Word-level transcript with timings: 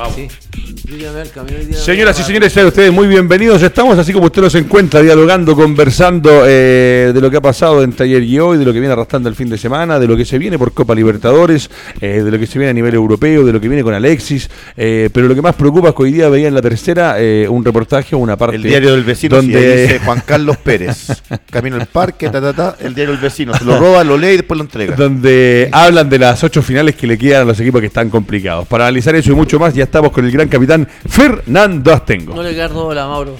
Vamos. 0.00 0.14
Sí. 0.14 0.49
Señoras 0.90 2.18
y 2.18 2.22
señores, 2.24 2.52
sean 2.52 2.66
ustedes 2.66 2.92
muy 2.92 3.06
bienvenidos. 3.06 3.62
Estamos 3.62 3.96
así 3.96 4.12
como 4.12 4.26
usted 4.26 4.42
los 4.42 4.54
encuentra, 4.56 5.00
dialogando, 5.00 5.54
conversando 5.54 6.42
eh, 6.44 7.12
de 7.14 7.20
lo 7.20 7.30
que 7.30 7.36
ha 7.36 7.40
pasado 7.40 7.84
entre 7.84 8.06
ayer 8.06 8.24
y 8.24 8.40
hoy, 8.40 8.58
de 8.58 8.64
lo 8.64 8.72
que 8.72 8.80
viene 8.80 8.92
arrastrando 8.92 9.28
el 9.28 9.36
fin 9.36 9.48
de 9.48 9.56
semana, 9.56 10.00
de 10.00 10.08
lo 10.08 10.16
que 10.16 10.24
se 10.24 10.36
viene 10.36 10.58
por 10.58 10.72
Copa 10.72 10.96
Libertadores, 10.96 11.70
eh, 12.00 12.22
de 12.24 12.30
lo 12.32 12.36
que 12.40 12.46
se 12.48 12.58
viene 12.58 12.70
a 12.70 12.74
nivel 12.74 12.92
europeo, 12.94 13.44
de 13.44 13.52
lo 13.52 13.60
que 13.60 13.68
viene 13.68 13.84
con 13.84 13.94
Alexis. 13.94 14.50
Eh, 14.76 15.10
pero 15.12 15.28
lo 15.28 15.34
que 15.36 15.42
más 15.42 15.54
preocupa 15.54 15.90
es 15.90 15.94
que 15.94 16.02
hoy 16.02 16.12
día 16.12 16.28
veía 16.28 16.48
en 16.48 16.54
la 16.54 16.62
tercera 16.62 17.16
un 17.48 17.64
reportaje, 17.64 18.16
una 18.16 18.36
parte. 18.36 18.56
El 18.56 18.64
diario 18.64 18.90
del 18.90 19.04
vecino, 19.04 19.36
donde 19.36 19.82
dice 19.82 20.00
Juan 20.00 20.24
Carlos 20.26 20.56
Pérez. 20.56 21.22
Camino 21.50 21.76
al 21.76 21.86
parque, 21.86 22.30
ta, 22.30 22.40
ta, 22.40 22.52
ta, 22.52 22.76
el 22.80 22.96
diario 22.96 23.12
del 23.12 23.22
vecino. 23.22 23.54
Se 23.54 23.64
lo 23.64 23.78
roba, 23.78 24.02
lo 24.02 24.18
lee 24.18 24.30
y 24.30 24.36
después 24.38 24.58
lo 24.58 24.64
entrega. 24.64 24.96
Donde 24.96 25.68
hablan 25.70 26.10
de 26.10 26.18
las 26.18 26.42
ocho 26.42 26.62
finales 26.62 26.96
que 26.96 27.06
le 27.06 27.16
quedan 27.16 27.42
a 27.42 27.44
los 27.44 27.60
equipos 27.60 27.80
que 27.80 27.86
están 27.86 28.10
complicados. 28.10 28.66
Para 28.66 28.86
analizar 28.88 29.14
eso 29.14 29.30
y 29.30 29.34
mucho 29.36 29.60
más, 29.60 29.72
ya 29.72 29.84
estamos 29.84 30.10
con 30.10 30.24
el 30.24 30.32
gran 30.32 30.48
capitán 30.48 30.79
Fernando 30.86 31.92
Astengo. 31.92 32.34
No 32.34 32.42
le 32.42 32.56
cargo 32.56 32.92
la 32.94 33.06
Mauro 33.06 33.36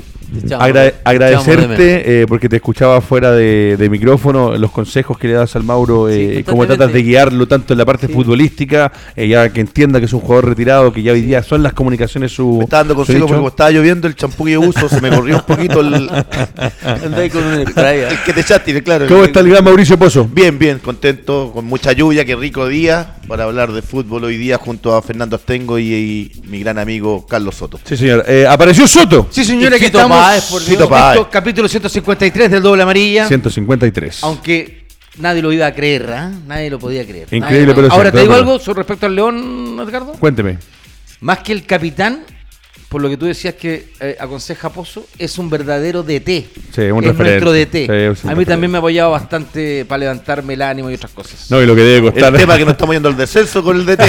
agradecerte 1.05 2.23
eh, 2.23 2.27
porque 2.27 2.48
te 2.48 2.56
escuchaba 2.56 3.00
fuera 3.00 3.33
de, 3.33 3.89
micrófono 3.91 4.56
los 4.56 4.70
consejos 4.70 5.19
que 5.19 5.28
le 5.28 5.34
das 5.34 5.56
al 5.56 5.64
Mauro, 5.64 6.09
eh, 6.09 6.45
cómo 6.47 6.67
tratas 6.67 6.92
de 6.92 7.03
guiarlo 7.03 7.48
tanto 7.48 7.75
en 7.75 7.78
la 7.78 7.84
parte 7.84 8.09
futbolística, 8.09 8.92
eh, 9.17 9.27
ya 9.27 9.48
que 9.53 9.61
entienda 9.61 9.98
que 9.98 10.06
es 10.06 10.12
un 10.12 10.20
jugador 10.20 10.48
retirado, 10.51 10.92
que 10.92 11.03
ya 11.03 11.12
hoy 11.12 11.23
día 11.23 11.42
son 11.42 11.62
las 11.62 11.73
comunicaciones 11.73 12.33
su. 12.33 12.58
Me 12.58 12.64
está 12.64 12.78
dando 12.78 12.95
consejos 12.95 13.31
porque 13.31 13.47
estaba 13.48 13.70
lloviendo 13.70 14.06
el 14.06 14.14
champú 14.14 14.45
que 14.45 14.56
uso, 14.56 14.89
se 14.89 15.01
me 15.01 15.11
corrió 15.11 15.36
un 15.36 15.42
poquito 15.42 15.81
el. 15.81 15.95
el 17.14 18.19
que 18.25 18.33
te 18.33 18.41
echaste, 18.41 18.83
claro. 18.83 19.06
¿Cómo 19.08 19.25
está 19.25 19.41
el 19.41 19.48
gran 19.48 19.64
Mauricio 19.64 19.98
Pozo? 19.98 20.28
Bien, 20.31 20.58
bien, 20.58 20.78
contento, 20.78 21.51
con 21.53 21.64
mucha 21.64 21.92
lluvia, 21.92 22.25
qué 22.25 22.36
rico 22.36 22.69
día 22.69 23.17
para 23.27 23.45
hablar 23.45 23.73
de 23.73 23.83
fútbol 23.83 24.25
hoy 24.25 24.36
día 24.36 24.58
junto 24.58 24.95
a 24.95 25.03
Fernando 25.03 25.36
Astengo 25.36 25.78
y, 25.78 26.31
mi 26.45 26.61
gran 26.61 26.78
amigo 26.78 27.27
Carlos 27.27 27.56
Soto. 27.56 27.81
Sí, 27.84 27.97
señor. 27.97 28.25
¿Apareció 28.48 28.86
Soto? 28.86 29.28
Sí, 29.31 29.45
señora, 29.45 29.78
que 29.78 29.86
estamos 29.86 30.20
capítulo 31.31 31.69
153 31.69 32.51
del 32.51 32.63
Doble 32.63 32.83
Amarilla. 32.83 33.27
153. 33.27 34.25
Aunque 34.25 34.87
nadie 35.19 35.43
lo 35.43 35.53
iba 35.53 35.67
a 35.67 35.75
creer, 35.75 36.03
¿eh? 36.11 36.31
Nadie 36.47 36.71
lo 36.71 36.79
podía 36.79 37.07
creer. 37.07 37.29
Increíble, 37.31 37.75
pero 37.75 37.91
Ahora, 37.91 38.13
¿te 38.13 38.21
digo 38.21 38.35
algo 38.35 38.59
sobre 38.59 38.79
respecto 38.79 39.07
al 39.07 39.15
León, 39.15 39.79
Edgardo? 39.81 40.13
Cuénteme. 40.13 40.59
Más 41.21 41.41
que 41.41 41.53
el 41.53 41.67
capitán, 41.67 42.25
por 42.91 43.00
lo 43.00 43.08
que 43.08 43.16
tú 43.16 43.24
decías 43.27 43.55
que 43.55 43.86
eh, 44.00 44.16
aconseja 44.19 44.69
Pozo, 44.69 45.06
es 45.16 45.38
un 45.38 45.48
verdadero 45.48 46.02
DT. 46.02 46.27
Sí, 46.74 46.83
un 46.91 47.05
es 47.05 47.16
nuestro 47.16 47.52
DT. 47.52 47.88
a 48.24 48.34
mí 48.34 48.44
también 48.44 48.72
me 48.72 48.78
ha 48.78 48.80
apoyado 48.80 49.12
bastante 49.12 49.84
para 49.84 50.00
levantarme 50.00 50.55
el 50.55 50.62
ánimo 50.62 50.91
y 50.91 50.94
otras 50.94 51.12
cosas. 51.12 51.48
No, 51.52 51.62
y 51.62 51.66
lo 51.66 51.77
que 51.77 51.83
debe 51.83 52.11
costar. 52.11 52.34
El 52.34 52.41
tema 52.41 52.58
que 52.58 52.64
no 52.64 52.72
estamos 52.72 52.96
yendo 52.96 53.08
al 53.08 53.16
descenso 53.16 53.62
con 53.62 53.77
el 53.77 53.86
DT. 53.86 54.00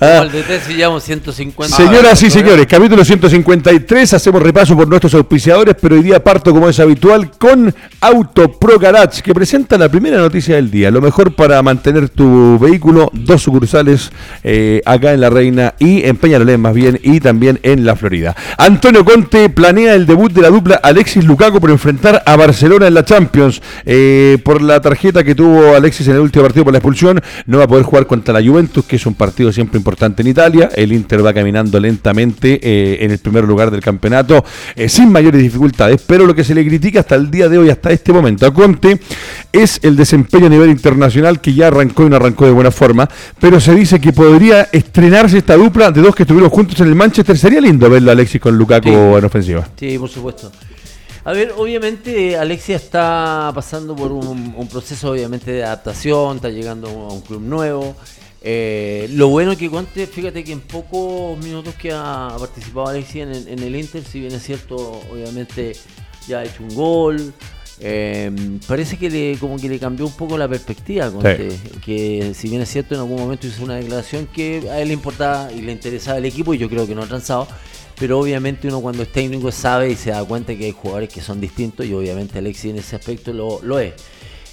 el 0.00 0.32
DT 0.32 0.60
si 0.66 0.74
llevamos 0.74 1.04
150. 1.04 1.76
Señoras 1.76 2.20
y 2.20 2.32
señores, 2.32 2.66
capítulo 2.66 3.04
153, 3.04 4.14
hacemos 4.14 4.42
repaso 4.42 4.76
por 4.76 4.88
nuestros 4.88 5.14
auspiciadores, 5.14 5.76
pero 5.80 5.94
hoy 5.94 6.02
día 6.02 6.24
parto 6.24 6.52
como 6.52 6.68
es 6.68 6.80
habitual 6.80 7.30
con 7.38 7.72
Auto 8.00 8.58
Pro 8.58 8.76
Garage, 8.76 9.22
que 9.22 9.32
presenta 9.32 9.78
la 9.78 9.88
primera 9.88 10.18
noticia 10.18 10.56
del 10.56 10.68
día. 10.68 10.90
Lo 10.90 11.00
mejor 11.00 11.36
para 11.36 11.62
mantener 11.62 12.08
tu 12.08 12.58
vehículo, 12.58 13.08
dos 13.12 13.40
sucursales 13.40 14.10
eh, 14.42 14.82
acá 14.84 15.12
en 15.12 15.20
La 15.20 15.30
Reina 15.30 15.74
y 15.78 16.07
en 16.07 16.07
Peñarolén 16.16 16.60
más 16.60 16.74
bien 16.74 16.98
y 17.02 17.20
también 17.20 17.60
en 17.62 17.84
la 17.84 17.96
Florida. 17.96 18.34
Antonio 18.56 19.04
Conte 19.04 19.48
planea 19.50 19.94
el 19.94 20.06
debut 20.06 20.32
de 20.32 20.42
la 20.42 20.50
dupla 20.50 20.76
Alexis 20.82 21.24
Lukaku 21.24 21.60
por 21.60 21.70
enfrentar 21.70 22.22
a 22.24 22.36
Barcelona 22.36 22.86
en 22.86 22.94
la 22.94 23.04
Champions. 23.04 23.60
Eh, 23.84 24.38
por 24.44 24.62
la 24.62 24.80
tarjeta 24.80 25.24
que 25.24 25.34
tuvo 25.34 25.74
Alexis 25.74 26.08
en 26.08 26.14
el 26.14 26.20
último 26.20 26.44
partido 26.44 26.64
por 26.64 26.72
la 26.72 26.78
expulsión, 26.78 27.20
no 27.46 27.58
va 27.58 27.64
a 27.64 27.68
poder 27.68 27.84
jugar 27.84 28.06
contra 28.06 28.34
la 28.34 28.46
Juventus, 28.46 28.84
que 28.84 28.96
es 28.96 29.06
un 29.06 29.14
partido 29.14 29.52
siempre 29.52 29.78
importante 29.78 30.22
en 30.22 30.28
Italia. 30.28 30.70
El 30.74 30.92
Inter 30.92 31.24
va 31.24 31.32
caminando 31.32 31.78
lentamente 31.80 32.58
eh, 32.62 33.04
en 33.04 33.10
el 33.10 33.18
primer 33.18 33.44
lugar 33.44 33.70
del 33.70 33.80
campeonato 33.80 34.44
eh, 34.76 34.88
sin 34.88 35.10
mayores 35.10 35.42
dificultades, 35.42 36.02
pero 36.06 36.26
lo 36.26 36.34
que 36.34 36.44
se 36.44 36.54
le 36.54 36.66
critica 36.66 37.00
hasta 37.00 37.14
el 37.14 37.30
día 37.30 37.48
de 37.48 37.58
hoy, 37.58 37.70
hasta 37.70 37.90
este 37.90 38.12
momento 38.12 38.46
a 38.46 38.54
Conte, 38.54 39.00
es 39.52 39.80
el 39.82 39.96
desempeño 39.96 40.46
a 40.46 40.50
nivel 40.50 40.70
internacional 40.70 41.40
que 41.40 41.54
ya 41.54 41.68
arrancó 41.68 42.06
y 42.06 42.10
no 42.10 42.16
arrancó 42.16 42.46
de 42.46 42.52
buena 42.52 42.70
forma, 42.70 43.08
pero 43.40 43.60
se 43.60 43.74
dice 43.74 44.00
que 44.00 44.12
podría 44.12 44.68
estrenarse 44.72 45.38
esta 45.38 45.56
dupla 45.56 45.90
dos 46.02 46.14
que 46.14 46.22
estuvieron 46.22 46.50
juntos 46.50 46.80
en 46.80 46.88
el 46.88 46.94
Manchester, 46.94 47.36
sería 47.36 47.60
lindo 47.60 47.88
verlo 47.88 48.10
a 48.10 48.12
Alexis 48.12 48.40
con 48.40 48.56
Lukaku 48.56 48.88
en 48.88 49.24
ofensiva. 49.24 49.68
Sí, 49.78 49.98
por 49.98 50.08
supuesto. 50.08 50.50
A 51.24 51.32
ver, 51.32 51.52
obviamente 51.56 52.36
Alexis 52.36 52.76
está 52.76 53.52
pasando 53.54 53.94
por 53.94 54.12
un, 54.12 54.68
proceso 54.70 55.10
obviamente 55.10 55.50
de 55.50 55.64
adaptación, 55.64 56.36
está 56.36 56.48
llegando 56.48 56.88
a 56.88 57.12
un 57.12 57.20
club 57.20 57.42
nuevo. 57.42 57.96
Eh, 58.40 59.08
lo 59.12 59.28
bueno 59.28 59.56
que 59.56 59.68
Conte, 59.68 60.06
fíjate 60.06 60.44
que 60.44 60.52
en 60.52 60.60
pocos 60.60 61.36
minutos 61.38 61.74
que 61.74 61.92
ha 61.92 62.34
participado 62.38 62.86
Alexis 62.86 63.22
en 63.22 63.48
en 63.48 63.58
el 63.58 63.76
Inter, 63.76 64.02
si 64.04 64.20
bien 64.20 64.32
es 64.32 64.42
cierto, 64.42 64.76
obviamente 65.12 65.72
ya 66.26 66.38
ha 66.38 66.44
hecho 66.44 66.62
un 66.62 66.74
gol, 66.74 67.34
eh, 67.80 68.58
parece 68.66 68.96
que 68.96 69.08
le, 69.08 69.38
como 69.38 69.56
que 69.56 69.68
le 69.68 69.78
cambió 69.78 70.06
un 70.06 70.12
poco 70.12 70.36
la 70.36 70.48
perspectiva, 70.48 71.10
que 71.84 72.32
si 72.34 72.48
bien 72.48 72.62
es 72.62 72.68
cierto 72.68 72.94
en 72.94 73.00
algún 73.00 73.20
momento 73.20 73.46
hizo 73.46 73.62
una 73.62 73.76
declaración 73.76 74.26
que 74.26 74.68
a 74.70 74.80
él 74.80 74.88
le 74.88 74.94
importaba 74.94 75.52
y 75.52 75.60
le 75.60 75.72
interesaba 75.72 76.18
el 76.18 76.24
equipo 76.24 76.54
y 76.54 76.58
yo 76.58 76.68
creo 76.68 76.86
que 76.86 76.94
no 76.94 77.02
ha 77.02 77.06
transado, 77.06 77.46
pero 77.98 78.18
obviamente 78.18 78.68
uno 78.68 78.80
cuando 78.80 79.02
es 79.02 79.12
técnico 79.12 79.52
sabe 79.52 79.90
y 79.90 79.96
se 79.96 80.10
da 80.10 80.24
cuenta 80.24 80.56
que 80.56 80.66
hay 80.66 80.72
jugadores 80.72 81.08
que 81.08 81.20
son 81.20 81.40
distintos 81.40 81.86
y 81.86 81.94
obviamente 81.94 82.38
Alexis 82.38 82.72
en 82.72 82.78
ese 82.78 82.96
aspecto 82.96 83.32
lo, 83.32 83.60
lo 83.62 83.78
es. 83.78 83.94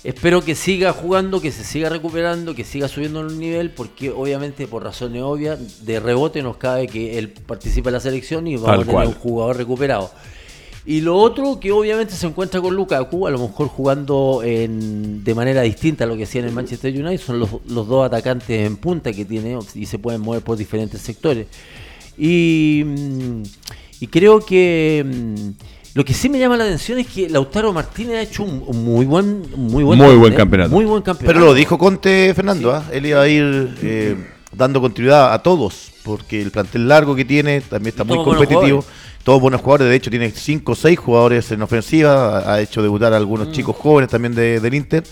Espero 0.03 0.43
que 0.43 0.53
siga 0.53 0.93
jugando, 0.93 1.41
que 1.41 1.51
se 1.51 1.63
siga 1.63 1.89
recuperando, 1.89 2.53
que 2.53 2.63
siga 2.63 2.87
subiendo 2.87 3.21
el 3.21 3.39
nivel, 3.39 3.71
porque 3.71 4.11
obviamente 4.11 4.67
por 4.67 4.83
razones 4.83 5.23
obvias, 5.23 5.83
de 5.83 5.99
rebote 5.99 6.43
nos 6.43 6.57
cabe 6.57 6.85
que 6.85 7.17
él 7.17 7.29
participa 7.29 7.89
en 7.89 7.93
la 7.93 7.99
selección 7.99 8.45
y 8.45 8.55
vamos 8.55 8.83
a 8.83 8.85
tener 8.85 9.07
un 9.07 9.13
jugador 9.15 9.57
recuperado. 9.57 10.11
Y 10.87 11.01
lo 11.01 11.17
otro 11.17 11.59
que 11.59 11.71
obviamente 11.71 12.13
se 12.13 12.27
encuentra 12.27 12.61
con 12.61 12.75
Lukaku, 12.75 13.25
a 13.25 13.31
lo 13.31 13.39
mejor 13.39 13.69
jugando 13.69 14.41
en, 14.43 15.23
de 15.23 15.33
manera 15.33 15.63
distinta 15.63 16.03
a 16.03 16.07
lo 16.07 16.15
que 16.15 16.25
hacía 16.25 16.41
en 16.41 16.47
el 16.47 16.53
Manchester 16.53 16.93
United, 16.93 17.25
son 17.25 17.39
los, 17.39 17.49
dos 17.65 18.05
atacantes 18.05 18.67
en 18.67 18.77
punta 18.77 19.11
que 19.11 19.25
tiene 19.25 19.57
y 19.73 19.87
se 19.87 19.97
pueden 19.97 20.21
mover 20.21 20.43
por 20.43 20.57
diferentes 20.57 21.01
sectores. 21.01 21.47
Y, 22.19 22.83
mm, 22.85 23.43
y 24.01 24.07
creo 24.07 24.39
que 24.39 25.03
mm, 25.03 25.49
lo 25.95 26.05
que 26.05 26.13
sí 26.13 26.29
me 26.29 26.37
llama 26.37 26.55
la 26.55 26.65
atención 26.65 26.99
es 26.99 27.07
que 27.07 27.29
Lautaro 27.29 27.73
Martínez 27.73 28.17
ha 28.17 28.21
hecho 28.21 28.43
un, 28.43 28.83
muy 28.83 29.07
buen 29.07 29.41
muy 29.55 29.83
buen, 29.83 29.97
muy 29.97 30.15
buen 30.15 30.35
campeonato. 30.35 30.69
Muy 30.69 30.85
buen 30.85 31.01
campeonato. 31.01 31.33
Pero 31.33 31.47
lo 31.47 31.55
dijo 31.55 31.79
Conte 31.79 32.31
Fernando, 32.35 32.71
¿ah? 32.71 32.85
él 32.91 33.07
iba 33.07 33.21
a 33.21 33.27
ir 33.27 33.75
eh, 33.81 34.15
dando 34.55 34.79
continuidad 34.81 35.33
a 35.33 35.41
todos, 35.41 35.93
porque 36.03 36.43
el 36.43 36.51
plantel 36.51 36.87
largo 36.87 37.15
que 37.15 37.25
tiene 37.25 37.61
también 37.61 37.89
está 37.89 38.03
muy 38.03 38.23
competitivo 38.23 38.85
todos 39.25 39.41
buenos 39.41 39.61
jugadores, 39.61 39.89
de 39.89 39.95
hecho 39.95 40.11
tiene 40.11 40.29
5 40.29 40.71
o 40.71 40.75
6 40.75 40.99
jugadores 40.99 41.51
en 41.51 41.59
ofensiva, 41.63 42.53
ha 42.53 42.61
hecho 42.61 42.83
debutar 42.83 43.11
a 43.11 43.17
algunos 43.17 43.47
mm. 43.47 43.51
chicos 43.53 43.75
jóvenes 43.75 44.11
también 44.11 44.35
del 44.35 44.73
Inter. 44.73 45.03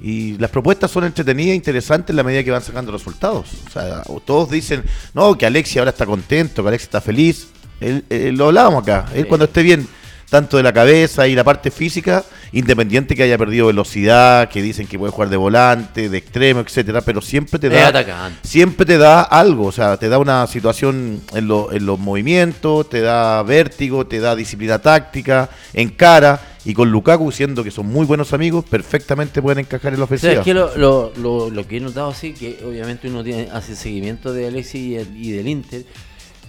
Y 0.00 0.38
las 0.38 0.50
propuestas 0.50 0.90
son 0.90 1.04
entretenidas 1.04 1.52
e 1.52 1.56
interesantes 1.56 2.10
en 2.10 2.16
la 2.16 2.22
medida 2.22 2.42
que 2.42 2.50
van 2.50 2.62
sacando 2.62 2.90
resultados. 2.90 3.50
O 3.66 3.70
sea, 3.70 4.02
todos 4.24 4.48
dicen, 4.48 4.82
no, 5.12 5.36
que 5.36 5.44
Alexia 5.44 5.82
ahora 5.82 5.90
está 5.90 6.06
contento, 6.06 6.62
que 6.62 6.68
Alexia 6.68 6.86
está 6.86 7.00
feliz. 7.02 7.48
lo 7.80 8.46
hablábamos 8.46 8.82
acá. 8.82 9.10
Él 9.14 9.26
cuando 9.26 9.44
esté 9.44 9.62
bien 9.62 9.86
tanto 10.28 10.56
de 10.56 10.62
la 10.62 10.72
cabeza 10.72 11.26
y 11.28 11.34
la 11.34 11.44
parte 11.44 11.70
física, 11.70 12.24
independiente 12.52 13.14
que 13.14 13.22
haya 13.22 13.38
perdido 13.38 13.66
velocidad, 13.66 14.48
que 14.48 14.62
dicen 14.62 14.86
que 14.86 14.98
puede 14.98 15.12
jugar 15.12 15.28
de 15.28 15.36
volante, 15.36 16.08
de 16.08 16.18
extremo, 16.18 16.60
etcétera, 16.60 17.00
pero 17.00 17.20
siempre 17.20 17.58
te 17.58 17.68
da 17.68 18.32
siempre 18.42 18.86
te 18.86 18.98
da 18.98 19.22
algo, 19.22 19.66
o 19.66 19.72
sea, 19.72 19.96
te 19.96 20.08
da 20.08 20.18
una 20.18 20.46
situación 20.46 21.20
en, 21.32 21.50
en 21.72 21.86
los 21.86 21.98
movimientos, 21.98 22.88
te 22.88 23.00
da 23.00 23.42
vértigo, 23.42 24.06
te 24.06 24.20
da 24.20 24.34
disciplina 24.36 24.78
táctica, 24.78 25.48
en 25.72 25.90
cara 25.90 26.40
y 26.64 26.72
con 26.72 26.90
Lukaku 26.90 27.30
siendo 27.30 27.62
que 27.62 27.70
son 27.70 27.86
muy 27.86 28.06
buenos 28.06 28.32
amigos, 28.32 28.64
perfectamente 28.64 29.42
pueden 29.42 29.60
encajar 29.60 29.92
en 29.92 29.98
la 30.00 30.04
ofensiva. 30.04 30.32
es 30.32 30.40
que 30.40 30.54
lo, 30.54 30.74
lo, 30.76 31.50
lo, 31.50 31.68
que 31.68 31.76
he 31.76 31.80
notado 31.80 32.08
así, 32.08 32.32
que 32.32 32.58
obviamente 32.66 33.08
uno 33.08 33.22
tiene, 33.22 33.48
hace 33.52 33.76
seguimiento 33.76 34.32
de 34.32 34.48
Alexis 34.48 35.06
y 35.14 35.32
del 35.32 35.48
Inter, 35.48 35.84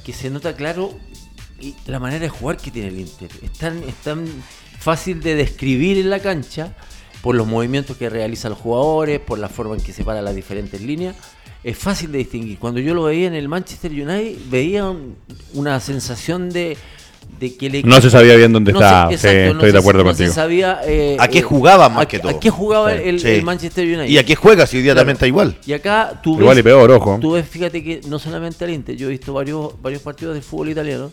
que 0.05 0.13
se 0.13 0.29
nota 0.29 0.55
claro 0.55 0.93
y 1.59 1.75
la 1.87 1.99
manera 1.99 2.21
de 2.21 2.29
jugar 2.29 2.57
que 2.57 2.71
tiene 2.71 2.89
el 2.89 2.99
Inter. 2.99 3.29
Es 3.41 3.53
tan, 3.53 3.77
es 3.83 3.95
tan 3.95 4.25
fácil 4.79 5.21
de 5.21 5.35
describir 5.35 5.97
en 5.97 6.09
la 6.09 6.19
cancha 6.19 6.75
por 7.21 7.35
los 7.35 7.47
movimientos 7.47 7.97
que 7.97 8.09
realizan 8.09 8.51
los 8.51 8.59
jugadores, 8.59 9.19
por 9.19 9.39
la 9.39 9.49
forma 9.49 9.75
en 9.75 9.81
que 9.81 9.93
separa 9.93 10.21
las 10.21 10.35
diferentes 10.35 10.81
líneas. 10.81 11.15
Es 11.63 11.77
fácil 11.77 12.11
de 12.11 12.19
distinguir. 12.19 12.59
Cuando 12.59 12.79
yo 12.79 12.93
lo 12.93 13.03
veía 13.03 13.27
en 13.27 13.33
el 13.33 13.49
Manchester 13.49 13.91
United, 13.91 14.37
veía 14.49 14.93
una 15.53 15.79
sensación 15.79 16.51
de, 16.51 16.77
de 17.39 17.55
que 17.57 17.81
No 17.83 17.99
se 17.99 18.11
sabía 18.11 18.35
bien 18.35 18.53
dónde 18.53 18.71
estaba. 18.71 19.11
estoy 19.11 19.71
de 19.71 19.77
acuerdo 19.79 20.03
contigo. 20.03 20.31
sabía, 20.31 20.81
eh, 20.85 21.17
¿A 21.19 21.27
qué 21.27 21.41
jugaba 21.41 21.89
más 21.89 22.05
que 22.05 22.19
todo? 22.19 22.29
¿A 22.31 22.39
qué 22.39 22.51
jugaba 22.51 22.93
el, 22.93 23.41
Manchester 23.41 23.85
United? 23.85 24.07
¿Y 24.07 24.19
a 24.19 24.23
qué 24.23 24.35
juega 24.35 24.67
si 24.67 24.77
hoy 24.77 24.83
día 24.83 24.93
también 24.93 25.15
está 25.15 25.25
igual? 25.25 25.57
Y 25.65 25.73
acá 25.73 26.19
tú 26.21 26.39
Igual 26.39 26.59
y 26.59 26.63
peor, 26.63 26.91
ojo. 26.91 27.17
Tú 27.19 27.31
ves, 27.31 27.47
fíjate 27.47 27.83
que 27.83 28.01
no 28.07 28.19
solamente 28.19 28.65
el 28.65 28.71
Inter, 28.71 28.95
yo 28.95 29.07
he 29.07 29.11
visto 29.11 29.33
varios, 29.33 29.81
varios 29.81 30.03
partidos 30.03 30.35
de 30.35 30.41
fútbol 30.41 30.69
italiano 30.69 31.11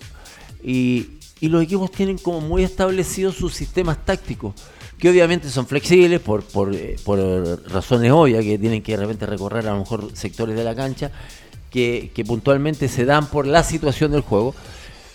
y, 0.64 1.08
los 1.40 1.62
equipos 1.64 1.90
tienen 1.90 2.18
como 2.18 2.40
muy 2.40 2.62
establecidos 2.62 3.34
sus 3.34 3.52
sistemas 3.52 4.04
tácticos, 4.04 4.54
que 4.96 5.10
obviamente 5.10 5.50
son 5.50 5.66
flexibles 5.66 6.20
por, 6.20 6.44
por, 6.44 6.72
eh, 6.72 6.94
por 7.04 7.18
razones 7.68 8.12
obvias, 8.12 8.44
que 8.44 8.58
tienen 8.58 8.80
que 8.80 8.92
de 8.92 8.98
repente 8.98 9.26
recorrer 9.26 9.66
a 9.66 9.72
lo 9.72 9.80
mejor 9.80 10.10
sectores 10.14 10.54
de 10.54 10.62
la 10.62 10.76
cancha, 10.76 11.10
que, 11.70 12.12
puntualmente 12.26 12.86
se 12.88 13.04
dan 13.04 13.26
por 13.26 13.46
la 13.46 13.64
situación 13.64 14.12
del 14.12 14.20
juego. 14.20 14.54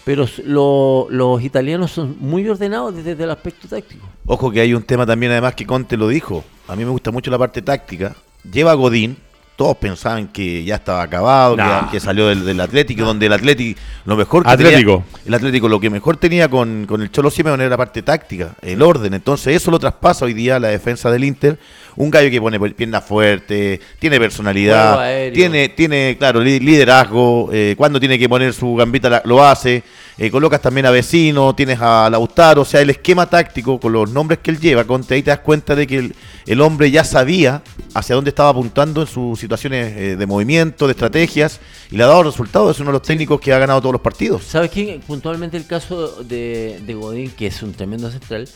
Pero 0.03 0.25
lo- 0.45 1.07
los 1.09 1.41
italianos 1.43 1.91
son 1.91 2.15
muy 2.19 2.47
ordenados 2.47 2.95
desde 2.95 3.23
el 3.23 3.29
aspecto 3.29 3.67
táctico. 3.67 4.07
Ojo 4.25 4.51
que 4.51 4.61
hay 4.61 4.73
un 4.73 4.83
tema 4.83 5.05
también 5.05 5.31
además 5.33 5.55
que 5.55 5.65
Conte 5.65 5.97
lo 5.97 6.07
dijo. 6.07 6.43
A 6.67 6.75
mí 6.75 6.83
me 6.85 6.91
gusta 6.91 7.11
mucho 7.11 7.29
la 7.31 7.37
parte 7.37 7.61
táctica. 7.61 8.15
Lleva 8.49 8.71
a 8.71 8.75
Godín. 8.75 9.17
Todos 9.57 9.75
pensaban 9.77 10.27
que 10.27 10.63
ya 10.63 10.75
estaba 10.75 11.01
acabado, 11.01 11.55
que- 11.55 11.63
Nah. 11.63 11.89
que, 11.89 11.99
salió 11.99 12.27
del, 12.27 12.45
del 12.45 12.61
Atlético, 12.61 13.03
donde 13.03 13.25
el 13.25 13.33
Atlético, 13.33 13.79
lo 14.05 14.15
mejor 14.15 14.43
que 14.43 14.49
Atlético. 14.51 15.03
tenía, 15.11 15.21
el 15.27 15.33
Atlético 15.33 15.67
lo 15.67 15.79
que 15.79 15.89
mejor 15.89 16.15
tenía 16.17 16.47
con, 16.47 16.85
con 16.85 17.01
el 17.01 17.11
Cholo 17.11 17.31
Simeone 17.31 17.63
era 17.63 17.71
la 17.71 17.77
parte 17.77 18.03
táctica, 18.03 18.53
el 18.61 18.83
orden. 18.83 19.15
Entonces 19.15 19.55
eso 19.55 19.71
lo 19.71 19.79
traspasa 19.79 20.25
hoy 20.25 20.33
día 20.33 20.57
a 20.57 20.59
la 20.59 20.67
defensa 20.67 21.09
del 21.09 21.23
Inter. 21.23 21.57
Un 21.95 22.11
gallo 22.11 22.29
que 22.29 22.39
pone 22.39 22.59
piernas 22.69 23.03
fuertes, 23.03 23.79
tiene 23.97 24.19
personalidad, 24.19 24.93
tiene, 25.33 25.69
tiene, 25.69 26.15
claro, 26.19 26.39
li- 26.41 26.59
liderazgo, 26.59 27.49
eh, 27.51 27.73
cuando 27.75 27.99
tiene 27.99 28.19
que 28.19 28.29
poner 28.29 28.53
su 28.53 28.75
gambita 28.75 29.09
la- 29.09 29.21
lo 29.25 29.43
hace, 29.43 29.81
eh, 30.19 30.29
colocas 30.29 30.61
también 30.61 30.85
a 30.85 30.91
Vecino, 30.91 31.55
tienes 31.55 31.79
a 31.81 32.07
Lautaro, 32.11 32.61
o 32.61 32.65
sea, 32.65 32.81
el 32.81 32.91
esquema 32.91 33.25
táctico 33.27 33.79
con 33.79 33.93
los 33.93 34.11
nombres 34.11 34.37
que 34.43 34.51
él 34.51 34.59
lleva, 34.59 34.83
Conte, 34.83 35.15
ahí 35.15 35.23
te 35.23 35.31
das 35.31 35.39
cuenta 35.39 35.75
de 35.75 35.87
que 35.87 35.97
el, 35.97 36.15
el 36.45 36.61
hombre 36.61 36.91
ya 36.91 37.03
sabía 37.03 37.63
hacia 37.97 38.15
dónde 38.15 38.29
estaba 38.29 38.49
apuntando 38.49 39.01
en 39.01 39.07
sus 39.07 39.39
situaciones 39.39 39.95
eh, 39.97 40.15
de 40.15 40.25
movimiento, 40.25 40.85
de 40.87 40.91
estrategias, 40.91 41.59
y 41.91 41.97
le 41.97 42.03
ha 42.03 42.07
dado 42.07 42.23
resultados, 42.23 42.75
es 42.75 42.79
uno 42.79 42.89
de 42.91 42.93
los 42.99 43.01
técnicos 43.01 43.39
que 43.41 43.51
ha 43.53 43.59
ganado 43.59 43.79
todos 43.81 43.93
los 43.93 44.01
partidos. 44.01 44.43
¿Sabes 44.43 44.71
quién? 44.71 45.01
Puntualmente 45.01 45.57
el 45.57 45.65
caso 45.65 46.23
de, 46.23 46.79
de 46.85 46.93
Godín, 46.93 47.31
que 47.31 47.47
es 47.47 47.61
un 47.63 47.73
tremendo 47.73 48.09
central, 48.11 48.47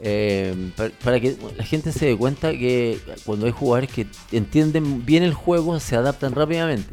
eh, 0.00 0.54
pa- 0.76 0.90
para, 1.02 1.20
que 1.20 1.36
la 1.56 1.64
gente 1.64 1.92
se 1.92 2.06
dé 2.06 2.16
cuenta 2.16 2.50
que 2.52 2.98
cuando 3.24 3.46
hay 3.46 3.52
jugadores 3.52 3.90
que 3.90 4.06
entienden 4.32 5.06
bien 5.06 5.22
el 5.22 5.34
juego, 5.34 5.78
se 5.80 5.96
adaptan 5.96 6.34
rápidamente. 6.34 6.92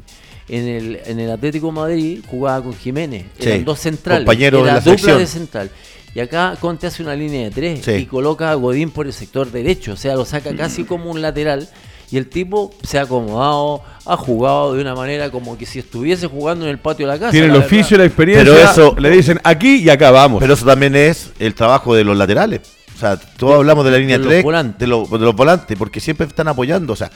En 0.50 0.68
el, 0.68 1.00
en 1.06 1.20
el 1.20 1.32
Atlético 1.32 1.68
de 1.68 1.74
Madrid 1.74 2.20
jugaba 2.28 2.62
con 2.64 2.74
Jiménez, 2.74 3.26
Sí, 3.40 3.48
eran 3.48 3.64
dos 3.64 3.80
centrales, 3.80 4.26
compañeros 4.26 4.64
de 4.64 4.70
era 4.70 4.74
la 4.80 4.82
dupla 4.82 5.18
de 5.18 5.28
central. 5.28 5.70
Y 6.14 6.20
acá 6.20 6.58
Conte 6.60 6.88
hace 6.88 7.02
una 7.04 7.16
línea 7.16 7.44
de 7.46 7.52
tres 7.52 7.86
Sí. 7.86 7.92
y 7.92 8.06
coloca 8.06 8.52
a 8.52 8.56
Godín 8.56 8.90
por 8.92 9.06
el 9.08 9.14
sector 9.14 9.50
derecho, 9.52 9.94
o 9.94 9.96
sea, 9.96 10.16
lo 10.16 10.26
saca 10.26 10.56
casi 10.56 10.84
como 10.84 11.10
un 11.10 11.22
lateral. 11.22 11.70
Y 12.12 12.18
el 12.18 12.28
tipo 12.28 12.72
se 12.84 13.00
ha 13.00 13.04
acomodado, 13.04 13.82
ha 14.06 14.18
jugado 14.18 14.74
de 14.74 14.82
una 14.82 14.94
manera 14.94 15.30
como 15.32 15.58
que 15.58 15.66
si 15.66 15.80
estuviese 15.80 16.28
jugando 16.28 16.66
en 16.66 16.72
el 16.72 16.78
patio 16.80 17.08
de 17.08 17.14
la 17.14 17.18
casa. 17.20 17.32
Tiene 17.32 17.48
el 17.48 17.56
oficio, 17.56 17.98
la 17.98 18.04
experiencia. 18.04 18.54
Pero 18.54 18.70
eso- 18.70 18.96
le 19.00 19.10
dicen 19.10 19.40
aquí 19.46 19.78
y 19.78 19.90
acá 19.90 20.12
vamos. 20.12 20.42
Pero 20.42 20.54
eso 20.56 20.66
también 20.66 20.94
es 20.98 21.32
el 21.40 21.56
trabajo 21.56 21.96
de 21.96 22.04
los 22.04 22.18
laterales. 22.18 22.60
O 22.94 23.00
sea, 23.00 23.16
todos 23.16 23.56
hablamos 23.56 23.86
de 23.86 23.92
la 23.92 23.98
línea 23.98 24.18
de 24.18 24.24
los 24.26 24.28
3, 24.28 24.44
volantes. 24.44 24.80
de, 24.80 24.88
los- 24.88 25.10
de 25.10 25.20
los 25.20 25.34
volantes, 25.36 25.78
porque 25.78 26.02
siempre 26.02 26.28
están 26.28 26.50
apoyando. 26.50 26.92
O 26.92 26.96
sea, 26.98 27.10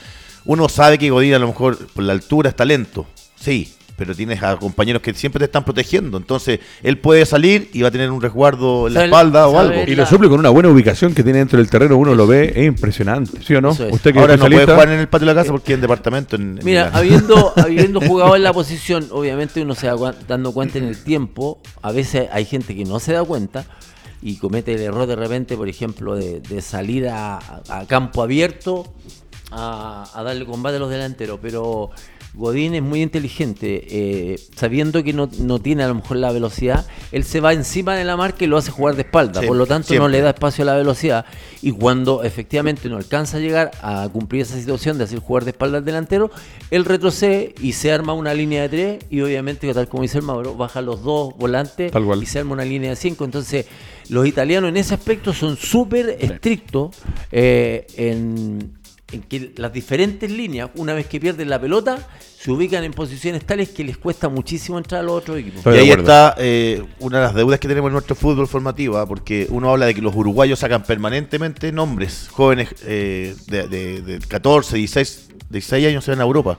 uno 0.46 0.66
sabe 0.70 0.96
que 0.96 1.10
Godín 1.10 1.34
a 1.34 1.38
lo 1.38 1.48
mejor 1.48 1.76
por 1.88 2.02
la 2.02 2.14
altura 2.14 2.48
está 2.48 2.64
lento, 2.64 3.06
sí, 3.38 3.74
pero 3.96 4.14
tienes 4.14 4.42
a 4.42 4.56
compañeros 4.56 5.00
que 5.02 5.14
siempre 5.14 5.38
te 5.38 5.46
están 5.46 5.64
protegiendo. 5.64 6.18
Entonces, 6.18 6.60
él 6.82 6.98
puede 6.98 7.24
salir 7.26 7.70
y 7.72 7.82
va 7.82 7.88
a 7.88 7.90
tener 7.90 8.10
un 8.10 8.20
resguardo 8.20 8.86
en 8.88 8.94
la 8.94 9.00
¿Sabe- 9.00 9.06
espalda 9.06 9.48
o 9.48 9.58
algo. 9.58 9.82
y 9.86 9.94
lo 9.94 10.04
suple 10.06 10.28
con 10.28 10.38
una 10.38 10.50
buena 10.50 10.68
ubicación 10.68 11.14
que 11.14 11.22
tiene 11.22 11.38
dentro 11.38 11.58
del 11.58 11.70
terreno, 11.70 11.96
uno 11.96 12.14
lo 12.14 12.26
ve, 12.26 12.52
es 12.54 12.66
impresionante, 12.66 13.42
¿sí 13.42 13.54
o 13.54 13.60
no? 13.60 13.70
Es. 13.70 13.80
Usted 13.90 14.12
que 14.12 14.18
Ahora 14.18 14.36
no 14.36 14.46
puede 14.46 14.64
jugar 14.66 14.88
en 14.90 15.00
el 15.00 15.08
patio 15.08 15.26
de 15.26 15.34
la 15.34 15.40
casa 15.40 15.52
porque 15.52 15.72
es 15.72 15.76
en 15.76 15.80
departamento. 15.80 16.36
En, 16.36 16.58
en 16.58 16.64
Mira, 16.64 16.90
habiendo, 16.92 17.52
habiendo 17.56 18.00
jugado 18.00 18.36
en 18.36 18.42
la 18.42 18.52
posición, 18.52 19.08
obviamente 19.10 19.62
uno 19.62 19.74
se 19.74 19.90
va 19.90 20.12
dando 20.28 20.52
cuenta 20.52 20.78
en 20.78 20.84
el 20.84 21.02
tiempo. 21.02 21.60
A 21.82 21.90
veces 21.92 22.28
hay 22.32 22.44
gente 22.44 22.76
que 22.76 22.84
no 22.84 23.00
se 23.00 23.12
da 23.14 23.24
cuenta 23.24 23.64
y 24.22 24.36
comete 24.38 24.74
el 24.74 24.80
error 24.80 25.06
de 25.06 25.16
repente, 25.16 25.56
por 25.56 25.68
ejemplo, 25.68 26.14
de, 26.16 26.40
de 26.40 26.60
salir 26.60 27.08
a, 27.08 27.38
a 27.68 27.86
campo 27.86 28.22
abierto 28.22 28.92
a, 29.50 30.08
a 30.14 30.22
darle 30.22 30.44
combate 30.46 30.76
a 30.76 30.80
los 30.80 30.90
delanteros. 30.90 31.38
Pero 31.40 31.90
Godín 32.36 32.74
es 32.74 32.82
muy 32.82 33.00
inteligente, 33.00 33.86
eh, 33.88 34.40
sabiendo 34.54 35.02
que 35.02 35.14
no, 35.14 35.28
no 35.40 35.58
tiene 35.58 35.84
a 35.84 35.88
lo 35.88 35.94
mejor 35.94 36.18
la 36.18 36.30
velocidad, 36.32 36.86
él 37.10 37.24
se 37.24 37.40
va 37.40 37.54
encima 37.54 37.96
de 37.96 38.04
la 38.04 38.16
marca 38.16 38.44
y 38.44 38.46
lo 38.46 38.58
hace 38.58 38.70
jugar 38.70 38.94
de 38.94 39.02
espalda. 39.02 39.40
Sí, 39.40 39.46
por 39.46 39.56
lo 39.56 39.66
tanto, 39.66 39.94
no 39.94 40.06
le 40.08 40.20
da 40.20 40.30
espacio 40.30 40.62
a 40.62 40.66
la 40.66 40.74
velocidad. 40.74 41.24
Y 41.62 41.72
cuando 41.72 42.22
efectivamente 42.24 42.90
no 42.90 42.98
alcanza 42.98 43.38
a 43.38 43.40
llegar 43.40 43.70
a 43.80 44.06
cumplir 44.12 44.42
esa 44.42 44.56
situación 44.58 44.98
de 44.98 45.04
hacer 45.04 45.18
jugar 45.18 45.44
de 45.44 45.52
espalda 45.52 45.78
al 45.78 45.84
delantero, 45.84 46.30
él 46.70 46.84
retrocede 46.84 47.54
y 47.60 47.72
se 47.72 47.90
arma 47.90 48.12
una 48.12 48.34
línea 48.34 48.62
de 48.62 48.68
tres. 48.68 49.04
Y 49.08 49.22
obviamente, 49.22 49.72
tal 49.72 49.88
como 49.88 50.02
dice 50.02 50.18
el 50.18 50.24
Mauro, 50.24 50.54
baja 50.54 50.82
los 50.82 51.02
dos 51.02 51.34
volantes 51.38 51.90
y 52.20 52.26
se 52.26 52.38
arma 52.38 52.52
una 52.52 52.66
línea 52.66 52.90
de 52.90 52.96
cinco. 52.96 53.24
Entonces, 53.24 53.64
los 54.10 54.26
italianos 54.26 54.68
en 54.68 54.76
ese 54.76 54.92
aspecto 54.92 55.32
son 55.32 55.56
súper 55.56 56.18
estrictos 56.20 56.94
eh, 57.32 57.86
en, 57.96 58.72
en 59.12 59.22
que 59.22 59.52
las 59.56 59.72
diferentes 59.72 60.30
líneas, 60.30 60.70
una 60.74 60.92
vez 60.92 61.06
que 61.06 61.20
pierden 61.20 61.48
la 61.48 61.60
pelota, 61.60 61.98
se 62.38 62.50
ubican 62.50 62.82
en 62.82 62.92
posiciones 62.92 63.44
tales 63.46 63.68
que 63.68 63.84
les 63.84 63.96
cuesta 63.96 64.28
muchísimo 64.28 64.78
entrar 64.78 65.00
a 65.00 65.04
los 65.04 65.14
otros 65.14 65.38
equipos. 65.38 65.58
Estoy 65.58 65.76
y 65.76 65.78
ahí 65.78 65.90
está 65.90 66.34
eh, 66.38 66.82
una 66.98 67.18
de 67.18 67.24
las 67.26 67.34
deudas 67.34 67.60
que 67.60 67.68
tenemos 67.68 67.88
en 67.88 67.92
nuestro 67.92 68.16
fútbol 68.16 68.48
formativo, 68.48 68.98
¿ah? 68.98 69.06
porque 69.06 69.46
uno 69.50 69.70
habla 69.70 69.86
de 69.86 69.94
que 69.94 70.02
los 70.02 70.14
uruguayos 70.14 70.58
sacan 70.58 70.82
permanentemente 70.82 71.70
nombres, 71.70 72.28
jóvenes 72.32 72.68
eh, 72.84 73.36
de, 73.46 73.68
de- 73.68 74.02
de 74.02 74.18
14, 74.18 74.76
16, 74.76 75.28
16 75.50 75.86
años 75.86 76.04
se 76.04 76.10
van 76.10 76.20
a 76.20 76.24
Europa, 76.24 76.58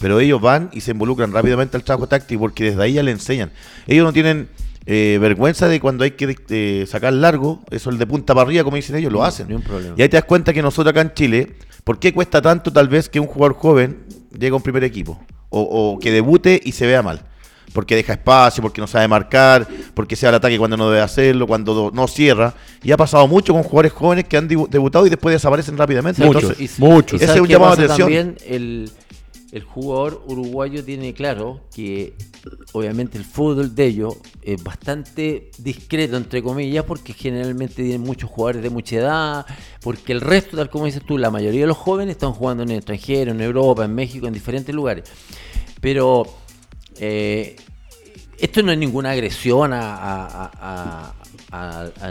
pero 0.00 0.18
ellos 0.18 0.40
van 0.40 0.70
y 0.72 0.80
se 0.80 0.90
involucran 0.90 1.32
rápidamente 1.32 1.76
al 1.76 1.84
trabajo 1.84 2.08
táctico 2.08 2.40
porque 2.40 2.64
desde 2.64 2.82
ahí 2.82 2.94
ya 2.94 3.04
le 3.04 3.12
enseñan. 3.12 3.52
Ellos 3.86 4.04
no 4.04 4.12
tienen 4.12 4.48
eh, 4.86 5.18
vergüenza 5.20 5.68
de 5.68 5.78
cuando 5.80 6.02
hay 6.02 6.10
que 6.10 6.36
eh, 6.50 6.86
sacar 6.88 7.12
largo, 7.12 7.62
eso 7.70 7.88
el 7.90 7.98
de 7.98 8.06
punta 8.06 8.34
para 8.34 8.46
arriba, 8.48 8.64
como 8.64 8.74
dicen 8.76 8.96
ellos, 8.96 9.12
lo 9.12 9.22
hacen. 9.24 9.46
ni 9.48 9.54
un 9.54 9.62
problema. 9.62 9.94
Y 9.96 10.02
ahí 10.02 10.08
te 10.08 10.16
das 10.16 10.24
cuenta 10.24 10.52
que 10.52 10.60
nosotros 10.60 10.90
acá 10.90 11.00
en 11.00 11.14
Chile, 11.14 11.54
¿por 11.84 11.98
qué 11.98 12.12
cuesta 12.12 12.40
tanto 12.42 12.72
tal 12.72 12.88
vez 12.88 13.08
que 13.08 13.20
un 13.20 13.26
jugador 13.26 13.54
joven 13.56 14.04
llegue 14.32 14.50
a 14.52 14.56
un 14.56 14.62
primer 14.62 14.82
equipo? 14.84 15.20
O, 15.50 15.60
o 15.94 15.98
que 16.00 16.10
debute 16.10 16.60
y 16.64 16.72
se 16.72 16.86
vea 16.86 17.02
mal. 17.02 17.22
Porque 17.72 17.96
deja 17.96 18.12
espacio, 18.12 18.62
porque 18.62 18.80
no 18.80 18.86
sabe 18.86 19.08
marcar, 19.08 19.66
porque 19.94 20.14
se 20.16 20.26
da 20.26 20.30
el 20.30 20.36
ataque 20.36 20.58
cuando 20.58 20.76
no 20.76 20.90
debe 20.90 21.02
hacerlo, 21.02 21.46
cuando 21.46 21.90
no 21.92 22.06
cierra. 22.06 22.54
Y 22.84 22.92
ha 22.92 22.96
pasado 22.96 23.26
mucho 23.26 23.52
con 23.52 23.62
jugadores 23.64 23.92
jóvenes 23.92 24.24
que 24.26 24.36
han 24.36 24.48
debu- 24.48 24.68
debutado 24.68 25.06
y 25.06 25.10
después 25.10 25.32
desaparecen 25.32 25.76
rápidamente. 25.76 26.24
Muchos. 26.24 26.42
Entonces, 26.42 26.78
Y- 26.78 26.82
muchos. 26.82 27.16
Ese 27.20 27.26
¿sabes 27.26 27.36
es 27.36 27.42
un 27.42 27.48
llamado 27.48 27.74
de 27.76 27.84
atención. 27.84 28.08
También 28.08 28.36
el, 28.46 28.90
el 29.54 29.62
jugador 29.62 30.24
uruguayo 30.26 30.84
tiene 30.84 31.14
claro 31.14 31.60
que 31.72 32.14
obviamente 32.72 33.16
el 33.16 33.24
fútbol 33.24 33.72
de 33.72 33.86
ellos 33.86 34.16
es 34.42 34.60
bastante 34.64 35.52
discreto, 35.58 36.16
entre 36.16 36.42
comillas, 36.42 36.84
porque 36.84 37.12
generalmente 37.12 37.76
tienen 37.76 38.00
muchos 38.00 38.28
jugadores 38.28 38.64
de 38.64 38.70
mucha 38.70 38.96
edad, 38.96 39.46
porque 39.80 40.12
el 40.12 40.20
resto, 40.20 40.56
tal 40.56 40.70
como 40.70 40.86
dices 40.86 41.04
tú, 41.06 41.18
la 41.18 41.30
mayoría 41.30 41.60
de 41.60 41.66
los 41.68 41.76
jóvenes 41.76 42.16
están 42.16 42.32
jugando 42.32 42.64
en 42.64 42.70
el 42.70 42.78
extranjero, 42.78 43.30
en 43.30 43.40
Europa, 43.40 43.84
en 43.84 43.94
México, 43.94 44.26
en 44.26 44.34
diferentes 44.34 44.74
lugares. 44.74 45.04
Pero 45.80 46.26
eh, 46.98 47.54
esto 48.36 48.60
no 48.64 48.72
es 48.72 48.78
ninguna 48.78 49.12
agresión 49.12 49.70
a, 49.72 51.14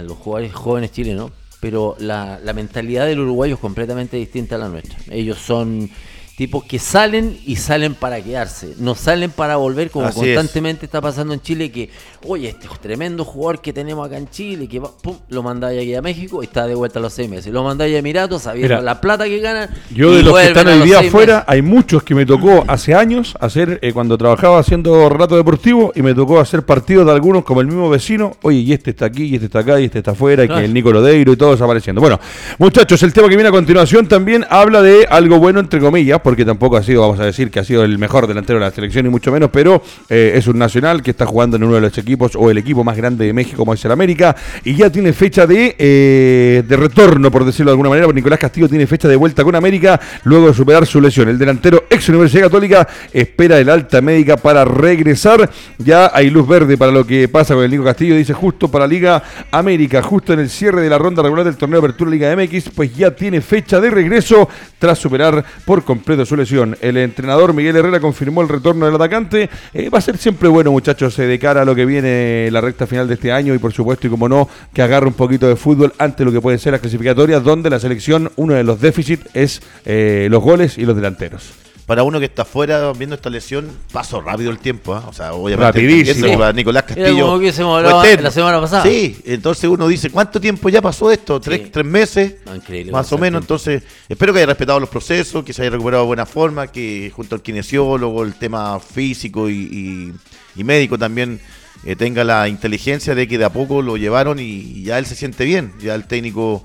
los 0.01 0.17
jugadores 0.17 0.53
jóvenes 0.53 0.93
chilenos, 0.93 1.29
pero 1.59 1.97
la 1.99 2.53
mentalidad 2.55 3.05
del 3.05 3.19
uruguayo 3.19 3.55
es 3.55 3.59
completamente 3.59 4.15
distinta 4.15 4.55
a 4.55 4.59
la 4.59 4.69
nuestra. 4.69 4.97
Ellos 5.09 5.39
son 5.39 5.89
tipos 6.35 6.63
que 6.63 6.79
salen 6.79 7.37
y 7.45 7.57
salen 7.57 7.93
para 7.93 8.19
quedarse, 8.21 8.73
no 8.79 8.95
salen 8.95 9.29
para 9.29 9.57
volver 9.57 9.91
como 9.91 10.07
Así 10.07 10.21
es. 10.21 10.35
constantemente 10.35 10.85
está 10.85 10.99
pasando 10.99 11.33
en 11.33 11.41
Chile 11.41 11.71
que, 11.71 11.89
oye, 12.25 12.49
este 12.49 12.67
tremendo 12.81 13.23
jugador 13.23 13.61
que 13.61 13.71
tenemos 13.71 14.05
acá 14.05 14.17
en 14.17 14.27
Chile, 14.29 14.67
que 14.67 14.79
va, 14.79 14.89
pum, 14.89 15.15
lo 15.29 15.43
mandáis 15.43 15.79
aquí 15.79 15.93
a 15.93 16.01
México 16.01 16.41
y 16.41 16.47
está 16.47 16.65
de 16.65 16.73
vuelta 16.73 16.97
a 16.97 17.01
los 17.03 17.13
seis 17.13 17.29
meses. 17.29 17.53
Lo 17.53 17.63
mandáis 17.63 17.95
a 17.95 17.99
Emiratos 17.99 18.41
sabiendo 18.41 18.75
Mira, 18.75 18.81
la 18.81 18.99
plata 18.99 19.25
que 19.25 19.39
ganan. 19.39 19.69
Yo 19.91 20.11
y 20.11 20.17
de 20.17 20.23
los 20.23 20.35
que 20.35 20.47
están 20.47 20.67
hoy 20.67 20.81
día 20.81 20.99
afuera, 20.99 21.33
meses. 21.35 21.49
hay 21.49 21.61
muchos 21.61 22.01
que 22.01 22.15
me 22.15 22.25
tocó 22.25 22.63
hace 22.67 22.95
años 22.95 23.35
hacer, 23.39 23.77
eh, 23.83 23.93
cuando 23.93 24.17
trabajaba 24.17 24.57
haciendo 24.57 25.09
relato 25.09 25.35
deportivo, 25.35 25.91
y 25.95 26.01
me 26.01 26.15
tocó 26.15 26.39
hacer 26.39 26.63
partidos 26.63 27.05
de 27.05 27.11
algunos 27.11 27.43
como 27.43 27.61
el 27.61 27.67
mismo 27.67 27.89
vecino, 27.91 28.35
oye, 28.41 28.59
y 28.59 28.73
este 28.73 28.89
está 28.89 29.05
aquí, 29.05 29.25
y 29.25 29.35
este 29.35 29.45
está 29.45 29.59
acá, 29.59 29.79
y 29.79 29.85
este 29.85 29.99
está 29.99 30.11
afuera, 30.11 30.43
y 30.43 30.47
que 30.47 30.65
el 30.65 30.73
Nico 30.73 30.91
Lodeiro 30.91 31.31
y 31.31 31.37
todo 31.37 31.51
desapareciendo. 31.51 32.01
Bueno, 32.01 32.19
muchachos, 32.57 33.03
el 33.03 33.13
tema 33.13 33.29
que 33.29 33.35
viene 33.35 33.49
a 33.49 33.51
continuación 33.51 34.07
también 34.07 34.45
habla 34.49 34.81
de 34.81 35.05
algo 35.07 35.37
bueno, 35.37 35.59
entre 35.59 35.79
comillas, 35.79 36.22
porque 36.23 36.45
tampoco 36.45 36.77
ha 36.77 36.83
sido, 36.83 37.01
vamos 37.01 37.19
a 37.19 37.25
decir, 37.25 37.51
que 37.51 37.59
ha 37.59 37.63
sido 37.63 37.83
el 37.83 37.97
mejor 37.97 38.27
delantero 38.27 38.59
de 38.59 38.65
la 38.65 38.71
selección, 38.71 39.05
ni 39.05 39.11
mucho 39.11 39.31
menos, 39.31 39.49
pero 39.51 39.83
eh, 40.09 40.33
es 40.35 40.47
un 40.47 40.57
nacional 40.57 41.01
que 41.01 41.11
está 41.11 41.25
jugando 41.25 41.57
en 41.57 41.63
uno 41.63 41.75
de 41.75 41.81
los 41.81 41.97
equipos, 41.97 42.35
o 42.35 42.49
el 42.49 42.57
equipo 42.57 42.83
más 42.83 42.97
grande 42.97 43.25
de 43.25 43.33
México, 43.33 43.57
como 43.57 43.73
es 43.73 43.83
el 43.85 43.91
América, 43.91 44.35
y 44.63 44.75
ya 44.75 44.89
tiene 44.89 45.13
fecha 45.13 45.45
de, 45.45 45.75
eh, 45.77 46.63
de 46.67 46.77
retorno, 46.77 47.29
por 47.29 47.45
decirlo 47.45 47.71
de 47.71 47.73
alguna 47.73 47.89
manera, 47.89 48.05
porque 48.07 48.21
Nicolás 48.21 48.39
Castillo 48.39 48.69
tiene 48.69 48.87
fecha 48.87 49.07
de 49.07 49.15
vuelta 49.15 49.43
con 49.43 49.55
América 49.55 49.99
luego 50.23 50.47
de 50.47 50.53
superar 50.53 50.85
su 50.85 51.01
lesión. 51.01 51.29
El 51.29 51.37
delantero 51.37 51.83
ex 51.89 52.07
Universidad 52.09 52.43
Católica 52.43 52.87
espera 53.11 53.59
el 53.59 53.69
alta 53.69 54.01
médica 54.01 54.37
para 54.37 54.65
regresar. 54.65 55.49
Ya 55.77 56.11
hay 56.13 56.29
luz 56.29 56.47
verde 56.47 56.77
para 56.77 56.91
lo 56.91 57.05
que 57.05 57.27
pasa 57.27 57.53
con 57.53 57.63
el 57.63 57.71
Nico 57.71 57.83
Castillo, 57.83 58.15
dice 58.15 58.33
justo 58.33 58.69
para 58.69 58.87
Liga 58.87 59.23
América, 59.51 60.01
justo 60.01 60.33
en 60.33 60.39
el 60.39 60.49
cierre 60.49 60.81
de 60.81 60.89
la 60.89 60.97
ronda 60.97 61.21
regular 61.21 61.45
del 61.45 61.57
torneo 61.57 61.81
de 61.81 61.87
Apertura 61.87 62.11
Liga 62.11 62.35
MX, 62.35 62.69
pues 62.75 62.95
ya 62.95 63.11
tiene 63.11 63.41
fecha 63.41 63.79
de 63.79 63.89
regreso 63.89 64.47
tras 64.79 64.99
superar 64.99 65.43
por 65.65 65.83
completo 65.83 66.12
su 66.25 66.35
lesión. 66.35 66.77
El 66.81 66.97
entrenador 66.97 67.53
Miguel 67.53 67.75
Herrera 67.75 67.99
confirmó 67.99 68.41
el 68.41 68.49
retorno 68.49 68.85
del 68.85 68.95
atacante. 68.95 69.49
Eh, 69.73 69.89
va 69.89 69.97
a 69.97 70.01
ser 70.01 70.17
siempre 70.17 70.47
bueno, 70.49 70.71
muchachos, 70.71 71.17
eh, 71.19 71.23
de 71.23 71.39
cara 71.39 71.61
a 71.61 71.65
lo 71.65 71.75
que 71.75 71.85
viene 71.85 72.49
la 72.51 72.61
recta 72.61 72.87
final 72.87 73.07
de 73.07 73.15
este 73.15 73.31
año 73.31 73.53
y 73.53 73.57
por 73.57 73.73
supuesto, 73.73 74.07
y 74.07 74.09
como 74.09 74.29
no, 74.29 74.47
que 74.73 74.81
agarre 74.81 75.07
un 75.07 75.13
poquito 75.13 75.47
de 75.47 75.55
fútbol 75.55 75.93
ante 75.97 76.23
lo 76.25 76.31
que 76.31 76.41
pueden 76.41 76.59
ser 76.59 76.71
las 76.71 76.81
clasificatorias, 76.81 77.43
donde 77.43 77.69
la 77.69 77.79
selección, 77.79 78.31
uno 78.35 78.53
de 78.53 78.63
los 78.63 78.79
déficits 78.79 79.25
es 79.33 79.61
eh, 79.85 80.27
los 80.29 80.41
goles 80.41 80.77
y 80.77 80.85
los 80.85 80.95
delanteros. 80.95 81.62
Para 81.85 82.03
uno 82.03 82.17
que 82.19 82.25
está 82.25 82.43
afuera 82.43 82.93
viendo 82.93 83.15
esta 83.15 83.29
lesión, 83.29 83.69
pasó 83.91 84.21
rápido 84.21 84.51
el 84.51 84.59
tiempo, 84.59 84.93
¿ah? 84.95 85.03
o 85.07 85.13
sea, 85.13 85.33
obviamente 85.33 85.79
Rapidísimo. 85.79 86.37
para 86.37 86.53
Nicolás 86.53 86.83
Castillo. 86.83 87.25
como 87.25 87.39
que 87.39 87.51
se 87.51 87.61
me 87.61 87.67
fue 87.67 87.77
hablaba 87.77 88.05
eterno. 88.05 88.23
la 88.23 88.31
semana 88.31 88.61
pasada. 88.61 88.83
Sí, 88.83 89.17
entonces 89.25 89.69
uno 89.69 89.87
dice, 89.89 90.09
¿cuánto 90.09 90.39
tiempo 90.39 90.69
ya 90.69 90.81
pasó 90.81 91.11
esto? 91.11 91.41
¿Tres, 91.41 91.61
Sí. 91.63 91.69
tres 91.71 91.85
meses? 91.85 92.35
Increíble, 92.55 92.91
más 92.93 93.11
o 93.11 93.17
menos, 93.17 93.41
tiempo. 93.41 93.53
entonces 93.55 93.83
espero 94.07 94.31
que 94.31 94.39
haya 94.39 94.45
respetado 94.47 94.79
los 94.79 94.87
procesos, 94.89 95.43
que 95.43 95.51
se 95.51 95.61
haya 95.61 95.71
recuperado 95.71 96.03
de 96.03 96.07
buena 96.07 96.25
forma, 96.25 96.67
que 96.67 97.11
junto 97.13 97.35
al 97.35 97.41
kinesiólogo, 97.41 98.23
el 98.23 98.35
tema 98.35 98.79
físico 98.79 99.49
y, 99.49 99.53
y- 99.53 100.13
y 100.55 100.63
médico 100.63 100.97
también 100.97 101.41
eh, 101.83 101.97
tenga 101.97 102.23
la 102.23 102.47
inteligencia 102.47 103.13
de 103.13 103.27
que 103.27 103.37
de 103.37 103.43
a 103.43 103.51
poco 103.51 103.81
lo 103.81 103.97
llevaron 103.97 104.39
y, 104.39 104.43
y 104.43 104.83
ya 104.83 104.99
él 104.99 105.05
se 105.05 105.15
siente 105.15 105.43
bien, 105.43 105.73
ya 105.81 105.95
el 105.95 106.05
técnico 106.05 106.63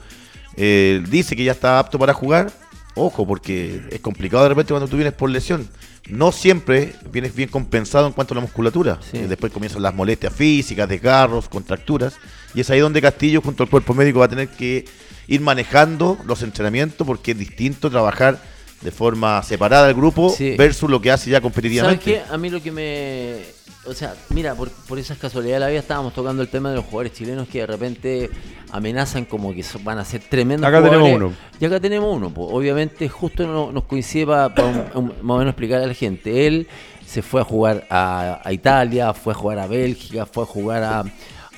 eh, 0.56 1.02
dice 1.10 1.34
que 1.34 1.42
ya 1.44 1.52
está 1.52 1.78
apto 1.80 1.98
para 1.98 2.14
jugar. 2.14 2.52
Ojo, 2.98 3.26
porque 3.26 3.82
es 3.90 4.00
complicado 4.00 4.42
de 4.42 4.48
repente 4.50 4.72
cuando 4.72 4.88
tú 4.88 4.96
vienes 4.96 5.14
por 5.14 5.30
lesión. 5.30 5.68
No 6.08 6.32
siempre 6.32 6.94
vienes 7.12 7.34
bien 7.34 7.48
compensado 7.48 8.06
en 8.06 8.12
cuanto 8.12 8.34
a 8.34 8.36
la 8.36 8.40
musculatura. 8.40 8.98
Sí. 9.10 9.18
Después 9.18 9.52
comienzan 9.52 9.82
las 9.82 9.94
molestias 9.94 10.32
físicas, 10.32 10.88
desgarros, 10.88 11.48
contracturas. 11.48 12.16
Y 12.54 12.60
es 12.60 12.70
ahí 12.70 12.80
donde 12.80 13.00
Castillo, 13.00 13.40
junto 13.40 13.62
al 13.62 13.70
cuerpo 13.70 13.94
médico, 13.94 14.18
va 14.20 14.24
a 14.24 14.28
tener 14.28 14.48
que 14.48 14.84
ir 15.28 15.40
manejando 15.40 16.18
los 16.26 16.42
entrenamientos 16.42 17.06
porque 17.06 17.32
es 17.32 17.38
distinto 17.38 17.90
trabajar 17.90 18.42
de 18.80 18.90
forma 18.92 19.42
separada 19.42 19.86
del 19.86 19.96
grupo 19.96 20.30
Sí. 20.30 20.54
versus 20.56 20.88
lo 20.88 21.00
que 21.00 21.10
hace 21.10 21.30
ya 21.30 21.36
¿Sabes 21.38 21.42
competitivamente. 21.42 22.04
qué? 22.04 22.22
A 22.30 22.36
mí 22.38 22.48
lo 22.50 22.62
que 22.62 22.70
me... 22.72 23.58
O 23.86 23.94
sea, 23.94 24.14
mira, 24.30 24.54
por, 24.54 24.70
por 24.70 24.98
esas 24.98 25.16
casualidades 25.18 25.56
de 25.56 25.60
la 25.60 25.68
vida 25.70 25.80
estábamos 25.80 26.12
tocando 26.12 26.42
el 26.42 26.48
tema 26.48 26.68
de 26.70 26.76
los 26.76 26.84
jugadores 26.84 27.12
chilenos 27.14 27.48
que 27.48 27.60
de 27.60 27.66
repente 27.66 28.30
amenazan 28.70 29.24
como 29.24 29.54
que 29.54 29.64
van 29.82 29.98
a 29.98 30.04
ser 30.04 30.20
tremendos 30.28 30.68
Acá 30.68 30.82
tenemos 30.82 31.10
uno. 31.10 31.32
Y 31.58 31.64
acá 31.64 31.80
tenemos 31.80 32.14
uno. 32.14 32.28
pues. 32.30 32.48
Obviamente 32.52 33.08
justo 33.08 33.46
no- 33.46 33.72
nos 33.72 33.84
coincide 33.84 34.26
para, 34.26 34.54
para 34.54 34.68
un- 34.68 34.84
un- 34.94 35.06
más 35.22 35.34
o 35.36 35.38
menos 35.38 35.52
explicar 35.52 35.80
a 35.82 35.86
la 35.86 35.94
gente. 35.94 36.46
Él 36.46 36.68
se 37.06 37.22
fue 37.22 37.40
a 37.40 37.44
jugar 37.44 37.86
a, 37.88 38.42
a 38.44 38.52
Italia, 38.52 39.14
fue 39.14 39.32
a 39.32 39.36
jugar 39.36 39.58
a 39.60 39.66
Bélgica, 39.66 40.26
fue 40.26 40.42
a 40.42 40.46
jugar 40.46 40.82
a... 40.82 41.04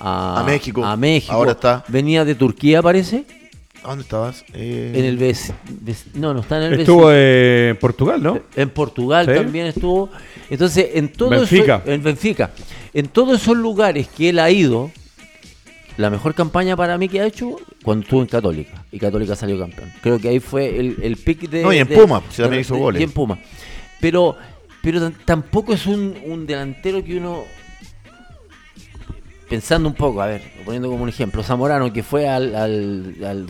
A 0.03 0.43
México. 0.47 0.85
A 0.85 0.97
México. 0.97 1.33
Ahora 1.35 1.51
está. 1.53 1.85
Venía 1.89 2.25
de 2.25 2.35
Turquía, 2.35 2.81
parece. 2.81 3.25
¿A 3.83 3.89
¿Dónde 3.89 4.03
estabas? 4.03 4.45
Eh, 4.53 4.93
En 4.95 5.05
el 5.07 5.17
BS, 5.17 5.55
no, 6.15 6.35
no 6.35 6.41
está 6.41 6.59
en 6.65 6.73
el 6.75 6.81
Estuvo 6.81 7.07
BS. 7.07 7.71
en 7.71 7.77
Portugal, 7.79 8.23
¿no? 8.23 8.41
En 8.55 8.69
Portugal 8.71 9.27
Sí. 9.27 9.35
también 9.35 9.67
estuvo. 9.67 10.11
Entonces, 10.51 10.89
en 10.95 11.09
todo 11.13 11.31
Benfica. 11.31 11.81
eso- 11.83 11.91
en 11.93 12.03
Benfica. 12.03 12.51
En 12.93 13.09
todos 13.09 13.41
esos 13.41 13.57
lugares 13.57 14.09
que 14.09 14.29
él 14.31 14.39
ha 14.39 14.51
ido, 14.51 14.91
la 15.97 16.11
mejor 16.11 16.35
campaña 16.35 16.77
para 16.77 16.99
mí 16.99 17.09
que 17.09 17.21
ha 17.21 17.27
hecho 17.27 17.57
cuando 17.83 18.03
estuvo 18.05 18.21
en 18.21 18.27
Católica. 18.27 18.85
Y 18.93 18.99
Católica 18.99 19.35
salió 19.35 19.59
campeón. 19.59 19.91
Creo 20.03 20.19
que 20.19 20.29
ahí 20.29 20.41
fue 20.41 20.79
el, 20.79 20.97
el 21.03 21.17
pick 21.17 21.49
de. 21.49 21.63
No, 21.63 21.73
y 21.73 21.79
en 21.79 21.89
de- 21.89 21.97
Puma, 21.97 22.23
si 22.31 22.43
también 22.43 22.59
de- 22.59 22.61
hizo 22.63 22.77
goles. 22.77 23.01
Y 23.01 23.05
en 23.05 23.13
Puma. 23.13 23.39
Pero, 24.01 24.37
pero 24.83 25.11
tampoco 25.25 25.73
es 25.73 25.87
un, 25.87 26.17
un 26.27 26.47
delantero 26.47 27.03
que 27.03 27.17
uno. 27.17 27.45
Pensando 29.49 29.89
un 29.89 29.95
poco, 29.97 30.23
a 30.23 30.27
ver, 30.27 30.43
poniendo 30.65 30.89
como 30.89 31.03
un 31.03 31.09
ejemplo, 31.09 31.43
Zamorano 31.43 31.93
que 31.93 32.05
fue 32.05 32.29
al, 32.29 32.55
al, 32.55 33.17
al 33.25 33.47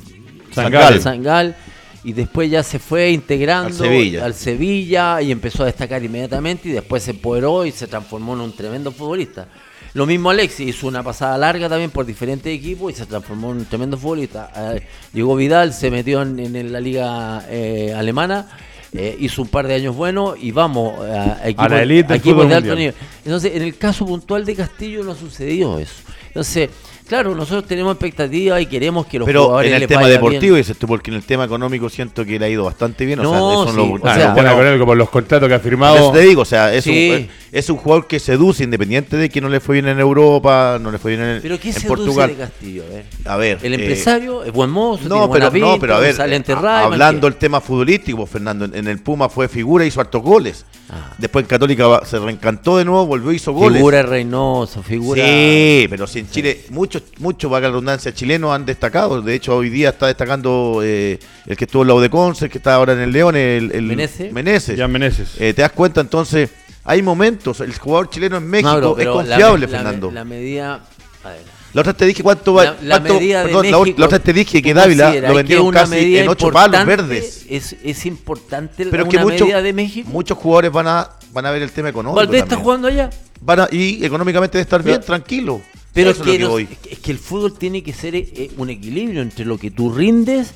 Sangal. 0.53 0.95
al 0.95 1.01
Sangal, 1.01 1.57
y 2.03 2.13
después 2.13 2.51
ya 2.51 2.63
se 2.63 2.79
fue 2.79 3.11
integrando 3.11 3.69
Al 3.69 3.75
Sevilla. 3.75 4.25
al 4.25 4.35
Sevilla 4.35 5.23
y 5.23 5.31
empezó 5.31 5.65
a 5.65 5.67
destacar 5.67 6.03
inmediatamente 6.03 6.69
y 6.69 6.73
después 6.73 7.03
se 7.03 7.11
empoderó 7.11 7.67
y 7.67 7.73
se 7.73 7.87
transformó 7.87 8.35
en 8.35 8.41
un 8.41 8.57
tremendo 8.57 8.91
futbolista. 8.91 9.49
Lo 9.93 10.07
mismo 10.07 10.31
Alexis, 10.31 10.69
hizo 10.69 10.87
una 10.87 11.03
pasada 11.03 11.37
larga 11.37 11.69
también 11.69 11.91
por 11.91 12.07
diferentes 12.07 12.53
equipos 12.57 12.93
y 12.93 12.97
se 12.97 13.07
transformó 13.07 13.51
en 13.51 13.59
un 13.59 13.65
tremendo 13.67 13.99
futbolista. 13.99 14.51
Eh, 14.57 14.83
llegó 15.13 15.35
Vidal, 15.35 15.73
se 15.73 15.91
metió 15.91 16.23
en, 16.23 16.39
en 16.39 16.73
la 16.73 16.81
liga 16.81 17.45
eh, 17.49 17.93
alemana, 17.97 18.47
eh, 18.93 19.17
hizo 19.21 19.43
un 19.43 19.49
par 19.49 19.67
de 19.67 19.75
años 19.75 19.97
buenos 19.97 20.37
y 20.41 20.53
vamos 20.53 21.01
a, 21.01 21.49
equipos, 21.49 21.71
la 21.71 21.83
elite 21.83 22.03
del 22.05 22.13
a 22.13 22.17
equipos 22.17 22.49
de 22.49 22.55
alto 22.55 22.69
mundial. 22.69 22.79
nivel. 22.79 22.95
Entonces, 23.25 23.53
en 23.55 23.63
el 23.63 23.77
caso 23.77 24.07
puntual 24.07 24.45
de 24.45 24.55
Castillo 24.55 25.03
no 25.03 25.15
sucedió 25.15 25.79
eso. 25.79 26.03
Entonces, 26.29 26.71
claro, 27.11 27.35
nosotros 27.35 27.67
tenemos 27.67 27.93
expectativas 27.93 28.63
y 28.63 28.67
queremos 28.67 29.05
que 29.07 29.19
los 29.19 29.27
Pero 29.27 29.43
jugadores 29.43 29.69
en 29.69 29.75
el 29.75 29.81
les 29.81 29.89
tema 29.89 30.07
deportivo, 30.09 30.41
bien. 30.55 30.63
dices 30.63 30.79
tú, 30.79 30.87
porque 30.87 31.11
en 31.11 31.17
el 31.17 31.25
tema 31.25 31.45
económico 31.45 31.89
siento 31.91 32.25
que 32.25 32.39
le 32.39 32.47
ha 32.47 32.49
ido 32.49 32.65
bastante 32.65 33.05
bien. 33.05 33.19
O 33.19 33.23
No, 33.25 33.31
sea, 33.31 33.41
eso 33.41 33.71
sí, 33.73 33.77
lo- 33.77 33.95
o 33.95 34.09
Ah, 34.09 34.15
sea, 34.15 34.29
el 34.29 34.35
tema 34.37 34.53
económico 34.53 34.87
por 34.87 34.97
los 34.97 35.11
contratos 35.11 35.49
que 35.49 35.55
ha 35.55 35.59
firmado. 35.61 35.97
eso 35.97 36.13
te 36.13 36.21
digo, 36.21 36.43
o 36.43 36.45
sea, 36.47 36.73
es, 36.73 36.85
Sí. 36.85 37.11
un, 37.29 37.29
es 37.53 37.69
un 37.71 37.77
jugador 37.77 38.07
que 38.07 38.19
seduce 38.21 38.63
independiente 38.65 39.17
de 39.17 39.29
que 39.29 39.41
no 39.41 39.49
le 39.49 39.61
fue 39.61 39.75
bien 39.77 39.89
en 39.89 39.99
Europa, 39.99 40.79
no 40.81 40.91
le 40.91 40.99
fue 40.99 41.17
bien 41.17 41.23
en, 41.23 41.43
Pero 41.43 41.59
¿qué 41.59 41.71
en 41.71 41.83
Portugal. 41.83 42.31
de 42.31 42.37
Castillo? 42.37 42.85
A 42.85 42.89
ver. 42.95 43.05
A 43.25 43.37
ver, 43.37 43.59
El 43.63 43.73
eh, 43.73 43.77
empresario 43.77 44.45
es 44.45 44.53
buen 44.53 44.71
mozo, 44.71 45.01
tiene 45.01 45.15
No, 45.17 45.29
buena 45.29 45.51
pero, 45.51 45.67
no, 45.67 45.73
pinta, 45.73 45.81
pero 45.81 45.95
a 45.97 45.99
ver, 46.01 46.15
sale 46.15 46.37
enterrado. 46.37 46.87
hablando 46.87 47.27
el 47.27 47.37
tema 47.37 47.61
futbolístico, 47.61 48.19
pues, 48.19 48.31
Fernando, 48.31 48.65
en, 48.67 48.75
en 48.75 48.87
el 48.89 48.99
Puma 49.01 49.29
fue 49.29 49.49
figura, 49.49 49.85
hizo 49.85 50.01
hartos 50.01 50.23
goles. 50.23 50.65
Ah. 50.93 51.15
Después 51.19 51.45
en 51.45 51.49
Católica 51.49 52.01
se 52.05 52.19
reencantó 52.19 52.77
de 52.77 52.85
nuevo, 52.85 53.07
volvió, 53.07 53.31
hizo 53.33 53.53
goles. 53.53 53.79
Figura 53.79 54.03
Reynoso, 54.03 54.83
figura. 54.83 55.23
Sí, 55.23 55.87
pero 55.89 56.07
si 56.07 56.21
en 56.21 56.31
Chile, 56.31 56.63
muchos, 56.71 57.03
muchos, 57.19 57.51
valga 57.51 57.69
la 57.69 57.73
redundancia, 57.73 58.13
chilenos 58.13 58.53
han 58.53 58.67
destacado. 58.67 59.23
De 59.23 59.35
hecho, 59.35 59.57
hoy 59.57 59.71
día 59.71 59.91
está 59.91 60.09
destacando 60.09 60.81
eh, 60.83 61.19
el 61.47 61.57
que 61.57 61.65
estuvo 61.65 61.83
en 61.83 61.89
la 61.89 61.95
U 61.95 62.01
de 62.01 62.11
Conce, 62.11 62.47
el 62.47 62.51
que 62.51 62.59
está 62.59 62.75
ahora 62.75 62.93
en 62.95 63.01
el 63.01 63.13
León, 63.13 63.37
el, 63.37 63.71
el 63.73 63.83
Menezes. 63.83 64.33
Menezes. 64.33 64.79
Jan 64.79 64.91
Meneses. 64.91 65.41
Eh, 65.41 65.55
¿Te 65.55 65.63
das 65.63 65.71
cuenta? 65.73 66.01
Entonces, 66.01 66.51
hay 66.85 67.03
momentos. 67.03 67.61
El 67.61 67.77
jugador 67.79 68.11
chileno 68.11 68.37
en 68.39 68.47
México 68.49 68.97
es 68.99 69.07
la 69.07 69.13
confiable, 69.13 69.67
la, 69.67 69.73
Fernando. 69.73 70.11
La, 70.11 70.25
medida. 70.25 70.85
A 71.25 71.29
ver. 71.29 71.61
La 71.73 71.83
otra 71.83 71.93
te 71.95 72.05
dije 72.05 72.23
cuánto 72.23 72.55
va. 72.55 72.65
La, 72.65 72.77
la 72.83 72.99
cuánto- 73.01 73.19
perdón, 73.21 73.71
la, 73.71 73.79
México, 73.79 74.01
la 74.01 74.07
otra 74.07 74.19
te 74.19 74.33
dije 74.33 74.61
que 74.61 74.73
¿tú 74.73 74.79
Dávila 74.79 75.15
lo 75.21 75.35
vendieron 75.35 75.71
casi 75.71 76.17
en 76.19 76.29
ocho 76.29 76.51
palos 76.51 76.85
verdes. 76.85 77.47
Es, 77.49 77.77
es 77.85 78.07
importante 78.07 78.87
Pero 78.87 79.05
una 79.05 79.11
que 79.11 79.19
muchos, 79.19 79.41
medida 79.43 79.63
de 79.63 79.73
México. 79.73 80.09
muchos 80.11 80.37
jugadores 80.37 80.73
van 80.73 80.89
a, 80.89 81.11
van 81.33 81.47
a 81.47 81.51
ver 81.53 81.63
el 81.63 81.71
tema 81.71 81.91
económico. 81.91 82.17
Valdés 82.17 82.43
está 82.43 82.57
jugando 82.57 82.89
allá. 82.89 83.09
Van 83.41 83.61
a- 83.61 83.69
y 83.71 84.05
económicamente 84.05 84.59
de 84.59 84.63
estar 84.63 84.83
bien, 84.83 84.97
Pero- 84.97 85.07
tranquilo. 85.07 85.61
Pero 85.93 86.17
que, 86.17 86.39
los- 86.39 86.61
es 86.91 86.99
que 87.01 87.11
el 87.11 87.19
fútbol 87.19 87.57
tiene 87.59 87.83
que 87.83 87.93
ser 87.93 88.15
eh, 88.17 88.51
un 88.57 88.71
equilibrio 88.71 89.23
entre 89.23 89.45
lo 89.45 89.59
que 89.59 89.71
tú 89.71 89.93
rindes 89.93 90.55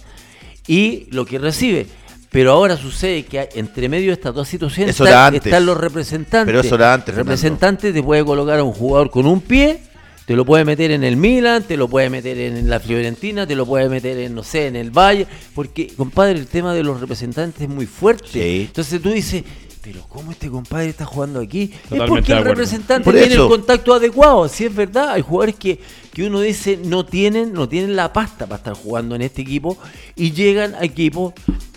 y 0.66 1.06
lo 1.10 1.24
que 1.26 1.38
recibes. 1.38 1.86
Pero 2.34 2.50
ahora 2.50 2.76
sucede 2.76 3.22
que 3.24 3.38
hay- 3.38 3.48
entre 3.54 3.88
medio 3.88 4.08
de 4.08 4.14
estas 4.14 4.34
dos 4.34 4.48
situaciones 4.48 4.98
están, 4.98 5.34
antes. 5.34 5.46
están 5.46 5.64
los 5.64 5.76
representantes. 5.76 6.46
Pero 6.52 6.60
eso 6.60 6.74
era 6.74 6.92
antes, 6.92 7.10
El 7.10 7.18
representante 7.18 7.92
te 7.92 8.02
puede 8.02 8.24
colocar 8.24 8.58
a 8.58 8.64
un 8.64 8.72
jugador 8.72 9.08
con 9.08 9.24
un 9.24 9.40
pie, 9.40 9.78
te 10.26 10.34
lo 10.34 10.44
puede 10.44 10.64
meter 10.64 10.90
en 10.90 11.04
el 11.04 11.16
Milan, 11.16 11.62
te 11.62 11.76
lo 11.76 11.86
puede 11.86 12.10
meter 12.10 12.36
en 12.36 12.68
la 12.68 12.80
Fiorentina, 12.80 13.46
te 13.46 13.54
lo 13.54 13.64
puede 13.66 13.88
meter 13.88 14.18
en, 14.18 14.34
no 14.34 14.42
sé, 14.42 14.66
en 14.66 14.74
el 14.74 14.90
Valle. 14.90 15.28
Porque, 15.54 15.86
compadre, 15.96 16.32
el 16.32 16.48
tema 16.48 16.74
de 16.74 16.82
los 16.82 16.98
representantes 17.00 17.62
es 17.62 17.68
muy 17.68 17.86
fuerte. 17.86 18.26
Sí. 18.32 18.64
Entonces 18.66 19.00
tú 19.00 19.10
dices, 19.10 19.44
pero 19.80 20.00
¿cómo 20.08 20.32
este 20.32 20.48
compadre 20.50 20.88
está 20.88 21.04
jugando 21.04 21.38
aquí? 21.38 21.70
es 21.88 22.02
porque 22.08 22.32
el 22.32 22.42
representante 22.44 23.04
Por 23.04 23.14
tiene 23.14 23.34
el 23.34 23.46
contacto 23.46 23.94
adecuado. 23.94 24.48
Si 24.48 24.64
es 24.64 24.74
verdad, 24.74 25.10
hay 25.10 25.22
jugadores 25.22 25.54
que, 25.54 25.78
que 26.12 26.26
uno 26.26 26.40
dice 26.40 26.80
no 26.84 27.06
tienen, 27.06 27.52
no 27.52 27.68
tienen 27.68 27.94
la 27.94 28.12
pasta 28.12 28.46
para 28.46 28.56
estar 28.56 28.74
jugando 28.74 29.14
en 29.14 29.22
este 29.22 29.42
equipo 29.42 29.78
y 30.16 30.32
llegan 30.32 30.74
a 30.74 30.82
equipos. 30.82 31.32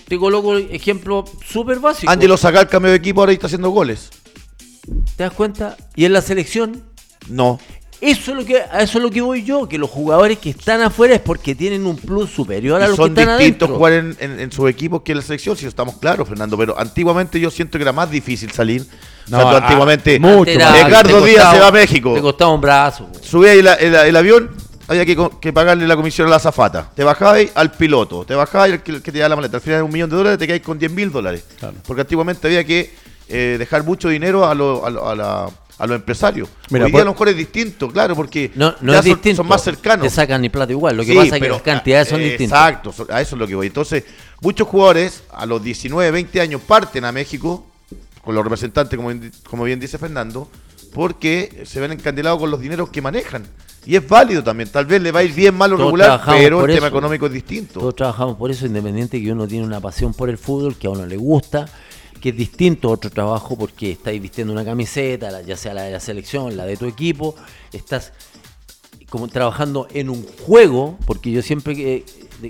Te 0.07 0.17
coloco 0.17 0.57
ejemplo 0.57 1.25
súper 1.45 1.79
básico. 1.79 2.11
Ángelo 2.11 2.37
saca 2.37 2.61
el 2.61 2.67
cambio 2.67 2.91
de 2.91 2.97
equipo 2.97 3.19
ahora 3.21 3.33
y 3.33 3.35
está 3.35 3.47
haciendo 3.47 3.69
goles. 3.69 4.09
¿Te 5.15 5.23
das 5.23 5.33
cuenta? 5.33 5.75
Y 5.95 6.05
en 6.05 6.13
la 6.13 6.21
selección, 6.21 6.83
No. 7.27 7.59
eso 7.99 8.31
es 8.31 8.37
lo 8.37 8.45
que, 8.45 8.57
a 8.61 8.79
eso 8.81 8.99
es 8.99 9.03
lo 9.03 9.11
que 9.11 9.19
voy 9.19 9.43
yo, 9.43 9.67
que 9.67 9.77
los 9.77 9.89
jugadores 9.89 10.37
que 10.37 10.51
están 10.51 10.81
afuera 10.81 11.15
es 11.15 11.19
porque 11.19 11.55
tienen 11.55 11.85
un 11.85 11.97
plus 11.97 12.29
superior 12.29 12.81
a 12.81 12.85
Y 12.85 12.87
los 12.89 12.95
son 12.95 13.13
que 13.13 13.19
están 13.21 13.37
distintos 13.37 13.67
adentro. 13.67 13.77
jugar 13.77 13.93
en, 13.93 14.15
en, 14.21 14.39
en 14.39 14.51
sus 14.51 14.69
equipos 14.69 15.01
que 15.01 15.11
en 15.11 15.17
la 15.17 15.23
selección, 15.25 15.57
si 15.57 15.65
estamos 15.65 15.97
claros, 15.97 16.29
Fernando. 16.29 16.57
Pero 16.57 16.79
antiguamente 16.79 17.37
yo 17.41 17.51
siento 17.51 17.77
que 17.77 17.81
era 17.81 17.91
más 17.91 18.09
difícil 18.09 18.49
salir. 18.51 18.85
No, 19.27 19.39
o 19.39 19.41
sea, 19.41 19.49
tú 19.49 19.55
a- 19.57 19.59
antiguamente, 19.59 20.19
mucho. 20.21 20.51
Ricardo 20.53 21.19
Díaz 21.21 21.53
se 21.53 21.59
va 21.59 21.67
a 21.67 21.71
México. 21.73 22.13
Te 22.13 22.21
costaba 22.21 22.53
un 22.53 22.61
brazo. 22.61 23.07
güey. 23.11 23.23
subía 23.25 23.51
ahí 23.51 23.61
la- 23.61 23.73
el, 23.73 23.93
el 23.93 24.15
avión, 24.15 24.51
había 24.87 25.05
que, 25.05 25.17
que 25.41 25.53
pagarle 25.53 25.87
la 25.87 25.95
comisión 25.95 26.27
a 26.27 26.31
la 26.31 26.35
azafata. 26.37 26.89
Te 26.95 27.03
bajabas 27.03 27.41
al 27.55 27.71
piloto, 27.71 28.25
te 28.25 28.35
bajabas 28.35 28.71
al 28.71 28.83
que, 28.83 29.01
que 29.01 29.11
te 29.11 29.19
da 29.19 29.29
la 29.29 29.35
maleta. 29.35 29.57
Al 29.57 29.61
final 29.61 29.79
de 29.79 29.83
un 29.83 29.91
millón 29.91 30.09
de 30.09 30.15
dólares 30.15 30.39
te 30.39 30.47
quedas 30.47 30.61
con 30.61 30.79
10 30.79 30.91
mil 30.91 31.11
dólares. 31.11 31.43
Claro. 31.59 31.75
Porque 31.85 32.01
antiguamente 32.01 32.47
había 32.47 32.63
que 32.63 32.93
eh, 33.29 33.55
dejar 33.59 33.83
mucho 33.83 34.07
dinero 34.09 34.45
a, 34.47 34.55
lo- 34.55 34.85
a, 34.85 34.89
lo- 34.89 35.07
a 35.09 35.15
la- 35.15 35.49
a 35.79 35.85
los 35.85 35.95
empresarios. 35.97 36.49
Mira, 36.71 36.85
Hoy 36.85 36.91
día 36.91 36.93
por- 36.97 37.01
a 37.01 37.05
lo 37.05 37.11
mejor 37.11 37.29
es 37.29 37.37
distinto, 37.37 37.87
claro, 37.91 38.15
porque 38.15 38.49
No, 38.55 38.73
no 38.81 38.93
ya 38.93 38.99
es 38.99 39.05
son, 39.05 39.13
distinto. 39.13 39.37
son 39.37 39.47
más 39.47 39.63
cercanos. 39.63 40.07
Te 40.07 40.09
sacan 40.09 40.41
ni 40.41 40.49
plata 40.49 40.71
igual. 40.71 40.97
Lo 40.97 41.03
que 41.03 41.11
Sí, 41.11 41.15
pasa 41.17 41.35
es 41.35 41.41
que 41.43 41.49
las 41.49 41.61
cantidades 41.61 42.07
son 42.07 42.19
eh, 42.21 42.29
distintas. 42.29 42.57
Exacto, 42.57 42.95
a 43.13 43.21
eso 43.21 43.35
es 43.35 43.39
lo 43.39 43.45
que 43.45 43.53
voy. 43.53 43.67
Entonces, 43.67 44.03
muchos 44.41 44.67
jugadores 44.67 45.21
a 45.31 45.45
los 45.45 45.61
19, 45.61 46.09
20 46.09 46.41
años 46.41 46.61
parten 46.65 47.05
a 47.05 47.11
México 47.11 47.67
con 48.23 48.33
los 48.33 48.43
representantes, 48.43 48.97
como, 48.97 49.11
como 49.47 49.63
bien 49.65 49.79
dice 49.79 49.99
Fernando, 49.99 50.49
porque 50.93 51.63
se 51.65 51.79
ven 51.79 51.91
encandilados 51.91 52.39
con 52.39 52.51
los 52.51 52.59
dineros 52.59 52.89
que 52.89 53.01
manejan. 53.01 53.43
Y 53.85 53.95
es 53.95 54.05
válido 54.05 54.43
también. 54.43 54.69
Tal 54.69 54.85
vez 54.85 55.01
le 55.01 55.13
va 55.13 55.21
a 55.21 55.23
ir 55.23 55.33
bien 55.33 55.55
mal 55.55 55.71
o 55.71 55.77
regular, 55.77 56.21
pero 56.25 56.65
el 56.65 56.75
tema 56.75 56.87
económico 56.87 57.27
es 57.27 57.31
distinto. 57.31 57.79
Todos 57.79 57.95
trabajamos 57.95 58.35
por 58.35 58.51
eso, 58.51 58.65
independiente 58.65 59.21
que 59.21 59.31
uno 59.31 59.47
tiene 59.47 59.65
una 59.65 59.79
pasión 59.79 60.13
por 60.13 60.29
el 60.29 60.37
fútbol, 60.37 60.75
que 60.75 60.87
a 60.87 60.89
uno 60.89 61.05
le 61.05 61.15
gusta, 61.15 61.65
que 62.19 62.29
es 62.29 62.35
distinto 62.35 62.89
a 62.89 62.91
otro 62.91 63.09
trabajo 63.09 63.57
porque 63.57 63.91
estáis 63.91 64.21
vistiendo 64.21 64.51
una 64.51 64.65
camiseta, 64.65 65.41
ya 65.41 65.55
sea 65.55 65.73
la 65.73 65.83
de 65.83 65.91
la 65.91 66.01
selección, 66.01 66.57
la 66.57 66.65
de 66.65 66.75
tu 66.75 66.85
equipo, 66.85 67.35
estás 67.71 68.11
como 69.09 69.29
trabajando 69.29 69.87
en 69.93 70.09
un 70.09 70.25
juego, 70.45 70.97
porque 71.05 71.31
yo 71.31 71.41
siempre 71.41 71.73
que 71.73 72.03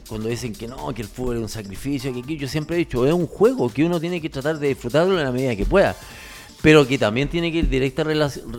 cuando 0.10 0.30
dicen 0.30 0.54
que 0.54 0.68
no, 0.68 0.92
que 0.94 1.04
el 1.04 1.08
fútbol 1.08 1.38
es 1.38 1.42
un 1.44 1.50
sacrificio, 1.50 2.12
que 2.14 2.36
yo 2.36 2.48
siempre 2.48 2.78
he 2.78 2.80
dicho, 2.80 3.06
es 3.06 3.14
un 3.14 3.28
juego 3.28 3.70
que 3.70 3.86
uno 3.86 4.00
tiene 4.00 4.20
que 4.20 4.30
tratar 4.30 4.58
de 4.58 4.70
disfrutarlo 4.70 5.18
en 5.20 5.24
la 5.24 5.32
medida 5.32 5.56
que 5.56 5.66
pueda 5.66 5.96
pero 6.62 6.88
que 6.88 6.98
también 6.98 7.30
tiene 7.30 7.52
que 7.52 7.60
ir 7.60 7.70
directa 7.70 8.04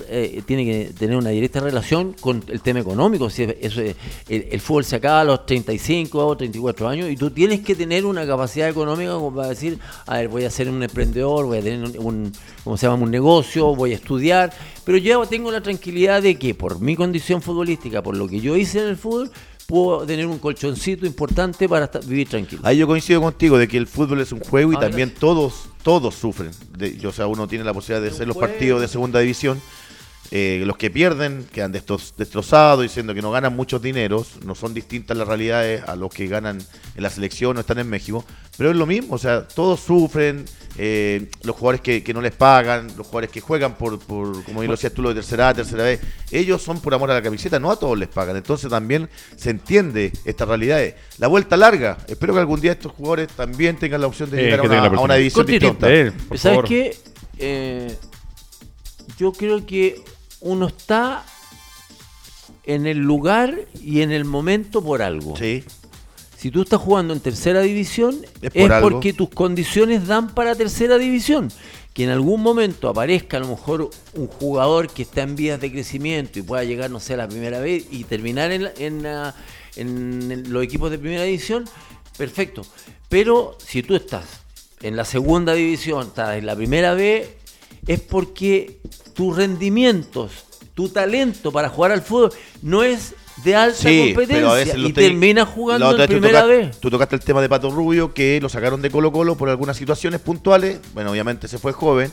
eh, 0.09 0.43
tiene 0.47 0.65
que 0.65 0.93
tener 0.97 1.17
una 1.17 1.31
directa 1.31 1.61
relación 1.61 2.15
con 2.21 2.45
el 2.49 2.61
tema 2.61 2.81
económico. 2.81 3.29
Si 3.29 3.43
eso, 3.43 3.81
el, 4.29 4.61
fútbol 4.61 4.85
se 4.85 4.97
acaba 4.97 5.23
a 5.23 5.25
los 5.25 5.47
35 5.47 6.27
o 6.27 6.37
34 6.37 6.89
años 6.89 7.11
y 7.11 7.17
tú 7.17 7.31
tienes 7.31 7.61
que 7.61 7.75
tener 7.75 8.07
una 8.07 8.27
capacidad 8.27 8.69
económica 8.69 9.13
como 9.13 9.35
para 9.35 9.49
decir, 9.49 9.79
a 10.07 10.19
ver, 10.19 10.29
voy 10.29 10.45
a 10.45 10.51
ser 10.51 10.69
un 10.69 10.83
emprendedor, 10.83 11.47
voy 11.47 11.59
a 11.59 11.63
tener 11.63 11.99
un, 11.99 12.33
¿cómo 12.63 12.77
se 12.77 12.87
llama? 12.87 13.03
un 13.03 13.11
negocio, 13.11 13.75
voy 13.75 13.93
a 13.93 13.97
estudiar, 13.97 14.53
pero 14.85 14.99
yo 14.99 15.27
tengo 15.27 15.51
la 15.51 15.61
tranquilidad 15.61 16.23
de 16.23 16.39
que 16.39 16.55
por 16.55 16.81
mi 16.81 16.95
condición 16.95 17.43
futbolística, 17.43 18.03
por 18.03 18.17
lo 18.17 18.29
que 18.29 18.41
yo 18.41 18.57
hice 18.57 18.81
en 18.81 18.89
el 18.89 18.97
fútbol, 18.97 19.31
puedo 19.69 20.07
tener 20.07 20.27
un 20.27 20.39
colchoncito 20.39 21.05
importante 21.05 21.69
para 21.69 21.91
vivir 22.07 22.27
tranquilo. 22.27 22.63
Ahí 22.65 22.79
yo 22.79 22.87
coincido 22.87 23.21
contigo 23.21 23.59
de 23.59 23.69
que 23.69 23.77
el 23.77 23.87
fútbol 23.87 24.23
es 24.23 24.33
un 24.33 24.41
juego 24.41 24.73
y 24.73 24.77
también 24.79 25.13
todos 25.13 25.69
todos 25.83 26.15
sufren. 26.15 26.53
De, 26.77 27.07
o 27.07 27.13
sea, 27.13 27.27
uno 27.27 27.47
tiene 27.47 27.65
la 27.65 27.75
posibilidad 27.75 28.01
de 28.03 28.09
hacer 28.09 28.27
los 28.27 28.39
partidos 28.39 28.81
de 28.81 28.89
segunda 28.89 29.21
división. 29.21 29.61
Eh, 30.31 30.63
los 30.65 30.79
que 30.79 30.91
pierden 30.91 31.47
quedan 31.53 31.73
destrozados 31.73 32.83
diciendo 32.83 33.13
que 33.13 33.21
no 33.21 33.31
ganan 33.31 33.55
muchos 33.55 33.83
dineros, 33.83 34.37
no 34.45 34.55
son 34.55 34.73
distintas 34.73 35.17
las 35.17 35.29
realidades 35.29 35.83
a 35.87 35.97
los 35.97 36.13
que 36.13 36.29
ganan 36.29 36.59
en 36.97 37.03
la 37.03 37.11
selección 37.11 37.57
o 37.57 37.61
están 37.61 37.79
en 37.79 37.91
México, 37.91 38.25
pero 38.59 38.73
es 38.73 38.77
lo 38.77 38.87
mismo, 38.87 39.15
o 39.15 39.19
sea, 39.19 39.47
todos 39.47 39.79
sufren, 39.79 40.45
eh, 40.77 41.31
los 41.45 41.55
jugadores 41.55 41.81
que, 41.81 42.13
no 42.13 42.21
les 42.21 42.35
pagan, 42.35 42.89
los 42.97 43.07
jugadores 43.07 43.31
que 43.31 43.41
juegan 43.41 43.77
por, 43.77 44.01
por 44.01 44.43
como 44.43 44.65
lo 44.65 44.73
decías 44.73 44.93
tú, 44.93 45.01
lo 45.01 45.11
de 45.11 45.15
tercera 45.15 45.51
A, 45.51 45.55
tercera 45.55 45.85
vez, 45.85 46.01
ellos 46.33 46.61
son 46.61 46.81
por 46.81 46.93
amor 46.93 47.09
a 47.13 47.15
la 47.15 47.23
camiseta, 47.23 47.61
no 47.61 47.71
a 47.71 47.79
todos 47.79 47.97
les 47.97 48.09
pagan. 48.09 48.37
Entonces 48.37 48.69
también 48.69 49.09
se 49.37 49.51
entiende 49.51 50.13
esta 50.25 50.45
realidad. 50.45 50.81
La 51.19 51.29
vuelta 51.29 51.57
larga, 51.57 51.99
espero 52.09 52.35
que 52.35 52.41
algún 52.41 52.61
día 52.61 52.73
estos 52.73 52.91
jugadores 52.91 53.29
también 53.29 53.77
tengan 53.77 54.01
la 54.01 54.09
opción 54.09 54.29
de 54.29 54.43
llegar 54.43 54.61
a 54.61 55.01
una, 55.01 55.15
división 55.15 55.47
distinta. 55.47 55.87
¿Sabes 56.35 56.61
qué? 56.67 56.97
Eh, 57.39 57.97
yo 59.19 59.31
creo 59.31 59.65
que 59.65 60.03
uno 60.41 60.67
está 60.67 61.25
en 62.65 62.89
el 62.89 62.99
lugar 62.99 63.57
y 63.81 64.03
en 64.03 64.11
el 64.11 64.25
momento 64.25 64.83
por 64.83 65.01
algo. 65.01 65.37
Sí. 65.37 65.65
Si 66.39 66.53
tú 66.53 66.63
estás 66.63 66.81
jugando 66.81 67.13
en 67.15 67.19
tercera 67.19 67.63
división, 67.63 68.25
es, 68.41 68.71
porque 68.81 69.13
tus 69.13 69.29
condiciones 69.29 70.07
dan 70.07 70.33
para 70.35 70.55
tercera 70.55 70.97
división. 70.97 71.51
Que 71.93 72.05
en 72.05 72.11
algún 72.11 72.43
momento 72.43 72.89
aparezca 72.89 73.39
a 73.39 73.41
lo 73.41 73.49
mejor 73.49 73.91
un 74.15 74.29
jugador 74.29 74.89
que 74.89 75.03
está 75.03 75.23
en 75.23 75.35
vías 75.35 75.61
de 75.61 75.73
crecimiento 75.73 76.39
y 76.39 76.43
pueda 76.43 76.63
llegar, 76.63 76.93
no 76.93 77.01
sé, 77.01 77.15
a 77.15 77.17
la 77.17 77.29
primera 77.29 77.59
vez 77.59 77.87
y 77.91 78.05
terminar 78.05 78.53
en, 78.53 78.71
en 78.77 80.53
los 80.53 80.63
equipos 80.63 80.93
de 80.93 80.99
primera 81.01 81.25
división, 81.25 81.65
perfecto. 82.17 82.63
Pero 83.09 83.59
si 83.59 83.83
tú 83.83 83.97
estás 83.97 84.25
en 84.81 84.95
la 84.95 85.05
segunda 85.05 85.55
división, 85.55 86.07
estás 86.07 86.37
en 86.37 86.47
la 86.47 86.55
primera 86.55 86.95
vez, 86.95 87.31
es 87.85 87.99
porque 87.99 88.79
tus 89.13 89.37
rendimientos, 89.37 90.45
tu 90.75 90.89
talento 90.89 91.51
para 91.51 91.69
jugar 91.69 91.91
al 91.91 92.03
fútbol 92.03 92.31
no 92.63 92.85
es 92.85 93.17
de 93.45 93.57
alta 93.57 93.89
competencia 93.89 94.77
y 94.77 94.93
termina 94.93 95.45
jugando 95.45 95.99
en 95.99 96.09
primera 96.09 96.45
vez. 96.45 96.79
Tú 96.81 96.91
tocaste 96.91 97.17
el 97.17 97.23
tema 97.23 97.41
de 97.41 97.49
Pato 97.49 97.71
Rubio, 97.71 98.13
que 98.13 98.41
lo 98.41 98.49
sacaron 98.49 98.83
de 98.83 98.91
Colo 98.91 99.13
Colo 99.13 99.37
por 99.37 99.49
algunas 99.49 99.77
situaciones 99.77 100.21
puntuales. 100.21 100.81
Bueno, 100.95 101.11
obviamente 101.11 101.49
se 101.49 101.59
fue 101.59 101.73
joven 101.73 102.11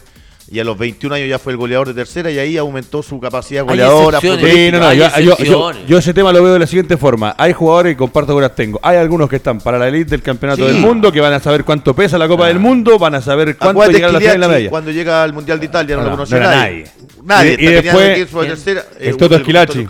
y 0.47 0.59
a 0.59 0.63
los 0.63 0.77
21 0.77 1.15
años 1.15 1.27
ya 1.27 1.39
fue 1.39 1.53
el 1.53 1.57
goleador 1.57 1.87
de 1.87 1.95
tercera 1.95 2.29
y 2.29 2.37
ahí 2.37 2.57
aumentó 2.57 3.01
su 3.01 3.19
capacidad 3.19 3.65
goleadora. 3.65 4.21
Sí, 4.21 4.69
no, 4.71 4.79
no, 4.79 5.73
yo, 5.87 5.97
ese 5.97 6.13
tema 6.13 6.31
lo 6.31 6.43
veo 6.43 6.53
de 6.53 6.59
la 6.59 6.67
siguiente 6.67 6.97
forma. 6.97 7.33
Hay 7.37 7.53
jugadores 7.53 7.93
y 7.93 7.95
comparto 7.95 8.35
que 8.35 8.41
las 8.41 8.55
tengo. 8.55 8.79
Hay 8.83 8.97
algunos 8.97 9.27
que 9.27 9.37
están 9.37 9.59
para 9.59 9.79
la 9.79 9.87
elite 9.87 10.11
del 10.11 10.21
campeonato 10.21 10.65
del 10.65 10.77
mundo, 10.77 11.11
que 11.11 11.19
van 11.19 11.33
a 11.33 11.39
saber 11.39 11.63
cuánto 11.63 11.95
pesa 11.95 12.17
la 12.17 12.27
Copa 12.27 12.47
del 12.47 12.57
ah. 12.57 12.59
Mundo, 12.59 12.99
van 12.99 13.15
a 13.15 13.21
saber 13.21 13.57
cuánto 13.57 13.89
llega 13.89 14.09
a 14.09 14.11
la 14.11 14.19
en 14.19 14.39
la 14.39 14.47
media. 14.47 14.69
Cuando 14.69 14.91
llega 14.91 15.23
al 15.23 15.33
Mundial 15.33 15.59
de 15.59 15.65
Italia 15.65 15.95
no, 15.97 16.03
lo 16.03 16.11
conoce 16.11 16.39
nadie. 16.39 16.55
nadie. 16.55 16.85
Y, 17.25 17.65
después 17.65 18.67
el, 18.99 19.17
Toto 19.17 19.35
Esquilachi. 19.35 19.87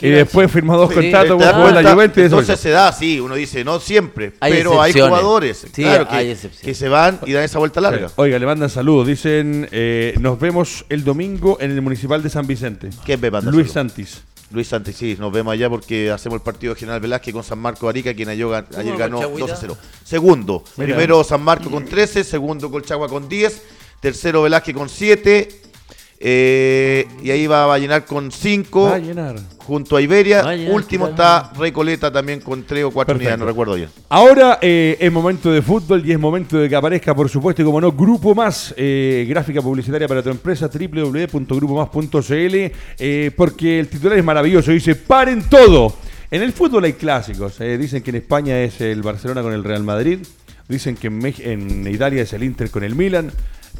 Y 0.00 0.08
después 0.08 0.50
firmó 0.50 0.76
dos 0.76 0.92
contratos 0.92 1.40
con 1.40 1.74
la 1.74 1.92
Juventus. 1.92 2.24
Entonces 2.24 2.58
se 2.58 2.70
da 2.70 2.88
así, 2.88 3.20
uno 3.20 3.34
dice, 3.34 3.64
no 3.64 3.78
siempre, 3.78 4.32
pero 4.40 4.82
hay 4.82 4.92
jugadores 4.92 5.66
claro, 5.72 6.08
que 6.08 6.74
se 6.74 6.88
van 6.88 7.20
y 7.26 7.32
dan 7.32 7.44
esa 7.44 7.58
vuelta 7.58 7.80
larga. 7.80 8.10
Oiga, 8.16 8.38
le 8.38 8.46
mandan 8.46 8.68
saludos, 8.68 9.06
dicen 9.06 9.68
eh, 9.70 10.14
nos 10.20 10.38
vemos 10.40 10.84
el 10.88 11.04
domingo 11.04 11.58
en 11.60 11.70
el 11.70 11.82
Municipal 11.82 12.22
de 12.22 12.30
San 12.30 12.46
Vicente. 12.46 12.90
¿Qué 13.04 13.16
me 13.16 13.30
Luis 13.42 13.72
Santis. 13.72 14.22
Luis 14.50 14.68
Santis, 14.68 14.96
sí, 14.96 15.16
nos 15.18 15.32
vemos 15.32 15.52
allá 15.52 15.70
porque 15.70 16.10
hacemos 16.10 16.36
el 16.36 16.42
partido 16.42 16.74
de 16.74 16.80
General 16.80 17.00
Velázquez 17.00 17.32
con 17.32 17.42
San 17.42 17.58
Marco 17.58 17.88
Arica, 17.88 18.12
quien 18.12 18.28
ayer, 18.28 18.46
ganó 18.98 19.20
2 19.28 19.50
a 19.50 19.56
0. 19.56 19.76
Segundo, 20.04 20.62
primero 20.76 21.24
San 21.24 21.42
Marco 21.42 21.70
con 21.70 21.86
13, 21.86 22.22
segundo 22.22 22.70
Colchagua 22.70 23.08
con 23.08 23.28
10, 23.28 23.62
tercero 24.00 24.42
Velázquez 24.42 24.74
con 24.74 24.88
7, 24.88 25.48
eh, 26.24 27.08
y 27.20 27.32
ahí 27.32 27.48
va 27.48 27.74
a 27.74 27.78
llenar 27.78 28.04
con 28.04 28.30
5 28.30 28.96
junto 29.58 29.96
a 29.96 30.00
Iberia. 30.00 30.44
Último 30.70 31.08
está 31.08 31.50
Recoleta 31.58 32.12
también 32.12 32.38
con 32.38 32.62
3 32.62 32.84
o 32.84 32.92
4 32.92 33.16
unidades, 33.16 33.40
no 33.40 33.44
recuerdo 33.44 33.74
bien. 33.74 33.88
Ahora 34.08 34.60
eh, 34.62 34.96
es 35.00 35.10
momento 35.10 35.50
de 35.50 35.60
fútbol 35.62 36.06
y 36.06 36.12
es 36.12 36.20
momento 36.20 36.58
de 36.58 36.68
que 36.68 36.76
aparezca, 36.76 37.12
por 37.12 37.28
supuesto, 37.28 37.62
y 37.62 37.64
como 37.64 37.80
no, 37.80 37.90
Grupo 37.90 38.36
Más, 38.36 38.72
eh, 38.76 39.26
gráfica 39.28 39.60
publicitaria 39.60 40.06
para 40.06 40.22
tu 40.22 40.30
empresa, 40.30 40.70
www.grupomás.cl, 40.72 42.56
porque 43.34 43.80
el 43.80 43.88
titular 43.88 44.16
es 44.16 44.24
maravilloso, 44.24 44.70
dice, 44.70 44.94
paren 44.94 45.42
todo. 45.50 45.92
En 46.30 46.40
el 46.42 46.52
fútbol 46.52 46.84
hay 46.84 46.92
clásicos, 46.92 47.58
dicen 47.58 48.00
que 48.00 48.10
en 48.10 48.16
España 48.16 48.60
es 48.60 48.80
el 48.80 49.02
Barcelona 49.02 49.42
con 49.42 49.52
el 49.52 49.64
Real 49.64 49.82
Madrid, 49.82 50.20
dicen 50.68 50.94
que 50.94 51.08
en, 51.08 51.20
en 51.40 51.88
Italia 51.92 52.22
es 52.22 52.32
el 52.32 52.44
Inter 52.44 52.70
con 52.70 52.84
el 52.84 52.94
Milan. 52.94 53.32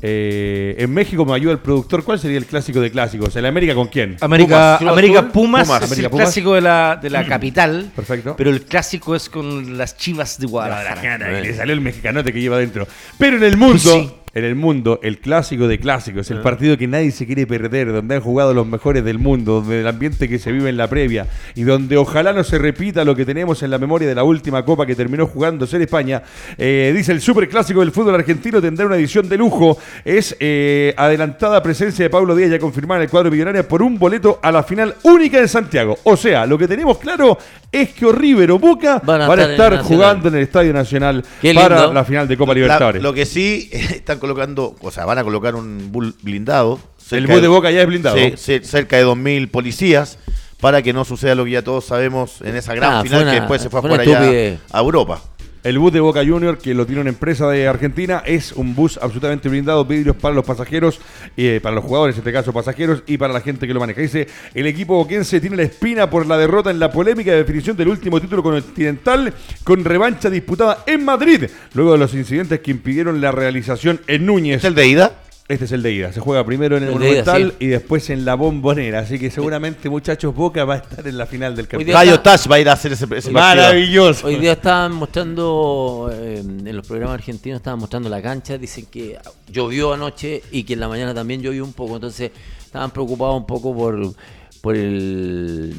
Eh, 0.04 0.74
en 0.78 0.92
México 0.92 1.24
me 1.24 1.34
ayuda 1.34 1.52
el 1.52 1.60
productor. 1.60 2.02
¿Cuál 2.02 2.18
sería 2.18 2.38
el 2.38 2.46
clásico 2.46 2.80
de 2.80 2.90
clásicos? 2.90 3.36
¿En 3.36 3.46
América 3.46 3.74
con 3.74 3.86
quién? 3.86 4.16
América 4.20 4.78
Pumas, 4.78 4.90
América 4.90 5.30
Pumas, 5.30 5.82
es 5.92 5.98
el 5.98 6.10
clásico 6.10 6.54
de 6.54 6.60
la, 6.60 6.98
de 7.00 7.08
la 7.08 7.24
capital. 7.24 7.92
Perfecto. 7.94 8.34
Pero 8.36 8.50
el 8.50 8.62
clásico 8.62 9.14
es 9.14 9.28
con 9.28 9.78
las 9.78 9.96
chivas 9.96 10.38
de 10.38 10.46
Guadalajara. 10.46 11.40
le 11.40 11.54
salió 11.54 11.72
el 11.72 11.80
mexicanote 11.80 12.32
que 12.32 12.40
lleva 12.40 12.56
adentro. 12.56 12.86
Pero 13.16 13.36
en 13.36 13.44
el 13.44 13.56
mundo 13.56 14.21
en 14.34 14.44
el 14.44 14.54
mundo, 14.54 14.98
el 15.02 15.18
clásico 15.18 15.68
de 15.68 15.78
clásicos, 15.78 16.30
el 16.30 16.38
ah. 16.38 16.42
partido 16.42 16.76
que 16.78 16.86
nadie 16.86 17.10
se 17.10 17.26
quiere 17.26 17.46
perder, 17.46 17.92
donde 17.92 18.14
han 18.14 18.20
jugado 18.20 18.54
los 18.54 18.66
mejores 18.66 19.04
del 19.04 19.18
mundo, 19.18 19.60
donde 19.60 19.80
el 19.80 19.86
ambiente 19.86 20.28
que 20.28 20.38
se 20.38 20.52
vive 20.52 20.70
en 20.70 20.76
la 20.76 20.88
previa 20.88 21.26
y 21.54 21.62
donde 21.62 21.96
ojalá 21.96 22.32
no 22.32 22.42
se 22.44 22.58
repita 22.58 23.04
lo 23.04 23.14
que 23.14 23.26
tenemos 23.26 23.62
en 23.62 23.70
la 23.70 23.78
memoria 23.78 24.08
de 24.08 24.14
la 24.14 24.24
última 24.24 24.64
copa 24.64 24.86
que 24.86 24.94
terminó 24.94 25.26
jugándose 25.26 25.76
en 25.76 25.82
España. 25.82 26.22
Eh, 26.56 26.92
dice 26.94 27.12
el 27.12 27.20
super 27.20 27.48
clásico 27.48 27.80
del 27.80 27.92
fútbol 27.92 28.14
argentino 28.14 28.60
tendrá 28.60 28.86
una 28.86 28.96
edición 28.96 29.28
de 29.28 29.36
lujo. 29.36 29.78
Es 30.04 30.36
eh, 30.40 30.94
adelantada 30.96 31.62
presencia 31.62 32.04
de 32.04 32.10
Pablo 32.10 32.34
Díaz 32.34 32.50
ya 32.50 32.58
confirmada 32.58 33.00
en 33.00 33.04
el 33.04 33.10
cuadro 33.10 33.30
millonario 33.30 33.66
por 33.68 33.82
un 33.82 33.98
boleto 33.98 34.40
a 34.42 34.50
la 34.50 34.62
final 34.62 34.94
única 35.02 35.38
en 35.38 35.48
Santiago. 35.48 35.98
O 36.04 36.16
sea, 36.16 36.46
lo 36.46 36.56
que 36.56 36.68
tenemos 36.68 36.98
claro 36.98 37.38
es 37.72 37.88
que 37.90 38.12
River 38.12 38.50
o 38.52 38.58
Boca 38.58 39.00
van 39.02 39.22
a, 39.22 39.50
estar, 39.50 39.78
jugando 39.82 40.28
en 40.28 40.34
el 40.34 40.42
Estadio 40.42 40.74
Nacional 40.74 41.24
para 41.54 41.86
la 41.88 42.04
final 42.04 42.28
de 42.28 42.36
Copa 42.36 42.52
Libertadores. 42.54 43.02
lo 43.02 43.14
que 43.14 43.24
sí 43.24 43.70
están 43.72 44.18
colocando, 44.18 44.76
o 44.80 44.90
sea, 44.90 45.06
van 45.06 45.18
a 45.18 45.24
colocar 45.24 45.54
un 45.54 45.90
bull 45.90 46.14
blindado. 46.22 46.78
El 47.10 47.26
bull 47.26 47.40
de, 47.40 47.48
Boca 47.48 47.70
ya 47.70 47.80
es 47.80 47.86
blindado. 47.86 48.16
Sí, 48.36 48.60
cerca 48.62 48.96
de 48.96 49.06
2.000 49.06 49.50
policías 49.50 50.18
para 50.60 50.80
que 50.80 50.92
no 50.92 51.04
suceda 51.04 51.34
lo 51.34 51.44
que 51.44 51.50
ya 51.50 51.62
todos 51.62 51.84
sabemos 51.84 52.40
en 52.42 52.54
esa 52.54 52.74
gran 52.74 52.94
ah, 52.94 53.02
final 53.02 53.24
que 53.24 53.40
después 53.40 53.60
se 53.60 53.68
fue 53.68 53.80
a 53.80 53.82
jugar 53.82 54.00
allá 54.00 54.58
a 54.70 54.78
Europa. 54.78 55.20
El 55.64 55.78
bus 55.78 55.92
de 55.92 56.00
Boca 56.00 56.24
Junior, 56.26 56.58
que 56.58 56.74
lo 56.74 56.86
tiene 56.86 57.02
una 57.02 57.10
empresa 57.10 57.48
de 57.48 57.68
Argentina, 57.68 58.20
es 58.26 58.50
un 58.50 58.74
bus 58.74 58.98
absolutamente 59.00 59.48
blindado, 59.48 59.84
vidrios 59.84 60.16
para 60.16 60.34
los 60.34 60.44
pasajeros, 60.44 61.00
eh, 61.36 61.60
para 61.62 61.76
los 61.76 61.84
jugadores, 61.84 62.16
en 62.16 62.20
este 62.20 62.32
caso 62.32 62.52
pasajeros, 62.52 63.04
y 63.06 63.16
para 63.16 63.32
la 63.32 63.40
gente 63.40 63.68
que 63.68 63.72
lo 63.72 63.78
maneja. 63.78 64.00
Dice, 64.00 64.26
el 64.54 64.66
equipo 64.66 64.96
boquense 64.96 65.40
tiene 65.40 65.54
la 65.54 65.62
espina 65.62 66.10
por 66.10 66.26
la 66.26 66.36
derrota 66.36 66.72
en 66.72 66.80
la 66.80 66.90
polémica 66.90 67.30
de 67.30 67.36
definición 67.36 67.76
del 67.76 67.88
último 67.88 68.20
título 68.20 68.42
continental, 68.42 69.32
con 69.62 69.84
revancha 69.84 70.30
disputada 70.30 70.82
en 70.84 71.04
Madrid, 71.04 71.44
luego 71.74 71.92
de 71.92 71.98
los 71.98 72.12
incidentes 72.12 72.58
que 72.58 72.72
impidieron 72.72 73.20
la 73.20 73.30
realización 73.30 74.00
en 74.08 74.26
Núñez. 74.26 74.56
¿Es 74.56 74.64
el 74.64 74.74
de 74.74 74.88
ida? 74.88 75.22
Este 75.52 75.66
es 75.66 75.72
el 75.72 75.82
de 75.82 75.92
ida. 75.92 76.12
Se 76.14 76.20
juega 76.20 76.46
primero 76.46 76.78
en 76.78 76.84
el, 76.84 76.92
Monumental 76.92 77.54
y 77.58 77.66
después 77.66 78.08
en 78.08 78.24
la 78.24 78.36
Bombonera. 78.36 79.00
Así 79.00 79.18
que 79.18 79.30
seguramente, 79.30 79.90
muchachos, 79.90 80.34
Boca 80.34 80.64
va 80.64 80.74
a 80.74 80.76
estar 80.78 81.06
en 81.06 81.18
la 81.18 81.26
final 81.26 81.54
del 81.54 81.68
campeonato. 81.68 81.98
Cayo 81.98 82.20
Tash 82.20 82.50
va 82.50 82.56
a 82.56 82.60
ir 82.60 82.68
a 82.70 82.72
hacer 82.72 82.92
ese, 82.92 83.30
Maravilloso. 83.30 84.28
Hoy 84.28 84.36
día 84.36 84.52
estaban 84.52 84.92
mostrando, 84.94 86.10
eh, 86.10 86.38
en 86.38 86.74
los 86.74 86.86
programas 86.86 87.16
argentinos, 87.16 87.58
estaban 87.58 87.80
mostrando 87.80 88.08
la 88.08 88.22
cancha. 88.22 88.56
Dicen 88.56 88.86
que 88.86 89.18
llovió 89.46 89.92
anoche 89.92 90.42
y 90.50 90.64
que 90.64 90.72
en 90.72 90.80
la 90.80 90.88
mañana 90.88 91.12
también 91.12 91.42
llovió 91.42 91.64
un 91.64 91.74
poco. 91.74 91.96
Entonces 91.96 92.30
estaban 92.64 92.90
preocupados 92.90 93.36
un 93.36 93.46
poco 93.46 93.76
por, 93.76 94.14
por 94.62 94.74
el 94.74 95.74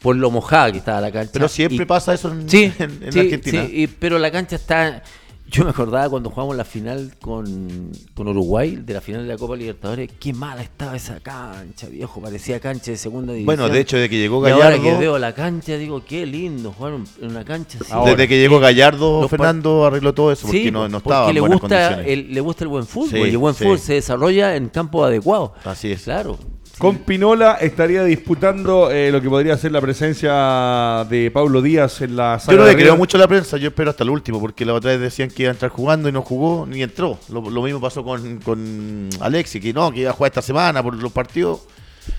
por 0.00 0.14
lo 0.14 0.30
mojada 0.30 0.70
que 0.70 0.78
estaba 0.78 1.00
la 1.00 1.10
cancha. 1.10 1.32
Pero 1.32 1.48
siempre 1.48 1.84
pasa 1.86 2.14
eso 2.14 2.30
en, 2.30 2.48
sí, 2.48 2.72
Argentina. 2.78 3.66
Sí, 3.66 3.88
pero 3.98 4.20
la 4.20 4.30
cancha 4.30 4.54
está 4.54 5.02
yo 5.50 5.64
me 5.64 5.70
acordaba 5.70 6.08
cuando 6.08 6.30
jugamos 6.30 6.56
la 6.56 6.64
final 6.64 7.12
con, 7.20 7.92
con, 8.14 8.28
Uruguay, 8.28 8.76
de 8.76 8.94
la 8.94 9.00
final 9.00 9.22
de 9.22 9.28
la 9.28 9.38
Copa 9.38 9.56
Libertadores, 9.56 10.10
qué 10.18 10.32
mala 10.32 10.62
estaba 10.62 10.96
esa 10.96 11.20
cancha, 11.20 11.88
viejo, 11.88 12.20
parecía 12.20 12.58
cancha 12.60 12.90
de 12.90 12.96
segunda 12.96 13.32
división. 13.32 13.46
Bueno, 13.46 13.68
de 13.68 13.80
hecho, 13.80 13.96
desde 13.96 14.08
que 14.08 14.18
llegó 14.18 14.40
Gallardo... 14.40 14.62
Y 14.62 14.64
ahora 14.64 14.82
que 14.82 14.98
veo 14.98 15.18
la 15.18 15.34
cancha, 15.34 15.76
digo, 15.76 16.04
qué 16.04 16.26
lindo 16.26 16.72
jugar 16.72 16.94
en 17.20 17.30
una 17.30 17.44
cancha 17.44 17.78
así. 17.80 17.92
desde 18.10 18.28
que 18.28 18.38
llegó 18.38 18.58
Gallardo, 18.58 19.28
Fernando 19.28 19.86
arregló 19.86 20.14
todo 20.14 20.32
eso, 20.32 20.46
porque 20.46 20.72
no, 20.72 20.88
no 20.88 20.98
estaba 20.98 21.32
le 21.32 21.40
gusta 21.40 22.02
el, 22.02 22.32
le 22.32 22.40
gusta 22.40 22.64
el 22.64 22.68
buen 22.68 22.86
fútbol, 22.86 23.28
y 23.28 23.30
el 23.30 23.38
buen 23.38 23.54
fútbol 23.54 23.78
se 23.78 23.94
desarrolla 23.94 24.56
en 24.56 24.68
campo 24.68 25.04
adecuado. 25.04 25.54
Así 25.64 25.92
es. 25.92 26.02
Claro. 26.02 26.38
Con 26.78 26.98
Pinola 26.98 27.54
estaría 27.54 28.04
disputando 28.04 28.90
eh, 28.90 29.10
lo 29.10 29.22
que 29.22 29.30
podría 29.30 29.56
ser 29.56 29.72
la 29.72 29.80
presencia 29.80 31.06
de 31.08 31.30
Pablo 31.30 31.62
Díaz 31.62 32.02
en 32.02 32.16
la 32.16 32.38
sala 32.38 32.54
Yo 32.54 32.62
no 32.62 32.68
le 32.68 32.76
creo 32.76 32.98
mucho 32.98 33.16
a 33.16 33.20
la 33.20 33.28
prensa, 33.28 33.56
yo 33.56 33.68
espero 33.68 33.90
hasta 33.90 34.04
el 34.04 34.10
último, 34.10 34.38
porque 34.40 34.66
la 34.66 34.74
otra 34.74 34.90
vez 34.90 35.00
decían 35.00 35.30
que 35.30 35.44
iba 35.44 35.50
a 35.50 35.54
entrar 35.54 35.70
jugando 35.70 36.10
y 36.10 36.12
no 36.12 36.20
jugó 36.20 36.66
ni 36.66 36.82
entró. 36.82 37.18
Lo, 37.30 37.40
mismo 37.62 37.80
pasó 37.80 38.04
con, 38.04 38.40
con 38.40 39.08
Alexi, 39.20 39.58
que 39.58 39.72
no, 39.72 39.90
que 39.90 40.00
iba 40.00 40.10
a 40.10 40.12
jugar 40.12 40.30
esta 40.30 40.42
semana 40.42 40.82
por 40.82 40.94
los 40.94 41.12
partidos 41.12 41.60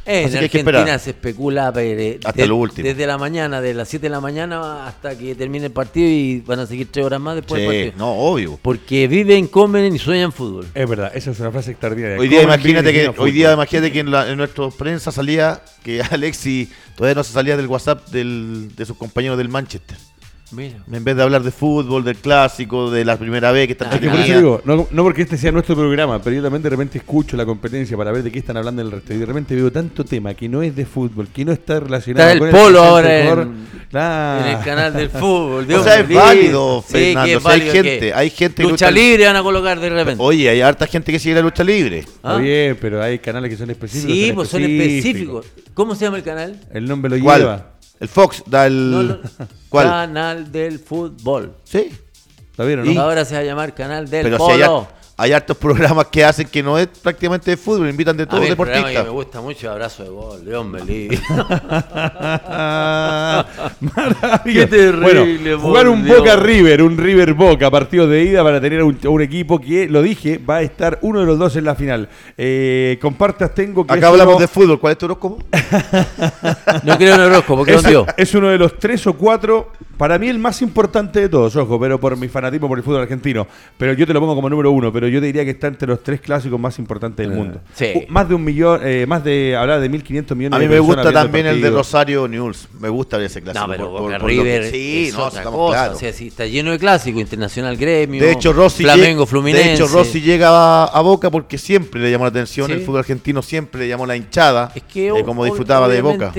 en 0.06 0.38
Argentina 0.38 1.00
se 1.00 1.12
especula 1.12 1.68
hasta 1.68 2.46
lo 2.46 2.56
último. 2.56 2.88
desde 2.88 3.06
la 3.06 3.18
mañana, 3.18 3.62
de 3.62 3.74
las 3.74 3.90
7 3.90 4.06
de 4.06 4.10
la 4.10 4.22
mañana 4.22 4.88
hasta 4.88 5.18
que 5.18 5.36
termine 5.36 5.68
el 5.68 5.72
partido 5.72 6.08
y 6.08 6.42
van 6.42 6.60
a 6.60 6.66
seguir 6.66 6.88
tres 6.92 7.06
horas 7.06 7.20
más 7.20 7.36
después 7.36 7.62
del 7.62 7.68
partido. 7.68 7.94
No, 7.98 8.14
obvio. 8.14 8.60
Porque 8.62 9.08
viven, 9.08 9.48
comen 9.48 9.94
y 9.94 10.00
sueñan 10.00 10.32
fútbol. 10.32 10.68
Es 10.74 10.90
verdad, 10.90 11.12
esa 11.14 11.32
es 11.32 11.40
una 11.40 11.52
frase 11.52 11.72
extraordinaria. 11.72 12.18
Hoy 12.18 12.28
día 12.28 12.44
imagínate 12.44 12.94
que 12.94 13.12
hoy 13.18 13.32
día 13.32 13.54
imagínate 13.54 13.92
que 13.92 14.00
en, 14.00 14.12
la, 14.12 14.30
en 14.30 14.38
nuestra 14.38 14.70
prensa 14.70 15.12
salía 15.12 15.62
que 15.84 16.02
Alexi 16.12 16.70
todavía 16.96 17.16
no 17.16 17.24
se 17.24 17.34
salía 17.34 17.58
del 17.58 17.68
WhatsApp 17.68 18.08
del, 18.10 18.76
de 18.76 18.86
sus 18.86 18.98
compañeros 18.98 19.38
del 19.38 19.50
Manchester. 19.50 19.98
En 20.56 21.04
vez 21.04 21.16
de 21.16 21.24
hablar 21.24 21.44
de 21.44 21.52
fútbol, 21.52 22.06
del 22.06 22.16
clásico, 22.16 22.90
de 22.90 23.04
la 23.04 23.18
primera 23.18 23.52
vez 23.52 23.68
que 23.68 23.74
están 23.74 23.90
ah, 23.92 24.00
por 24.00 24.20
eso 24.20 24.38
digo, 24.38 24.62
no, 24.64 24.88
no, 24.90 25.04
porque 25.04 25.24
este 25.24 25.38
sea 25.38 25.52
nuestro 25.52 25.76
programa, 25.76 26.22
pero 26.22 26.38
yo 26.38 26.42
también 26.42 26.64
de 26.64 26.70
repente 26.70 26.98
escucho 26.98 27.36
la 27.36 27.46
competencia 27.46 27.98
para 27.98 28.14
ver 28.14 28.24
de 28.24 28.32
qué 28.32 28.40
están 28.40 28.56
hablando 28.56 28.82
el 28.82 28.90
resto. 28.90 29.14
Y 29.14 29.18
de 29.18 29.26
repente 29.26 29.56
veo 29.56 29.72
tanto 29.72 30.06
tema 30.06 30.34
que 30.34 30.48
no 30.48 30.62
es 30.62 30.74
de 30.74 30.86
fútbol, 30.86 31.28
que 31.28 31.44
no 31.44 31.52
está 31.52 31.82
relacionado 31.82 32.30
está 32.30 32.46
el 32.46 32.52
polo 32.52 32.82
ahora 32.82 33.42
en, 33.42 33.68
el 33.90 34.64
canal 34.64 34.94
del 34.94 35.10
fútbol. 35.10 35.70
o 35.70 35.84
sea, 35.84 36.00
es 36.00 36.10
válido, 36.10 36.82
Fernando. 36.82 37.50
hay 37.50 37.62
gente, 37.62 38.14
hay 38.14 38.30
gente 38.30 38.64
lucha, 38.64 38.90
libre 38.90 39.26
van 39.26 39.36
a 39.36 39.44
colocar 39.44 39.80
de 39.80 39.90
repente. 39.90 40.24
Oye, 40.24 40.48
hay 40.50 40.62
harta 40.62 40.88
gente 40.88 41.12
que 41.12 41.20
sigue 41.20 41.36
la 41.36 41.42
lucha 41.42 41.64
libre. 41.64 42.06
¿Ah? 42.24 42.38
bien, 42.38 42.78
pero 42.80 43.04
hay 43.04 43.20
canales 43.20 43.50
que 43.50 43.58
son 43.58 43.70
específicos. 43.70 44.16
Sí, 44.16 44.32
pues 44.34 44.50
son 44.50 44.64
específicos. 44.64 45.46
¿Cómo 45.74 45.94
se 45.94 46.06
llama 46.06 46.18
el 46.18 46.24
canal? 46.24 46.60
El 46.74 46.86
nombre 46.86 47.10
lo 47.10 47.18
lleva. 47.18 47.77
El 48.00 48.08
Fox 48.08 48.44
da 48.46 48.68
el. 48.68 49.22
¿Cuál? 49.70 49.88
Canal 49.88 50.52
del 50.52 50.80
fútbol. 50.80 51.56
Sí. 51.64 51.92
¿Lo 52.58 52.66
vieron? 52.66 52.94
¿no? 52.94 53.02
Ahora 53.02 53.26
se 53.26 53.36
va 53.36 53.42
a 53.42 53.44
llamar 53.44 53.76
Canal 53.76 54.10
del 54.10 54.24
Pero 54.24 54.38
Polo 54.38 54.88
hay 55.20 55.34
hartos 55.34 55.58
programas 55.68 56.06
que 56.08 56.24
hacen 56.24 56.48
que 56.48 56.62
no 56.62 56.78
es 56.78 56.88
prácticamente 56.88 57.52
de 57.52 57.58
fútbol, 57.58 57.90
invitan 57.90 58.16
de 58.16 58.28
todos 58.28 58.48
deportistas. 58.48 58.92
Que 58.92 59.04
me 59.04 59.10
gusta 59.10 59.42
mucho 59.42 59.72
Abrazo 59.72 60.04
de 60.04 60.10
Gol, 60.10 60.46
León 60.46 60.72
Belí. 60.72 61.10
Qué 64.46 64.68
terrible. 64.68 65.56
Bueno, 65.56 65.60
jugar 65.60 65.88
un 65.90 66.08
Boca 66.08 66.36
River, 66.36 66.84
un 66.84 66.98
River 66.98 67.34
Boca, 67.34 67.72
partido 67.72 68.08
de 68.08 68.24
ida 68.24 68.44
para 68.44 68.62
tener 68.62 68.84
un, 68.84 69.22
equipo 69.22 69.60
que, 69.60 69.88
lo 69.88 70.04
dije, 70.04 70.38
va 70.38 70.58
a 70.58 70.62
estar 70.62 71.00
uno 71.02 71.22
de 71.22 71.26
los 71.26 71.40
dos 71.40 71.56
en 71.56 71.66
la 71.66 71.74
final. 71.76 72.08
Eh, 72.38 73.00
compartas 73.02 73.56
tengo 73.56 73.86
que... 73.86 73.94
Acá 73.94 74.10
hablamos 74.10 74.40
de 74.40 74.48
fútbol, 74.48 74.80
¿cuál 74.80 74.92
es 74.92 74.98
tu 75.00 75.06
horóscopo? 75.06 75.44
no 76.84 76.98
creo 76.98 77.16
en 77.16 77.22
horóscopo, 77.22 77.66
¿qué 77.66 77.74
es, 77.74 77.84
es 78.18 78.36
uno 78.36 78.50
de 78.50 78.58
los 78.60 78.78
tres 78.78 79.08
o 79.08 79.14
cuatro, 79.14 79.72
para 79.98 80.20
mí 80.20 80.28
el 80.28 80.40
más 80.40 80.62
importante 80.62 81.22
de 81.22 81.30
todos, 81.30 81.56
ojo, 81.56 81.80
pero 81.80 82.00
por 82.00 82.16
mi 82.18 82.28
fanatismo 82.28 82.68
por 82.68 82.78
el 82.78 82.84
fútbol 82.84 83.02
argentino. 83.02 83.48
Pero 83.78 83.94
yo 83.94 84.06
te 84.06 84.14
lo 84.14 84.20
pongo 84.20 84.36
como 84.36 84.50
número 84.50 84.72
uno, 84.72 84.94
pero 84.94 85.08
yo 85.08 85.20
diría 85.20 85.44
que 85.44 85.52
está 85.52 85.68
entre 85.68 85.88
los 85.88 86.04
tres 86.04 86.22
clásicos 86.22 86.60
más 86.60 86.78
importantes 86.80 87.28
del 87.28 87.36
eh, 87.36 87.40
mundo. 87.40 87.62
Sí. 87.74 88.06
Más 88.08 88.30
de 88.30 88.36
un 88.36 88.44
millón, 88.44 88.82
eh, 88.84 89.06
más 89.08 89.24
de, 89.24 89.56
hablar 89.56 89.82
de 89.82 89.90
1.500 89.90 90.36
millones 90.36 90.58
A 90.58 90.60
mí 90.60 90.68
me 90.68 90.80
gusta 90.80 91.12
también 91.12 91.48
el 91.48 91.62
de 91.62 91.70
Rosario 91.70 92.28
News. 92.28 92.68
Me 92.80 92.90
gusta 92.90 93.22
ese 93.24 93.42
clásico. 93.42 93.66
No, 93.66 93.72
pero 93.72 94.20
River 94.20 94.70
sí, 94.72 95.10
no, 95.14 95.28
estamos 95.28 95.72
claros. 95.72 95.98
O 95.98 96.00
sea, 96.00 96.14
si 96.14 96.28
está 96.28 96.46
lleno 96.46 96.72
de 96.72 96.80
clásicos, 96.80 97.22
Internacional 97.22 97.76
Gremio, 97.76 98.22
de 98.22 98.32
hecho, 98.32 98.54
Rossi 98.54 98.84
Flamengo, 98.84 99.26
Fluminense. 99.26 99.68
De 99.68 99.74
hecho, 99.74 99.88
Rossi 99.88 100.22
llega 100.22 100.86
a, 100.86 101.02
Boca 101.02 101.32
porque 101.32 101.58
siempre 101.58 102.02
le 102.02 102.12
llamó 102.12 102.26
la 102.26 102.30
atención, 102.30 102.70
el 102.70 102.82
fútbol 102.82 103.00
argentino 103.00 103.42
siempre 103.42 103.82
le 103.82 103.88
llamó 103.88 104.06
la 104.06 104.16
hinchada, 104.16 104.72
es 104.76 104.84
que, 104.84 105.12
de 105.12 105.24
cómo 105.24 105.46
disfrutaba 105.46 105.88
de 105.88 106.02
Boca 106.02 106.34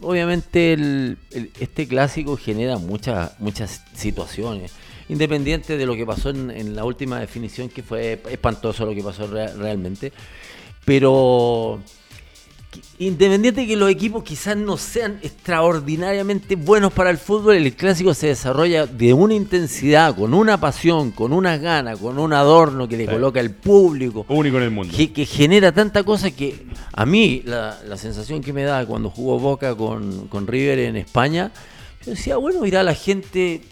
obviamente 0.00 0.72
el, 0.72 1.18
este 1.60 1.86
clásico 1.88 2.36
genera 2.36 2.78
muchas 2.78 3.38
muchas 3.40 3.82
situaciones 3.94 4.72
independiente 5.08 5.76
de 5.76 5.86
lo 5.86 5.94
que 5.96 6.06
pasó 6.06 6.30
en, 6.30 6.76
la 6.76 6.84
última 6.84 7.18
definición, 7.18 7.68
que 7.68 7.82
fue 7.82 8.20
espantoso 8.30 8.84
lo 8.84 8.94
que 8.94 9.02
pasó 9.02 9.26
realmente. 9.26 10.12
Pero 10.84 11.80
independiente 12.98 13.62
de 13.62 13.66
que 13.66 13.76
los 13.76 13.90
equipos 13.90 14.22
quizás 14.22 14.56
no 14.56 14.76
sean 14.76 15.18
extraordinariamente 15.22 16.56
buenos 16.56 16.92
para 16.92 17.10
el 17.10 17.18
fútbol, 17.18 17.56
el 17.56 17.74
clásico 17.74 18.12
se 18.12 18.28
desarrolla 18.28 18.86
de 18.86 19.14
una 19.14 19.34
intensidad, 19.34 20.14
con 20.14 20.34
una 20.34 20.60
pasión, 20.60 21.12
con 21.12 21.32
unas 21.32 21.60
ganas, 21.60 21.98
con 21.98 22.18
un 22.18 22.32
adorno 22.32 22.88
que 22.88 22.96
le 22.96 23.06
coloca 23.06 23.40
el 23.40 23.52
público. 23.52 24.26
Único 24.28 24.58
en 24.58 24.62
el 24.64 24.70
mundo. 24.70 24.94
Que, 24.96 25.26
genera 25.26 25.72
tanta 25.72 26.02
cosa 26.02 26.30
que 26.30 26.66
a 26.92 27.06
mí 27.06 27.42
la, 27.44 27.78
sensación 27.96 28.42
que 28.42 28.52
me 28.52 28.62
da 28.62 28.84
cuando 28.86 29.10
jugó 29.10 29.38
Boca 29.38 29.74
con, 29.74 30.28
con 30.28 30.46
River 30.46 30.80
en 30.80 30.96
España, 30.96 31.50
yo 32.04 32.12
decía, 32.12 32.36
bueno, 32.36 32.64
irá 32.64 32.82
la 32.82 32.94
gente 32.94 33.62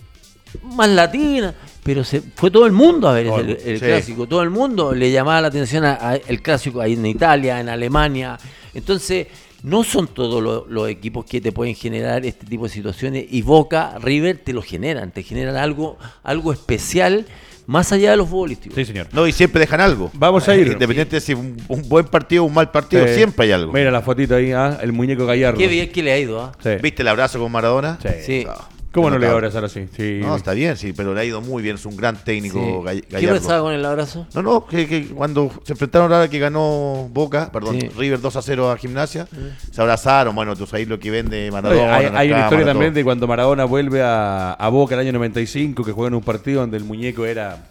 más 0.63 0.89
latina, 0.89 1.55
pero 1.83 2.05
se 2.05 2.21
fue 2.21 2.51
todo 2.51 2.67
el 2.67 2.73
mundo 2.73 3.09
a 3.09 3.13
ver 3.13 3.27
el, 3.65 3.81
clásico, 3.81 4.27
todo 4.27 4.43
el 4.43 4.51
mundo 4.51 4.95
le 4.95 5.11
llamaba 5.11 5.41
la 5.41 5.49
atención 5.49 5.85
al 5.85 6.43
clásico 6.43 6.81
ahí 6.81 6.95
en 6.95 7.07
Italia, 7.07 7.61
en 7.61 7.69
Alemania. 7.69 8.39
Entonces, 8.75 9.29
no 9.63 9.85
son 9.85 10.09
todos 10.09 10.69
los 10.69 10.89
equipos 10.89 11.25
que 11.25 11.41
te 11.41 11.53
pueden 11.53 11.75
generar 11.75 12.25
este 12.25 12.47
tipo 12.47 12.65
de 12.65 12.71
situaciones 12.71 13.27
y 13.31 13.43
Boca, 13.43 13.99
River 14.01 14.39
te 14.39 14.53
lo 14.53 14.63
generan, 14.63 15.11
te 15.11 15.23
generan 15.23 15.57
algo, 15.57 15.99
algo 16.23 16.53
especial 16.53 17.27
más 17.67 17.91
allá 17.93 18.13
de 18.13 18.17
los 18.17 18.29
futbolísticos. 18.29 18.77
Sí, 18.77 18.85
señor. 18.85 19.09
No, 19.13 19.27
y 19.27 19.33
siempre 19.33 19.61
dejan 19.61 19.81
algo. 19.81 20.11
Vamos 20.15 20.49
a 20.49 20.57
ir. 20.57 20.69
Independiente 20.69 21.17
de 21.17 21.21
si 21.21 21.35
un, 21.35 21.57
un 21.69 21.89
buen 21.89 22.07
partido 22.07 22.45
o 22.45 22.47
un 22.47 22.55
mal 22.55 22.71
partido, 22.71 23.07
siempre 23.09 23.47
hay 23.47 23.53
algo. 23.53 23.73
Mira 23.73 23.91
la 23.91 24.03
fotito 24.03 24.37
ahí, 24.37 24.53
¿ah? 24.53 24.79
el 24.81 24.93
muñeco 24.93 25.27
Gallardo. 25.27 25.59
Qué 25.59 25.67
bien 25.67 25.91
que 25.91 26.03
le 26.03 26.13
ha 26.13 26.19
ido. 26.19 26.41
¿ah? 26.41 26.53
¿Viste 26.81 27.03
el 27.03 27.09
abrazo 27.09 27.41
con 27.41 27.51
Maradona? 27.51 27.99
Sí. 28.25 28.45
¿Cómo 28.45 28.57
no 28.57 28.76
le 29.19 29.27
va 29.27 29.33
a 29.33 29.35
abrazar 29.35 29.65
así? 29.65 29.87
Sí. 29.97 30.21
No, 30.23 30.37
está 30.37 30.53
bien, 30.53 30.77
sí, 30.77 30.93
pero 30.93 31.15
le 31.15 31.21
ha 31.21 31.25
ido 31.25 31.41
muy 31.41 31.63
bien. 31.63 31.77
Es 31.77 31.87
un 31.87 31.97
gran 31.97 32.17
técnico 32.17 32.83
Gallardo. 32.83 33.19
¿Qué 33.19 33.29
pensaba 33.29 33.61
con 33.61 33.73
el 33.73 33.85
abrazo? 33.85 34.27
No, 34.35 34.43
no, 34.43 34.67
que, 34.67 35.09
cuando 35.15 35.51
se 35.65 35.73
enfrentaron 35.73 36.13
ahora 36.13 36.29
que 36.29 36.39
ganó 36.39 37.09
Boca, 37.13 37.51
perdón, 37.53 37.79
River 37.97 38.21
2 38.21 38.37
a 38.37 38.43
0 38.43 38.71
a 38.71 38.77
Gimnasia, 38.77 39.29
se 39.71 39.81
abrazaron. 39.81 40.35
Bueno, 40.35 40.57
tú 40.57 40.67
sabes 40.67 40.89
lo 40.89 40.99
que 40.99 41.11
vende 41.11 41.51
Maradona. 41.51 41.97
hay, 41.97 42.31
una 42.31 42.43
historia 42.43 42.67
también 42.67 42.95
de 42.95 43.05
cuando 43.05 43.27
Maradona 43.27 43.65
vuelve 43.65 44.03
a, 44.03 44.69
Boca 44.71 44.95
el 44.95 45.01
año 45.01 45.13
95, 45.13 45.85
que 45.85 45.93
juega 45.93 46.09
en 46.09 46.15
un 46.15 46.23
partido 46.23 46.61
donde 46.61 46.77
el 46.77 46.85
muñeco 46.85 47.25
era 47.25 47.71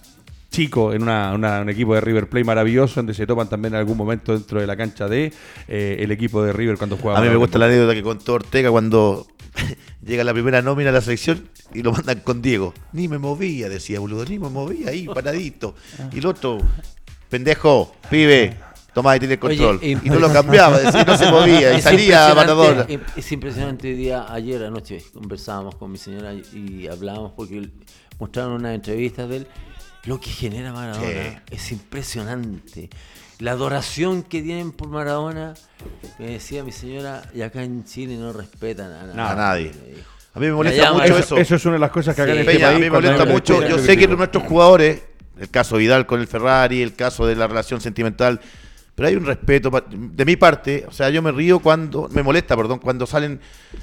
chico 0.50 0.94
en 0.94 1.02
una, 1.04 1.34
un 1.34 1.70
equipo 1.70 1.94
de 1.96 2.02
River 2.02 2.30
Play 2.30 2.44
maravilloso, 2.46 2.96
donde 2.96 3.14
se 3.14 3.28
topan 3.28 3.50
también 3.50 3.74
en 3.74 3.80
algún 3.80 3.98
momento 3.98 4.34
dentro 4.34 4.62
de 4.62 4.66
la 4.66 4.78
cancha 4.78 5.08
de 5.10 5.34
eh, 5.68 5.98
el 6.00 6.12
equipo 6.12 6.42
de 6.42 6.54
River 6.54 6.78
cuando 6.78 6.98
juega. 6.98 7.20
A 7.20 7.22
mí 7.22 7.28
me 7.28 7.36
gusta 7.36 7.60
la 7.60 7.66
anécdota 7.66 7.94
que 7.94 8.02
contó 8.02 8.36
Ortega 8.36 8.72
cuando 8.72 9.28
llega 10.06 10.24
la 10.24 10.34
primera 10.34 10.62
nómina 10.62 10.90
a 10.90 10.94
la 10.94 11.02
selección 11.02 11.50
y 11.74 11.82
lo 11.82 11.92
mandan 11.92 12.20
con 12.20 12.42
Diego. 12.42 12.74
Ni 12.94 13.08
me 13.08 13.18
movía, 13.18 13.70
decía 13.70 14.00
boludo, 14.00 14.26
ni 14.26 14.40
me 14.40 14.50
movía 14.50 14.90
ahí, 14.90 15.08
paradito. 15.08 15.76
Y 16.12 16.20
el 16.20 16.26
otro, 16.26 16.60
pendejo, 17.30 17.96
pibe, 18.10 18.58
toma 18.94 19.12
ahí 19.12 19.20
tiene 19.20 19.36
el 19.36 19.40
control. 19.40 19.80
y 19.82 19.96
no 19.96 20.20
lo 20.20 20.32
cambiaba, 20.32 20.80
decía, 20.80 21.04
no 21.04 21.18
se 21.18 21.32
movía 21.32 21.78
y 21.78 21.82
salía 21.82 22.34
Maradona. 22.34 22.88
Es 23.16 23.32
impresionante 23.32 23.92
el 23.92 23.98
día, 23.98 24.26
ayer 24.30 24.64
anoche 24.64 25.04
conversábamos 25.14 25.76
con 25.76 25.92
mi 25.92 25.98
señora 25.98 26.34
y 26.34 26.88
hablábamos 26.88 27.34
porque 27.36 27.70
mostraron 28.20 28.54
unas 28.54 28.76
entrevistas 28.76 29.30
de 29.30 29.38
él. 29.38 29.48
Lo 30.06 30.20
que 30.20 30.30
genera 30.30 30.72
Maradona 30.72 31.44
es 31.50 31.72
impresionante 31.72 32.90
la 33.40 33.52
adoración 33.52 34.24
que 34.24 34.42
tienen 34.42 34.72
por 34.72 34.90
Maradona, 34.90 35.54
me 36.20 36.28
decía 36.28 36.64
mi 36.64 36.72
señora, 36.72 37.24
y 37.34 37.42
acá 37.42 37.64
en 37.64 37.84
Chile 37.84 38.16
no 38.18 38.34
respetan 38.34 38.92
a, 38.92 39.32
a 39.32 39.36
nadie. 39.36 39.72
A 40.34 40.40
mí 40.40 40.48
me 40.48 40.54
molesta 40.54 40.92
mucho 40.92 41.18
eso, 41.18 41.38
eso. 41.38 41.56
es 41.56 41.66
una 41.66 41.76
de 41.76 41.80
las 41.80 41.92
cosas 41.92 42.16
que 42.16 42.22
acá 42.22 42.32
en 42.34 42.40
este 42.40 42.52
país, 42.52 42.64
A 42.64 42.72
mí 42.74 42.80
me 42.80 42.90
molesta 42.90 43.26
mucho. 43.26 43.66
Yo 43.68 43.80
sé 43.80 43.98
que 43.98 44.08
nuestros 44.08 44.44
jugadores, 44.44 45.02
el 45.40 45.50
caso 45.50 45.78
Vidal 45.78 46.06
con 46.06 46.20
el 46.20 46.28
Ferrari, 46.28 46.82
el 46.82 46.94
caso 46.94 47.26
de 47.26 47.36
la 47.36 47.48
relación 47.48 47.80
sentimental, 47.80 48.42
pero 48.96 49.10
hay 49.10 49.16
un 49.18 49.26
respeto 49.26 49.70
de 49.92 50.26
mi 50.26 50.38
parte, 50.38 50.86
o 50.88 50.92
sea, 50.92 51.10
yo 51.10 51.22
me 51.22 51.30
río 51.34 51.60
cuando, 51.60 52.08
me 52.14 52.24
molesta, 52.24 52.56
perdón, 52.56 52.80
cuando 52.80 53.06
salen 53.06 53.42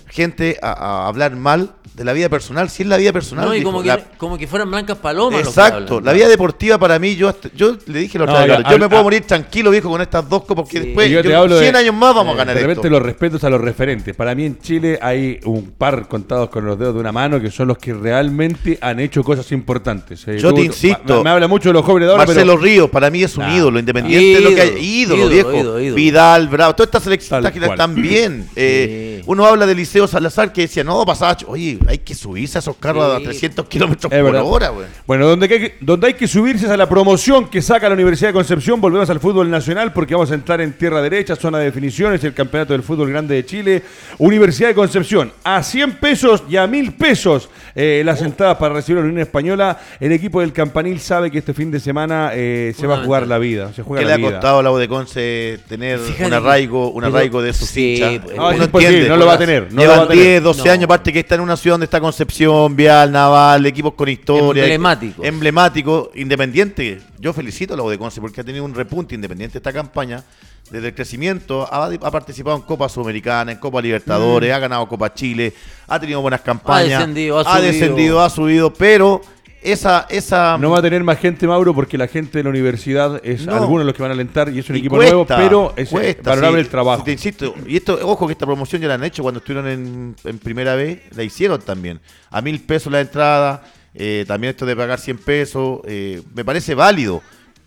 gente 0.09 0.59
a, 0.63 1.07
hablar 1.07 1.37
mal 1.37 1.75
de 1.93 2.05
la 2.05 2.15
vida 2.15 2.31
personal, 2.31 2.71
si 2.71 2.83
es 2.83 2.89
la 2.89 2.97
vida 2.97 3.13
personal. 3.13 3.45
No, 3.45 3.55
y 3.55 3.63
como, 3.63 3.83
que, 3.83 3.95
como 4.17 4.39
que 4.39 4.47
fueran 4.47 4.71
blancas 4.71 4.97
palomas. 4.97 5.41
Exacto, 5.41 6.01
la 6.01 6.15
vida 6.15 6.29
deportiva 6.29 6.79
para 6.79 6.99
mí, 6.99 7.15
yo 7.15 7.31
yo 7.55 7.77
le 7.87 7.99
dije 7.99 8.19
la 8.19 8.25
otra 8.25 8.47
vez, 8.47 8.67
yo 8.71 8.79
me 8.79 8.89
puedo 8.89 9.03
morir 9.03 9.27
tranquilo, 9.27 9.71
viejo, 9.71 9.91
con 9.91 10.01
estas 10.01 10.27
dos 10.27 10.45
copas, 10.45 10.65
porque 10.65 10.81
después, 10.81 11.11
yo 11.11 11.23
100 11.23 11.77
años 11.77 11.95
más 11.95 12.15
vamos 12.15 12.35
a 12.35 12.39
ganar 12.39 12.57
de 12.57 12.63
repente 12.63 12.89
los 12.89 13.03
respetos 13.03 13.45
a 13.45 13.51
los 13.51 13.61
referentes. 13.61 14.17
Para 14.17 14.35
mí 14.35 14.47
en 14.47 14.59
Chile 14.61 14.99
hay 15.03 15.41
un 15.45 15.73
par 15.73 16.09
contados 16.09 16.49
con 16.49 16.65
los 16.65 16.79
dedos 16.79 16.95
de 16.95 17.01
una 17.01 17.13
mano 17.13 17.39
que 17.39 17.51
son 17.51 17.69
los 17.69 17.77
que 17.77 17.93
realmente 17.93 18.79
han 18.81 18.99
hecho 18.99 19.23
cosas 19.23 19.53
importantes. 19.53 20.27
Eh, 20.27 20.39
yo 20.39 20.55
te 20.55 20.63
insisto. 20.63 21.23
Me, 21.23 21.29
habla 21.29 21.49
mucho 21.49 21.69
de 21.69 21.75
los 21.75 21.85
jóvenes 21.85 22.07
de 22.07 22.13
ahora, 22.13 22.25
Marcelo 22.25 22.57
Ríos, 22.57 22.89
para 22.89 23.11
mí 23.11 23.23
es 23.23 23.37
un 23.37 23.51
ídolo, 23.51 23.79
independiente 23.79 24.41
de 24.41 24.41
lo 24.41 24.55
que 24.55 24.63
hay 24.63 25.02
ídolo, 25.03 25.29
viejo. 25.29 25.75
Vidal, 25.95 26.49
Bravo, 26.49 26.75
todas 26.75 26.89
estas 26.89 27.03
selecciones 27.05 27.53
que 27.53 27.59
están 27.59 27.95
bien. 27.95 28.49
Eh, 28.57 29.12
uno 29.27 29.47
habla 29.47 29.67
de 29.67 29.75
Liceo 29.75 30.07
Salazar 30.07 30.53
que 30.53 30.63
decía, 30.63 30.85
no, 30.85 31.05
pasaba, 31.05 31.37
oye, 31.47 31.79
hay 31.87 31.99
que 31.99 32.15
subirse 32.15 32.59
a 32.59 32.61
esos 32.61 32.77
carros 32.77 33.17
a 33.17 33.21
300 33.21 33.67
kilómetros 33.67 34.13
por 34.13 34.37
hora, 34.37 34.69
güey. 34.69 34.87
Bueno, 35.07 35.27
donde 35.27 35.47
hay, 35.47 35.73
donde 35.81 36.09
hay 36.09 36.15
que 36.15 36.29
subirse 36.29 36.67
es 36.67 36.71
a 36.71 36.77
la 36.77 36.89
promoción 36.89 37.49
que 37.49 37.61
saca 37.61 37.89
la 37.89 37.95
Universidad 37.95 38.29
de 38.29 38.35
Concepción. 38.35 38.81
Volvemos 38.81 39.11
al 39.11 39.21
fútbol 39.21 39.51
nacional 39.51 39.93
porque 39.93 40.15
vamos 40.15 40.31
a 40.31 40.35
entrar 40.35 40.61
en 40.61 40.73
tierra 40.73 41.03
derecha, 41.03 41.35
zona 41.37 41.59
de 41.59 41.67
definiciones, 41.67 42.23
el 42.25 42.35
campeonato 42.35 42.73
del 42.73 42.83
fútbol 42.83 43.11
grande 43.11 43.35
de 43.35 43.45
Chile. 43.45 43.83
Universidad 44.19 44.69
de 44.69 44.75
Concepción, 44.75 45.33
a 45.45 45.63
100 45.63 45.97
pesos 45.97 46.45
y 46.49 46.57
a 46.57 46.67
1000 46.67 46.93
pesos 46.93 47.49
eh, 47.75 48.03
las 48.05 48.21
entradas 48.23 48.59
para 48.59 48.75
recibir 48.75 48.99
a 48.99 49.01
la 49.03 49.09
Unión 49.09 49.23
Española. 49.23 49.81
El 49.99 50.13
equipo 50.13 50.41
del 50.41 50.53
Campanil 50.53 51.01
sabe 51.01 51.31
que 51.31 51.39
este 51.39 51.55
fin 51.55 51.71
de 51.71 51.81
semana 51.81 52.31
eh, 52.35 52.75
se 52.77 52.87
va 52.87 53.01
a 53.01 53.05
jugar 53.05 53.27
la 53.27 53.39
vida. 53.39 53.73
Se 53.73 53.83
juega 53.83 54.03
¿Qué 54.03 54.07
le 54.07 54.27
ha 54.27 54.31
costado 54.31 54.59
a 54.59 54.63
la 54.63 54.71
U 54.71 54.77
de 54.77 54.89
Conce 54.89 55.59
tener 55.69 56.01
un 56.25 56.33
arraigo, 56.33 56.91
un 56.91 57.05
arraigo 57.05 57.43
de 57.43 57.53
sus 57.53 57.69
sí, 57.69 58.21
pues, 58.23 58.37
No, 58.37 59.12
no 59.13 59.19
lo 59.19 59.27
va 59.27 59.35
a 59.35 59.39
tener. 59.39 59.73
No 59.73 59.81
Llevan 59.81 60.09
10, 60.09 60.43
12 60.43 60.71
años, 60.71 60.85
aparte 60.85 61.13
que 61.13 61.21
está 61.21 61.35
en 61.35 61.43
una 61.43 61.57
ciudad 61.57 61.75
donde 61.75 61.85
está 61.85 62.01
Concepción, 62.01 62.75
Vial, 62.75 63.13
Naval, 63.13 63.65
equipos 63.67 63.95
con 63.95 64.09
historia. 64.09 64.65
Emblemático. 64.65 65.25
Emblemático, 65.25 66.11
independiente. 66.15 67.01
Yo 67.19 67.33
felicito 67.33 67.75
a 67.75 67.77
la 67.77 67.83
U 67.83 67.91
de 67.91 67.99
Conce 67.99 68.21
porque 68.21 68.41
ha 68.41 68.45
tenido 68.45 68.65
un 68.65 68.75
repunte 68.75 69.15
independiente 69.15 69.59
esta 69.59 69.73
campaña 69.73 70.25
desde 70.71 70.89
el 70.89 70.95
crecimiento, 70.95 71.69
ha, 71.71 72.11
participado 72.11 72.57
en 72.57 72.63
Copa 72.63 72.89
Sudamericana, 72.89 73.53
en 73.53 73.59
Copa 73.59 73.83
Libertadores, 73.83 74.51
mm. 74.51 74.55
ha 74.55 74.59
ganado 74.59 74.89
Copa 74.89 75.13
Chile, 75.13 75.53
ha 75.87 76.01
tenido 76.01 76.23
buenas 76.23 76.41
campañas, 76.41 76.95
ha 76.95 76.99
descendido, 77.01 77.39
ha, 77.47 77.61
descendido, 77.61 78.23
ha 78.23 78.31
subido, 78.31 78.73
pero 78.73 79.21
esa, 79.63 80.07
esa... 80.11 80.59
No 80.59 80.71
va 80.71 80.79
a 80.79 80.83
tener 80.83 81.03
más 81.05 81.19
gente, 81.19 81.47
Mauro, 81.47 81.75
porque 81.75 81.97
la 81.97 82.09
gente 82.09 82.39
de 82.39 82.45
la 82.45 82.51
universidad 82.51 83.21
es 83.25 83.47
algunos 83.49 83.87
los 83.87 83.95
que 83.95 84.03
van 84.03 84.11
a 84.11 84.15
alentar 84.15 84.49
y 84.49 84.59
es 84.59 84.69
un 84.69 84.77
equipo 84.77 84.97
nuevo, 84.97 85.27
pero 85.27 85.73
es 85.77 85.91
valorable 86.23 86.61
el 86.61 86.69
trabajo. 86.69 87.05
te 87.05 87.13
insisto, 87.13 87.55
y 87.67 87.77
esto, 87.77 87.99
ojo 88.03 88.27
que 88.27 88.33
esta 88.33 88.47
promoción 88.47 88.83
ya 88.83 88.89
la 88.89 88.95
han 88.95 89.05
hecho 89.05 89.23
cuando 89.23 89.39
estuvieron 89.39 89.69
en, 89.69 90.17
en 90.25 90.39
primera 90.39 90.75
vez, 90.75 91.01
la 91.15 91.23
hicieron 91.23 91.61
también. 91.61 92.01
A 92.31 92.41
mil 92.41 92.61
pesos 92.61 92.93
la 92.93 93.01
entrada, 93.01 93.63
eh, 93.95 94.25
también 94.27 94.53
esto 94.53 94.67
de 94.67 94.75
pagar 94.75 94.99
100 94.99 95.19
pesos, 95.19 95.81
eh, 95.85 96.23
me 96.35 96.45
parece 96.45 96.75
válido 96.75 97.23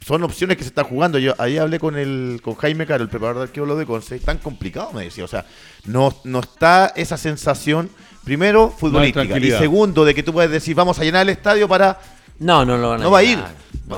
son 0.05 0.23
opciones 0.23 0.55
que 0.55 0.63
se 0.63 0.69
están 0.69 0.85
jugando. 0.85 1.17
Yo 1.17 1.33
ahí 1.39 1.57
hablé 1.57 1.79
con 1.79 1.97
el 1.97 2.39
con 2.43 2.53
Jaime 2.55 2.85
Caro, 2.85 3.03
el 3.03 3.09
preparador 3.09 3.41
de 3.41 3.43
arqueólogos 3.45 3.79
de 3.79 3.85
Conce, 3.87 4.19
tan 4.19 4.37
complicado, 4.37 4.91
me 4.93 5.05
decía. 5.05 5.23
O 5.23 5.27
sea, 5.27 5.45
no, 5.85 6.15
no 6.23 6.41
está 6.41 6.93
esa 6.95 7.17
sensación, 7.17 7.89
primero, 8.23 8.69
futbolística, 8.69 9.39
y 9.39 9.49
segundo, 9.49 10.05
de 10.05 10.13
que 10.13 10.21
tú 10.21 10.31
puedes 10.31 10.51
decir, 10.51 10.75
vamos 10.75 10.99
a 10.99 11.03
llenar 11.03 11.23
el 11.23 11.29
estadio 11.29 11.67
para... 11.67 11.99
No, 12.37 12.63
no, 12.65 12.77
no, 12.77 12.97
no 12.97 13.09
va 13.09 13.19
a 13.19 13.23
ir. 13.23 13.39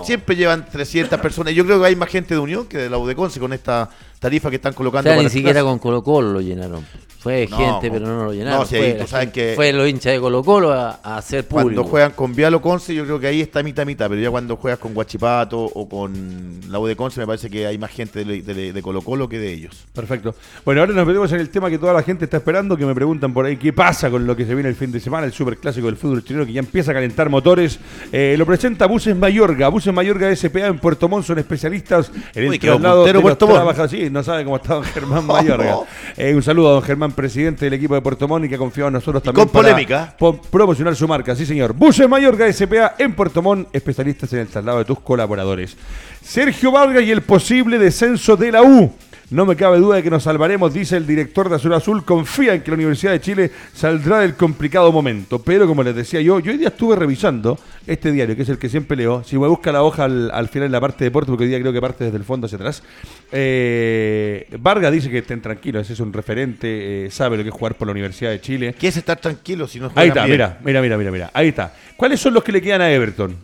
Siempre 0.04 0.38
llevan 0.38 0.66
300 0.70 1.20
personas. 1.20 1.54
Yo 1.54 1.66
creo 1.66 1.80
que 1.82 1.88
hay 1.88 1.96
más 1.98 2.10
gente 2.10 2.36
de 2.36 2.40
Unión 2.40 2.68
que 2.68 2.78
de 2.78 2.90
la 2.90 2.98
Conce 3.14 3.40
con 3.40 3.52
esta 3.52 3.90
tarifa 4.20 4.50
que 4.50 4.56
están 4.58 4.74
colocando. 4.74 5.14
ni 5.22 5.30
siquiera 5.30 5.62
con 5.62 5.78
Colo 5.78 6.04
Colo 6.04 6.32
lo 6.32 6.40
llenaron. 6.40 6.86
Fue 7.28 7.46
gente, 7.48 7.92
pero 7.92 8.08
no 8.08 8.24
lo 8.24 8.34
llenaron. 8.34 8.62
No, 8.62 8.66
fue, 8.66 9.06
saben 9.06 9.32
que 9.32 9.52
fue 9.54 9.74
los 9.74 9.90
hinchas 9.90 10.14
de 10.14 10.20
Colo 10.22 10.44
Colo 10.44 10.72
a, 10.72 10.92
hacer 11.04 11.46
público. 11.46 11.68
Cuando 11.68 11.84
juegan 11.84 12.12
con 12.12 12.34
Vialo 12.34 12.62
Conce, 12.62 12.96
yo 12.96 13.04
creo 13.04 13.20
que 13.20 13.28
ahí 13.28 13.42
está 13.42 13.62
mitad 13.64 13.86
mitad, 13.86 14.08
pero 14.08 14.22
ya 14.22 14.32
cuando 14.32 14.56
juegas 14.56 14.80
con 14.80 14.94
Guachipato 14.94 15.60
o 15.60 15.90
con 15.90 16.62
la 16.70 16.80
U 16.80 16.88
de 16.88 16.96
Conce, 16.96 17.20
me 17.20 17.28
parece 17.28 17.50
que 17.50 17.68
hay 17.68 17.78
más 17.78 17.92
gente 17.92 18.24
de, 18.24 18.82
Colo 18.82 19.02
Colo 19.02 19.28
que 19.28 19.40
de 19.40 19.52
ellos. 19.52 19.86
Perfecto. 19.94 20.36
Bueno, 20.64 20.80
ahora 20.80 20.94
nos 20.94 21.06
metemos 21.06 21.30
en 21.34 21.42
el 21.42 21.50
tema 21.50 21.70
que 21.70 21.78
toda 21.78 21.92
la 21.92 22.02
gente 22.02 22.26
está 22.26 22.38
esperando, 22.38 22.78
que 22.78 22.86
me 22.86 22.96
preguntan 22.96 23.34
por 23.34 23.46
ahí 23.46 23.58
qué 23.58 23.74
pasa 23.74 24.10
con 24.10 24.26
lo 24.26 24.34
que 24.34 24.46
se 24.46 24.54
viene 24.54 24.70
el 24.70 24.76
fin 24.76 24.92
de 24.94 25.02
semana, 25.02 25.26
el 25.26 25.34
superclásico 25.34 25.88
del 25.88 25.98
fútbol 25.98 26.24
chileno 26.24 26.46
que 26.46 26.54
ya 26.54 26.60
empieza 26.60 26.92
a 26.92 26.94
calentar 26.94 27.30
motores. 27.30 27.78
Eh, 28.14 28.36
lo 28.38 28.46
presenta 28.46 28.86
Buses 28.86 29.18
Mayorga. 29.18 29.68
Buses 29.68 29.94
Mayorga 29.94 30.34
SPA 30.34 30.68
en 30.68 30.80
Puerto 30.80 31.10
Montt 31.10 31.26
son 31.26 31.40
especialistas 31.40 32.10
en 32.34 32.54
el 32.54 32.58
traslado 32.58 33.04
de 33.04 33.20
Puerto 33.20 33.48
Montt. 33.48 33.90
Sí, 33.90 34.10
no 34.10 34.24
sabe 34.24 34.46
cómo 34.46 34.56
está 34.56 34.76
don 34.76 34.84
Germán 34.84 35.26
Mayorga. 35.28 35.80
Eh, 36.16 36.34
un 36.34 36.44
saludo 36.44 36.70
a 36.70 36.72
don 36.74 36.82
Germán, 36.82 37.12
presidente 37.18 37.66
del 37.66 37.74
equipo 37.74 37.96
de 37.96 38.02
Puerto 38.02 38.28
Montt 38.28 38.46
y 38.46 38.50
que 38.50 38.56
ha 38.56 38.60
confiado 38.60 38.90
en 38.90 38.94
nosotros 38.94 39.24
también. 39.24 39.48
Con 39.48 39.52
polémica. 39.52 40.16
promocionar 40.52 40.96
su 40.96 41.08
marca, 41.08 41.36
sí 41.36 41.48
señor. 41.48 41.74
Buses 41.74 42.08
Mayorga 42.08 42.52
SPA 42.54 42.94
en 43.00 43.14
Puerto 43.16 43.42
Montt, 43.42 43.68
especialistas 43.74 44.32
en 44.34 44.40
el 44.40 44.48
traslado 44.48 44.78
de 44.78 44.86
tus 44.86 45.00
colaboradores. 45.00 45.76
Sergio 46.22 46.72
Vargas 46.72 47.04
y 47.04 47.12
el 47.12 47.24
posible 47.24 47.80
descenso 47.80 48.38
de 48.38 48.52
la 48.52 48.62
U. 48.62 48.94
No 49.30 49.46
me 49.46 49.58
cabe 49.58 49.78
duda 49.78 49.98
de 49.98 50.04
que 50.04 50.10
nos 50.10 50.24
salvaremos, 50.24 50.74
dice 50.74 50.96
el 50.96 51.06
director 51.06 51.50
de 51.50 51.56
Azul 51.58 51.74
Azul. 51.74 52.06
Confía 52.06 52.54
en 52.54 52.62
que 52.62 52.72
la 52.72 52.76
Universidad 52.76 53.12
de 53.12 53.20
Chile 53.20 53.52
saldrá 53.74 54.20
del 54.20 54.36
complicado 54.36 54.90
momento. 54.94 55.40
Pero 55.40 55.68
como 55.68 55.84
les 55.84 55.94
decía 55.94 56.22
yo, 56.22 56.40
yo 56.40 56.54
hoy 56.54 56.58
día 56.58 56.70
estuve 56.70 56.96
revisando 56.96 57.60
este 57.86 58.14
diario, 58.14 58.38
que 58.38 58.44
es 58.44 58.50
el 58.50 58.58
que 58.58 58.70
siempre 58.70 58.96
leo. 58.96 59.26
Si 59.26 59.38
me 59.38 59.50
busca 59.50 59.74
la 59.74 59.84
hoja 59.84 60.06
al, 60.06 60.48
final 60.48 60.68
en 60.68 60.72
la 60.72 60.80
parte 60.80 61.00
de 61.00 61.10
deporte, 61.10 61.30
porque 61.30 61.44
hoy 61.44 61.50
día 61.50 61.60
creo 61.60 61.74
que 61.74 61.82
parte 61.82 62.06
desde 62.06 62.18
el 62.18 62.24
fondo 62.24 62.46
hacia 62.46 62.56
atrás. 62.56 62.82
Eh, 63.30 64.48
Vargas 64.60 64.94
dice 64.94 65.10
que 65.10 65.18
estén 65.18 65.42
tranquilos, 65.42 65.90
es 65.90 66.00
un 66.00 66.14
referente, 66.14 67.08
eh, 67.08 67.12
sabe 67.12 67.36
lo 67.36 67.44
que 67.44 67.50
es 67.50 67.56
jugar 67.56 67.76
por 67.76 67.88
la 67.88 67.92
Universidad 67.92 68.32
de 68.32 68.40
Chile. 68.40 68.76
¿Qué 68.80 68.88
es 68.88 68.96
estar 68.96 69.20
tranquilo 69.20 69.68
si 69.68 69.82
no 69.82 69.92
Ahí 69.96 70.08
está, 70.08 70.26
mira, 70.26 70.58
mira, 70.64 70.82
mira, 70.82 70.98
mira, 70.98 71.12
mira. 71.12 71.32
Ahí 71.34 71.50
está. 71.50 71.74
¿Cuáles 71.98 72.22
son 72.22 72.34
los 72.34 72.46
que 72.46 72.54
le 72.54 72.62
quedan 72.62 72.80
a 72.80 72.90
Everton? 72.90 73.36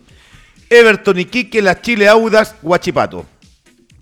Everton, 0.69 1.19
Iquique, 1.19 1.62
las 1.62 1.82
Chile 1.82 2.08
Audas, 2.08 2.56
Huachipato. 2.62 3.33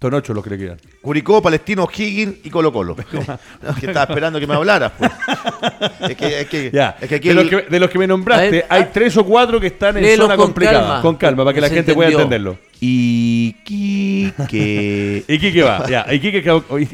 Son 0.02 0.14
ocho 0.16 0.34
los 0.34 0.44
que 0.44 0.50
le 0.50 0.58
quedan. 0.58 0.78
Curicó, 1.00 1.44
Palestino, 1.44 1.88
Higgins 1.88 2.38
y 2.44 2.50
Colo 2.50 2.74
Colo. 2.74 2.96
que 3.80 3.86
estaba 3.86 4.06
esperando 4.06 4.40
que 4.40 4.48
me 4.48 4.56
hablaras. 4.56 4.94
Pues. 4.98 5.12
Es 6.10 6.18
que, 6.18 6.42
es 6.42 6.48
que, 6.48 6.72
de, 7.70 7.80
los 7.80 7.88
que, 7.88 8.00
me 8.00 8.08
nombraste, 8.08 8.66
hay 8.68 8.90
tres 8.92 9.16
o 9.18 9.24
cuatro 9.24 9.60
que 9.60 9.68
están 9.68 9.98
en 9.98 10.18
zona 10.18 10.36
complicada. 10.36 11.04
Con 11.04 11.18
calma, 11.18 11.44
para 11.44 11.54
que 11.54 11.62
la 11.62 11.70
gente 11.70 11.94
pueda 11.94 12.10
entenderlo. 12.10 12.58
Iquique. 12.80 14.34
Iquique 15.28 15.62
va, 15.62 15.88
ya. 15.88 16.12
Iquique, 16.12 16.44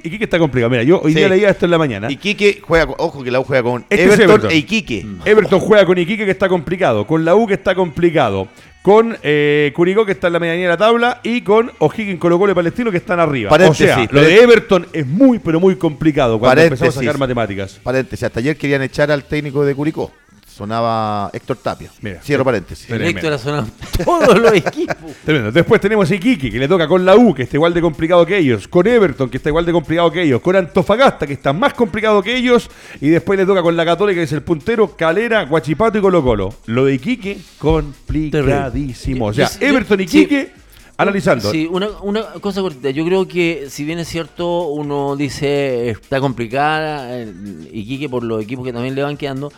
Iquique 0.04 0.26
está 0.26 0.38
complicado. 0.38 0.70
Mira, 0.70 0.84
yo 0.84 1.00
hoy 1.02 1.14
día 1.14 1.30
leía 1.30 1.50
esto 1.50 1.64
en 1.64 1.72
la 1.72 1.78
mañana. 1.78 2.12
Iquique 2.12 2.60
juega, 2.62 2.94
ojo 2.98 3.24
que 3.24 3.32
la 3.32 3.40
U 3.40 3.46
juega 3.46 3.64
con 3.64 3.86
este 3.90 4.04
Everton, 4.04 4.52
e 4.52 4.56
Iquique. 4.58 5.06
Everton 5.24 5.62
juega 5.62 5.86
con 5.86 5.98
Iquique 5.98 6.26
que 6.26 6.32
está 6.32 6.50
complicado, 6.50 7.08
con 7.08 7.24
la 7.24 7.36
U 7.36 7.48
que 7.48 7.54
está 7.54 7.74
complicado 7.74 8.50
con 8.88 9.18
eh, 9.22 9.74
Curicó, 9.76 10.06
que 10.06 10.14
está 10.14 10.28
en 10.28 10.34
la 10.34 10.40
medianía 10.40 10.64
de 10.64 10.70
la 10.70 10.78
tabla, 10.78 11.20
y 11.22 11.42
con 11.42 11.70
O'Higgins, 11.80 12.22
Colo 12.22 12.40
Colo 12.40 12.54
y 12.54 12.56
Palestino, 12.56 12.90
que 12.90 12.96
están 12.96 13.20
arriba. 13.20 13.52
o 13.52 13.74
sea, 13.74 14.08
lo 14.10 14.22
de 14.22 14.42
Everton 14.42 14.88
es 14.94 15.06
muy, 15.06 15.40
pero 15.40 15.60
muy 15.60 15.76
complicado 15.76 16.40
cuando 16.40 16.62
empezamos 16.62 16.96
a 16.96 17.00
sacar 17.02 17.18
matemáticas. 17.18 17.82
Paréntesis, 17.84 18.24
hasta 18.24 18.40
ayer 18.40 18.56
querían 18.56 18.82
echar 18.82 19.12
al 19.12 19.26
técnico 19.26 19.66
de 19.66 19.76
Curicó 19.76 20.14
sonaba 20.58 21.30
Héctor 21.34 21.58
Tapia. 21.58 21.92
Cierro 22.24 22.44
paréntesis. 22.44 22.90
Héctor 22.90 23.34
ha 23.34 23.38
sonado 23.38 23.68
todos 24.04 24.40
los 24.40 24.54
equipos. 24.54 24.96
Tremendo. 25.24 25.52
Después 25.52 25.80
tenemos 25.80 26.10
a 26.10 26.16
Iquique, 26.16 26.52
que 26.52 26.58
le 26.58 26.68
toca 26.68 26.88
con 26.88 27.06
la 27.06 27.16
U, 27.16 27.34
que 27.34 27.44
está 27.44 27.58
igual 27.58 27.74
de 27.74 27.82
complicado 27.82 28.26
que 28.26 28.38
ellos, 28.38 28.68
con 28.68 28.88
Everton, 28.88 29.30
que 29.30 29.38
está 29.38 29.50
igual 29.50 29.66
de 29.66 29.72
complicado 29.72 30.12
que 30.12 30.24
ellos, 30.24 30.42
con 30.42 30.56
Antofagasta, 30.56 31.28
que 31.28 31.34
está 31.34 31.54
más 31.54 31.74
complicado 31.74 32.24
que 32.24 32.36
ellos, 32.36 32.70
y 33.00 33.10
después 33.10 33.38
le 33.38 33.46
toca 33.46 33.62
con 33.62 33.78
la 33.78 33.86
Católica, 33.86 34.20
que 34.20 34.24
es 34.24 34.32
el 34.34 34.42
puntero, 34.42 34.96
Calera, 34.96 35.46
Guachipato 35.46 36.00
y 36.00 36.02
Colo 36.02 36.24
Colo. 36.24 36.54
Lo 36.66 36.86
de 36.86 36.96
Iquique, 36.96 37.38
complicadísimo. 37.60 39.28
O 39.28 39.34
sea, 39.34 39.50
Everton 39.60 40.00
y 40.00 40.04
Iquique... 40.04 40.68
Analizando. 41.00 41.52
Sí, 41.52 41.68
una, 41.70 41.90
una 42.02 42.24
cosa 42.42 42.62
cortita. 42.62 42.90
Yo 42.90 43.06
creo 43.06 43.28
que, 43.28 43.68
si 43.70 43.84
bien 43.86 44.00
es 44.00 44.08
cierto, 44.08 44.70
uno 44.70 45.16
dice 45.16 45.92
está 45.92 46.20
complicada, 46.20 47.20
eh, 47.20 47.32
Iquique 47.72 48.10
por 48.10 48.24
los 48.24 48.42
equipos 48.42 48.66
que 48.66 48.74
también 48.74 48.96
le 48.96 49.04
van 49.04 49.16
quedando, 49.16 49.52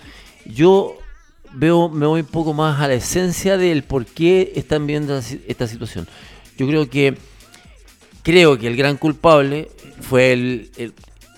yo 0.45 0.97
veo, 1.53 1.89
me 1.89 2.05
voy 2.05 2.21
un 2.21 2.27
poco 2.27 2.53
más 2.53 2.79
a 2.81 2.87
la 2.87 2.95
esencia 2.95 3.57
del 3.57 3.83
por 3.83 4.05
qué 4.05 4.53
están 4.55 4.87
viendo 4.87 5.17
esta 5.47 5.67
situación. 5.67 6.07
Yo 6.57 6.67
creo 6.67 6.89
que 6.89 7.17
creo 8.23 8.57
que 8.57 8.67
el 8.67 8.75
gran 8.75 8.97
culpable 8.97 9.69
fue 10.01 10.33
el, 10.33 10.93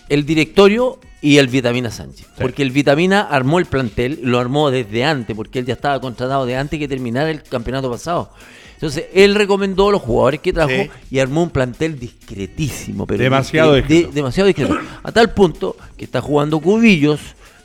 el, 0.10 0.26
directorio 0.26 1.00
y 1.22 1.38
el 1.38 1.48
Vitamina 1.48 1.92
Sánchez. 1.92 2.28
Porque 2.38 2.64
el 2.64 2.72
Vitamina 2.72 3.22
armó 3.22 3.60
el 3.60 3.66
plantel, 3.66 4.20
lo 4.24 4.40
armó 4.40 4.72
desde 4.72 5.04
antes, 5.04 5.36
porque 5.36 5.60
él 5.60 5.66
ya 5.66 5.74
estaba 5.74 6.02
contratado 6.02 6.46
de 6.46 6.56
antes 6.56 6.80
que 6.80 6.88
terminara 6.88 7.30
el 7.30 7.44
campeonato 7.44 7.90
pasado. 7.90 8.32
Entonces, 8.74 9.06
él 9.14 9.36
recomendó 9.36 9.92
los 9.92 10.02
jugadores 10.02 10.40
que 10.40 10.52
trajo 10.52 10.90
y 11.12 11.20
armó 11.20 11.44
un 11.44 11.52
plantel 11.52 12.00
discretísimo. 12.00 13.06
Pero 13.06 13.22
demasiado 13.22 13.76
discreto. 13.76 14.12
demasiado 14.12 14.48
discreto. 14.48 14.76
A 15.04 15.12
tal 15.12 15.32
punto 15.36 15.78
que 15.96 16.04
está 16.04 16.20
jugando 16.20 16.60
Cubillos, 16.60 17.20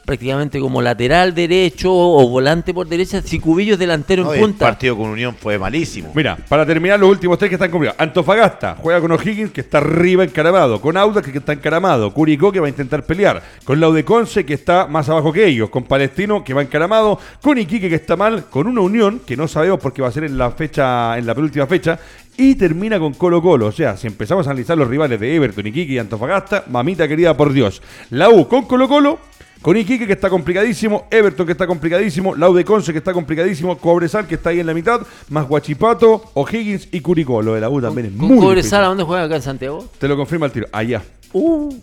prácticamente 0.07 0.61
como 0.61 0.81
lateral 0.81 1.35
derecho 1.35 1.93
o 1.93 2.27
volante 2.29 2.73
por 2.73 2.87
derecha, 2.87 3.21
si 3.21 3.39
Cubillo 3.41 3.75
es 3.75 3.79
delantero 3.79 4.25
No, 4.25 4.33
en 4.33 4.39
el 4.39 4.47
punta. 4.47 4.67
partido 4.67 4.97
con 4.97 5.11
Unión 5.11 5.35
fue 5.39 5.59
malísimo. 5.59 6.13
Mira, 6.15 6.37
para 6.49 6.65
terminar 6.65 6.99
los 6.99 7.11
últimos 7.11 7.37
tres 7.39 7.51
que 7.51 7.57
están 7.57 7.71
conmigo. 7.71 7.93
Antofagasta 7.99 8.77
juega 8.81 9.01
con 9.01 9.13
O'Higgins 9.13 9.51
que 9.51 9.61
está 9.61 9.79
arriba 9.79 10.25
encaramado, 10.25 10.81
con 10.81 10.97
Audax 10.97 11.29
que 11.31 11.39
está 11.39 11.53
encaramado, 11.53 12.15
Curicó 12.15 12.53
que 12.53 12.61
va 12.61 12.67
a 12.67 12.71
intentar 12.71 13.05
pelear, 13.05 13.43
con 13.65 13.81
Laudeconce 13.81 14.47
que 14.47 14.55
está 14.55 14.87
más 14.87 15.09
abajo 15.09 15.33
que 15.33 15.47
ellos, 15.47 15.69
con 15.71 15.85
Palestino 15.85 16.45
que 16.45 16.55
va 16.55 16.63
encaramado, 16.63 17.19
con 17.43 17.59
Iquique 17.59 17.89
que 17.89 17.97
está 17.97 18.17
mal, 18.17 18.47
con 18.49 18.67
una 18.67 18.81
Unión 18.81 19.21
que 19.27 19.37
no 19.37 19.49
sabemos 19.49 19.81
porque 19.81 20.01
va 20.03 20.09
a 20.09 20.13
ser 20.13 20.25
en 20.25 20.39
la 20.39 20.53
fecha, 20.53 21.19
en 21.19 21.27
la 21.27 21.35
penúltima 21.35 21.67
fecha, 21.67 21.99
y 22.37 22.55
termina 22.55 22.99
con 22.99 23.15
Colo 23.15 23.43
Colo. 23.43 23.67
O 23.67 23.73
sea, 23.73 23.97
si 23.97 24.07
empezamos 24.07 24.47
a 24.47 24.51
analizar 24.51 24.77
los 24.79 24.89
rivales 24.89 25.19
de 25.19 25.35
Everton, 25.35 25.67
Iquique 25.67 25.95
y 25.95 25.99
Antofagasta, 25.99 26.65
mamita 26.69 27.09
querida 27.09 27.37
por 27.37 27.53
Dios. 27.53 27.83
La 28.11 28.29
U 28.31 28.47
con 28.47 28.67
Colo 28.67 28.87
Colo, 28.89 29.19
con 29.67 29.77
Iquique 29.77 30.07
que 30.07 30.13
está 30.13 30.31
complicadísimo, 30.31 31.09
Everton 31.11 31.45
que 31.45 31.51
está 31.51 31.67
complicadísimo, 31.67 32.37
Laude 32.37 32.65
Conce 32.65 32.93
que 32.93 32.99
está 32.99 33.13
complicadísimo, 33.13 33.77
Cobresal 33.77 34.25
que 34.25 34.37
está 34.37 34.51
ahí 34.51 34.61
en 34.61 34.67
la 34.67 34.75
mitad, 34.75 35.01
más 35.29 35.49
Guachipato, 35.49 36.23
O'Higgins 36.35 36.87
y 36.93 37.01
Curicó. 37.01 37.43
Lo 37.43 37.55
de 37.55 37.61
la 37.63 37.69
U 37.69 37.81
también 37.83 38.07
es 38.07 38.13
muy 38.13 38.29
Cobresal, 38.39 38.55
difícil. 38.55 38.79
¿a 38.79 38.85
dónde 38.85 39.03
juega 39.03 39.25
acá 39.25 39.35
en 39.35 39.43
Santiago? 39.43 39.85
Te 39.99 40.07
lo 40.07 40.17
confirma 40.17 40.47
el 40.47 40.53
tiro. 40.53 40.69
Allá. 40.71 41.03
Uh. 41.33 41.75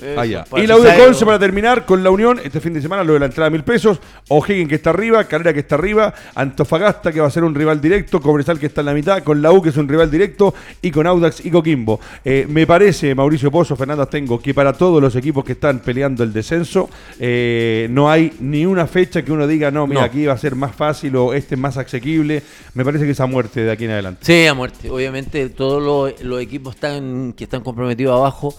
Eso, 0.00 0.20
Allá. 0.20 0.44
para- 0.44 0.62
Y 0.62 0.66
la 0.66 0.76
U 0.76 0.80
de 0.82 0.90
¿sabes? 0.90 1.04
Conce 1.04 1.24
para 1.26 1.38
terminar 1.38 1.84
con 1.86 2.02
la 2.02 2.10
Unión 2.10 2.40
este 2.42 2.60
fin 2.60 2.72
de 2.74 2.80
semana, 2.82 3.04
lo 3.04 3.14
de 3.14 3.20
la 3.20 3.26
entrada 3.26 3.48
a 3.48 3.50
mil 3.50 3.64
pesos. 3.64 3.98
O'Higgins 4.28 4.68
que 4.68 4.74
está 4.76 4.90
arriba, 4.90 5.24
Carrera 5.24 5.52
que 5.52 5.60
está 5.60 5.74
arriba, 5.74 6.14
Antofagasta 6.34 7.12
que 7.12 7.20
va 7.20 7.26
a 7.26 7.30
ser 7.30 7.44
un 7.44 7.54
rival 7.54 7.80
directo, 7.80 8.20
Cobresal 8.20 8.58
que 8.58 8.66
está 8.66 8.80
en 8.82 8.86
la 8.86 8.94
mitad, 8.94 9.22
con 9.22 9.42
la 9.42 9.52
U 9.52 9.60
que 9.62 9.70
es 9.70 9.76
un 9.76 9.88
rival 9.88 10.10
directo 10.10 10.54
y 10.82 10.90
con 10.90 11.06
Audax 11.06 11.44
y 11.44 11.50
Coquimbo. 11.50 12.00
Eh, 12.24 12.46
me 12.48 12.66
parece, 12.66 13.14
Mauricio 13.14 13.50
Pozo, 13.50 13.76
Fernando 13.76 14.02
Astengo, 14.02 14.40
que 14.40 14.54
para 14.54 14.72
todos 14.72 15.00
los 15.02 15.14
equipos 15.16 15.44
que 15.44 15.52
están 15.52 15.80
peleando 15.80 16.22
el 16.24 16.32
descenso, 16.32 16.88
eh, 17.18 17.86
no 17.90 18.10
hay 18.10 18.32
ni 18.40 18.64
una 18.66 18.86
fecha 18.86 19.22
que 19.22 19.32
uno 19.32 19.46
diga, 19.46 19.70
no, 19.70 19.86
mira, 19.86 20.00
No. 20.00 20.06
aquí 20.06 20.24
va 20.26 20.34
a 20.34 20.38
ser 20.38 20.54
más 20.54 20.74
fácil 20.74 21.14
o 21.16 21.34
este 21.34 21.54
es 21.54 21.60
más 21.60 21.76
asequible. 21.76 22.42
Me 22.74 22.84
parece 22.84 23.04
que 23.04 23.10
esa 23.12 23.26
muerte 23.26 23.62
de 23.62 23.70
aquí 23.72 23.84
en 23.84 23.90
adelante. 23.92 24.20
Sí, 24.24 24.46
a 24.46 24.54
muerte. 24.54 24.90
Obviamente 24.90 25.48
todos 25.50 25.82
los, 25.82 26.22
los 26.22 26.40
equipos 26.40 26.74
están, 26.74 27.32
que 27.32 27.44
están 27.44 27.62
comprometidos 27.62 28.16
abajo. 28.16 28.54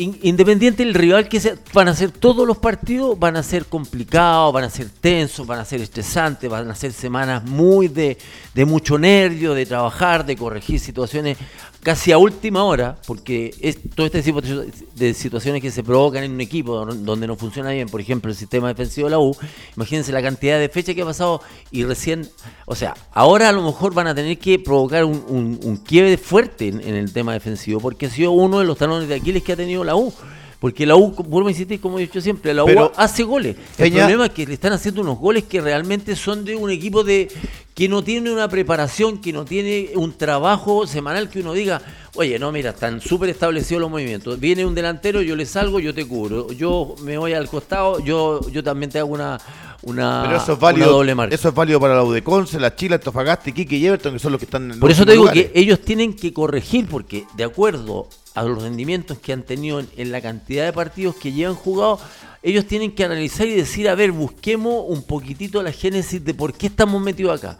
In- 0.00 0.18
independiente 0.22 0.82
del 0.82 0.94
rival 0.94 1.28
que 1.28 1.40
sea, 1.40 1.54
van 1.74 1.88
a 1.88 1.94
ser 1.94 2.10
todos 2.10 2.46
los 2.46 2.56
partidos, 2.56 3.18
van 3.18 3.36
a 3.36 3.42
ser 3.42 3.66
complicados, 3.66 4.50
van 4.52 4.64
a 4.64 4.70
ser 4.70 4.88
tensos, 4.88 5.46
van 5.46 5.58
a 5.58 5.64
ser 5.66 5.82
estresantes, 5.82 6.48
van 6.48 6.70
a 6.70 6.74
ser 6.74 6.92
semanas 6.92 7.44
muy 7.44 7.88
de, 7.88 8.16
de 8.54 8.64
mucho 8.64 8.98
nervio, 8.98 9.52
de 9.52 9.66
trabajar, 9.66 10.24
de 10.24 10.36
corregir 10.36 10.80
situaciones 10.80 11.36
casi 11.82 12.12
a 12.12 12.18
última 12.18 12.64
hora, 12.64 12.98
porque 13.06 13.54
es 13.60 13.78
todo 13.94 14.06
este 14.06 14.22
tipo 14.22 14.40
de 14.42 15.14
situaciones 15.14 15.62
que 15.62 15.70
se 15.70 15.82
provocan 15.82 16.24
en 16.24 16.32
un 16.32 16.40
equipo 16.40 16.84
don- 16.84 17.04
donde 17.04 17.26
no 17.26 17.36
funciona 17.36 17.70
bien, 17.70 17.88
por 17.88 18.00
ejemplo, 18.00 18.30
el 18.30 18.36
sistema 18.36 18.68
defensivo 18.68 19.06
de 19.06 19.12
la 19.12 19.18
U, 19.18 19.34
imagínense 19.76 20.12
la 20.12 20.22
cantidad 20.22 20.58
de 20.58 20.68
fechas 20.68 20.94
que 20.94 21.02
ha 21.02 21.06
pasado 21.06 21.40
y 21.70 21.84
recién, 21.84 22.28
o 22.66 22.74
sea, 22.74 22.94
ahora 23.12 23.48
a 23.48 23.52
lo 23.52 23.62
mejor 23.62 23.94
van 23.94 24.08
a 24.08 24.14
tener 24.14 24.38
que 24.38 24.58
provocar 24.58 25.04
un, 25.04 25.24
un, 25.28 25.60
un 25.62 25.76
quiebre 25.78 26.16
fuerte 26.18 26.68
en, 26.68 26.80
en 26.80 26.94
el 26.96 27.12
tema 27.12 27.32
defensivo, 27.32 27.80
porque 27.80 28.06
ha 28.06 28.10
sido 28.10 28.32
uno 28.32 28.58
de 28.58 28.66
los 28.66 28.76
talones 28.76 29.08
de 29.08 29.14
Aquiles 29.14 29.42
que 29.42 29.52
ha 29.52 29.56
tenido 29.56 29.82
la 29.84 29.96
U. 29.96 30.12
Porque 30.60 30.84
la 30.84 30.94
U, 30.94 31.12
vuelvo 31.26 31.48
a 31.48 31.52
insistir, 31.52 31.80
como 31.80 31.98
he 31.98 32.02
dicho 32.02 32.20
siempre, 32.20 32.52
la 32.52 32.62
U 32.64 32.66
Pero, 32.66 32.92
hace 32.96 33.22
goles. 33.24 33.56
El 33.78 33.84
Peña- 33.90 34.00
problema 34.00 34.26
es 34.26 34.32
que 34.32 34.46
le 34.46 34.52
están 34.54 34.74
haciendo 34.74 35.00
unos 35.00 35.18
goles 35.18 35.44
que 35.44 35.60
realmente 35.60 36.14
son 36.14 36.44
de 36.44 36.54
un 36.54 36.70
equipo 36.70 37.02
de 37.02 37.28
que 37.74 37.88
no 37.88 38.04
tiene 38.04 38.30
una 38.30 38.46
preparación, 38.46 39.22
que 39.22 39.32
no 39.32 39.46
tiene 39.46 39.92
un 39.94 40.12
trabajo 40.12 40.86
semanal 40.86 41.30
que 41.30 41.40
uno 41.40 41.54
diga, 41.54 41.80
oye, 42.14 42.38
no, 42.38 42.52
mira, 42.52 42.70
están 42.70 43.00
súper 43.00 43.30
establecidos 43.30 43.80
los 43.80 43.90
movimientos. 43.90 44.38
Viene 44.38 44.66
un 44.66 44.74
delantero, 44.74 45.22
yo 45.22 45.34
le 45.34 45.46
salgo, 45.46 45.80
yo 45.80 45.94
te 45.94 46.06
cubro. 46.06 46.52
Yo 46.52 46.94
me 47.02 47.16
voy 47.16 47.32
al 47.32 47.48
costado, 47.48 47.98
yo, 48.04 48.40
yo 48.50 48.62
también 48.62 48.90
te 48.90 48.98
hago 48.98 49.14
una, 49.14 49.38
una, 49.82 50.22
Pero 50.24 50.36
eso 50.36 50.52
es 50.52 50.58
una 50.58 50.86
doble 50.86 51.14
marca. 51.14 51.34
Eso 51.34 51.48
es 51.48 51.54
válido 51.54 51.80
para 51.80 51.94
la 51.94 52.04
U 52.04 52.12
de 52.12 52.22
Conce, 52.22 52.60
la 52.60 52.74
Chile, 52.74 52.96
Antofagasta, 52.96 53.50
Iquique 53.50 53.76
y 53.76 53.86
Everton, 53.86 54.12
que 54.12 54.18
son 54.18 54.32
los 54.32 54.38
que 54.38 54.44
están 54.44 54.70
en 54.70 54.80
Por 54.80 54.90
eso 54.90 55.06
te 55.06 55.12
digo 55.12 55.30
que 55.30 55.50
ellos 55.54 55.80
tienen 55.80 56.14
que 56.14 56.32
corregir, 56.32 56.86
porque 56.86 57.24
de 57.36 57.44
acuerdo 57.44 58.08
a 58.34 58.42
los 58.42 58.62
rendimientos 58.62 59.18
que 59.18 59.32
han 59.32 59.42
tenido 59.42 59.80
en, 59.80 59.88
en 59.96 60.12
la 60.12 60.20
cantidad 60.20 60.64
de 60.64 60.72
partidos 60.72 61.16
que 61.16 61.32
llevan 61.32 61.54
jugado, 61.54 61.98
ellos 62.42 62.66
tienen 62.66 62.92
que 62.92 63.04
analizar 63.04 63.46
y 63.46 63.54
decir, 63.54 63.88
a 63.88 63.94
ver, 63.94 64.12
busquemos 64.12 64.84
un 64.88 65.02
poquitito 65.02 65.62
la 65.62 65.72
génesis 65.72 66.24
de 66.24 66.34
por 66.34 66.54
qué 66.54 66.68
estamos 66.68 67.00
metidos 67.00 67.38
acá. 67.38 67.58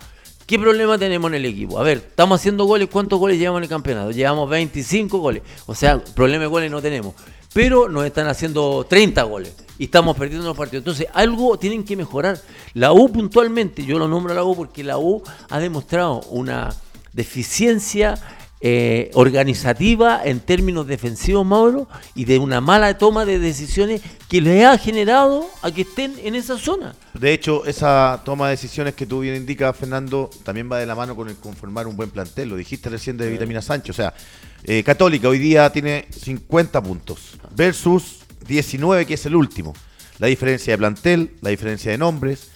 ¿Qué 0.51 0.59
problema 0.59 0.99
tenemos 0.99 1.31
en 1.31 1.37
el 1.37 1.45
equipo? 1.45 1.79
A 1.79 1.85
ver, 1.85 1.99
estamos 1.99 2.41
haciendo 2.41 2.65
goles, 2.65 2.89
¿cuántos 2.91 3.21
goles 3.21 3.39
llevamos 3.39 3.61
en 3.61 3.63
el 3.63 3.69
campeonato? 3.69 4.11
Llevamos 4.11 4.51
25 4.51 5.19
goles. 5.19 5.45
O 5.67 5.77
sea, 5.77 6.03
problema 6.03 6.43
de 6.43 6.49
goles 6.49 6.71
no 6.73 6.83
tenemos. 6.83 7.15
Pero 7.53 7.89
nos 7.89 8.05
están 8.05 8.29
haciendo 8.29 8.87
30 8.89 9.23
goles 9.25 9.55
y 9.79 9.85
estamos 9.85 10.17
perdiendo 10.17 10.47
los 10.47 10.57
partidos. 10.57 10.83
Entonces, 10.83 11.09
algo 11.13 11.59
tienen 11.59 11.85
que 11.85 11.97
mejorar. 11.97 12.39
La 12.75 12.93
U 12.93 13.11
puntualmente, 13.11 13.85
yo 13.85 13.99
lo 13.99 14.07
nombro 14.07 14.33
a 14.33 14.37
la 14.37 14.45
U 14.45 14.55
porque 14.55 14.85
la 14.85 14.99
U 14.99 15.23
ha 15.49 15.59
demostrado 15.59 16.21
una 16.31 16.73
deficiencia 17.13 18.15
eh, 18.63 19.11
organizativa 19.15 20.21
en 20.23 20.41
términos 20.41 20.87
defensivos, 20.87 21.47
Mauro, 21.47 21.89
y 22.15 22.27
de 22.27 22.39
una 22.39 22.61
mala 22.61 22.99
toma 22.99 23.25
de 23.25 23.39
decisiones 23.39 24.03
que 24.29 24.43
le 24.43 24.67
ha 24.67 24.77
generado 24.77 25.47
a 25.63 25.71
que 25.71 25.83
estén 25.83 26.15
en 26.23 26.35
esa 26.35 26.59
zona. 26.59 26.95
De 27.15 27.33
hecho, 27.33 27.65
esa 27.65 28.21
toma 28.23 28.47
de 28.47 28.51
decisiones 28.53 28.95
que 28.95 29.07
tú 29.07 29.21
bien 29.21 29.37
indicas, 29.37 29.75
Fernando, 29.75 30.29
también 30.45 30.71
va 30.71 30.79
de 30.79 30.85
la 30.85 30.95
mano 30.95 31.17
con 31.17 31.29
el 31.29 31.37
conformar 31.37 31.87
un 31.87 31.97
buen 31.97 32.11
plantel. 32.11 32.51
Lo 32.51 32.57
dijiste 32.57 32.91
recién 32.91 33.17
de 33.17 33.31
Vitamina 33.31 33.63
Sánchez. 33.63 33.91
O 33.91 33.97
sea, 33.97 34.13
eh, 34.65 34.83
Católica 34.83 35.29
hoy 35.29 35.39
día 35.39 35.71
tiene 35.73 36.07
50 36.11 36.83
puntos 36.83 37.39
versus 37.57 38.19
19, 38.47 39.07
que 39.07 39.15
es 39.15 39.25
el 39.25 39.37
último. 39.37 39.75
La 40.19 40.27
diferencia 40.27 40.75
de 40.75 40.79
plantel, 40.79 41.31
la 41.41 41.49
diferencia 41.49 41.91
de 41.91 41.97
nombres. 41.97 42.51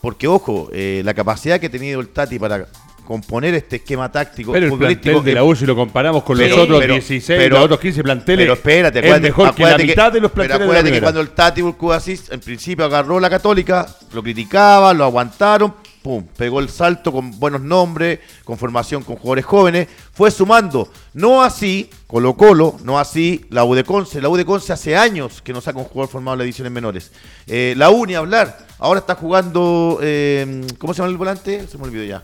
Porque, 0.00 0.26
ojo, 0.26 0.68
eh, 0.72 1.02
la 1.04 1.14
capacidad 1.14 1.60
que 1.60 1.68
ha 1.68 1.70
tenido 1.70 2.00
el 2.00 2.08
Tati 2.08 2.38
para 2.38 2.66
componer 3.04 3.54
este 3.54 3.76
esquema 3.76 4.10
táctico 4.10 4.52
Pero 4.52 4.66
el 4.66 4.72
futbolístico 4.72 5.20
de 5.20 5.34
la 5.34 5.44
U, 5.44 5.54
si 5.54 5.66
lo 5.66 5.76
comparamos 5.76 6.22
con 6.22 6.36
Pero- 6.36 6.56
los 6.56 6.64
otros 6.64 6.80
pero- 6.80 6.94
16, 6.94 7.38
pero- 7.38 7.56
los 7.56 7.64
otros 7.66 7.80
15 7.80 8.02
planteles, 8.02 8.44
Pero 8.44 8.54
espérate, 8.54 8.98
es 8.98 9.04
acuérdate, 9.04 9.28
mejor 9.28 9.54
que 9.54 9.62
la 9.64 9.78
mitad 9.78 10.12
de 10.12 10.20
los 10.20 10.30
pero 10.30 10.46
planteles 10.46 10.50
de 10.50 10.58
la 10.58 10.64
acuérdate 10.64 10.92
que 10.92 11.00
cuando 11.02 11.20
el 11.20 11.28
Tati 11.30 11.62
Burkuasis 11.62 12.30
en 12.30 12.40
principio 12.40 12.84
agarró 12.84 13.20
la 13.20 13.28
Católica, 13.30 13.86
lo 14.12 14.22
criticaba, 14.22 14.92
lo 14.94 15.04
aguantaron, 15.04 15.74
pum, 16.02 16.24
pegó 16.36 16.60
el 16.60 16.68
salto 16.68 17.12
con 17.12 17.38
buenos 17.38 17.62
nombres, 17.62 18.20
con 18.44 18.58
formación 18.58 19.02
con 19.02 19.16
jugadores 19.16 19.44
jóvenes, 19.46 19.88
fue 20.12 20.30
sumando. 20.30 20.90
No 21.14 21.42
así 21.42 21.88
Colo 22.06 22.36
Colo, 22.36 22.76
no 22.84 22.98
así 22.98 23.46
la 23.50 23.64
U 23.64 23.74
de 23.74 23.84
Conce. 23.84 24.20
La 24.20 24.28
U 24.28 24.36
de 24.36 24.44
Conce 24.44 24.72
hace 24.72 24.96
años 24.96 25.40
que 25.42 25.52
no 25.54 25.60
saca 25.62 25.78
un 25.78 25.84
jugador 25.86 26.10
formado 26.10 26.34
en 26.34 26.38
las 26.40 26.44
divisiones 26.44 26.72
menores. 26.72 27.10
Eh, 27.46 27.74
la 27.76 27.90
U 27.90 28.04
ni 28.06 28.14
hablar. 28.14 28.58
Ahora 28.78 29.00
está 29.00 29.14
jugando, 29.14 29.98
eh, 30.02 30.66
¿cómo 30.78 30.92
se 30.92 30.98
llama 30.98 31.10
el 31.10 31.16
volante? 31.16 31.66
Se 31.66 31.78
me 31.78 31.84
olvidó 31.84 32.04
ya. 32.04 32.22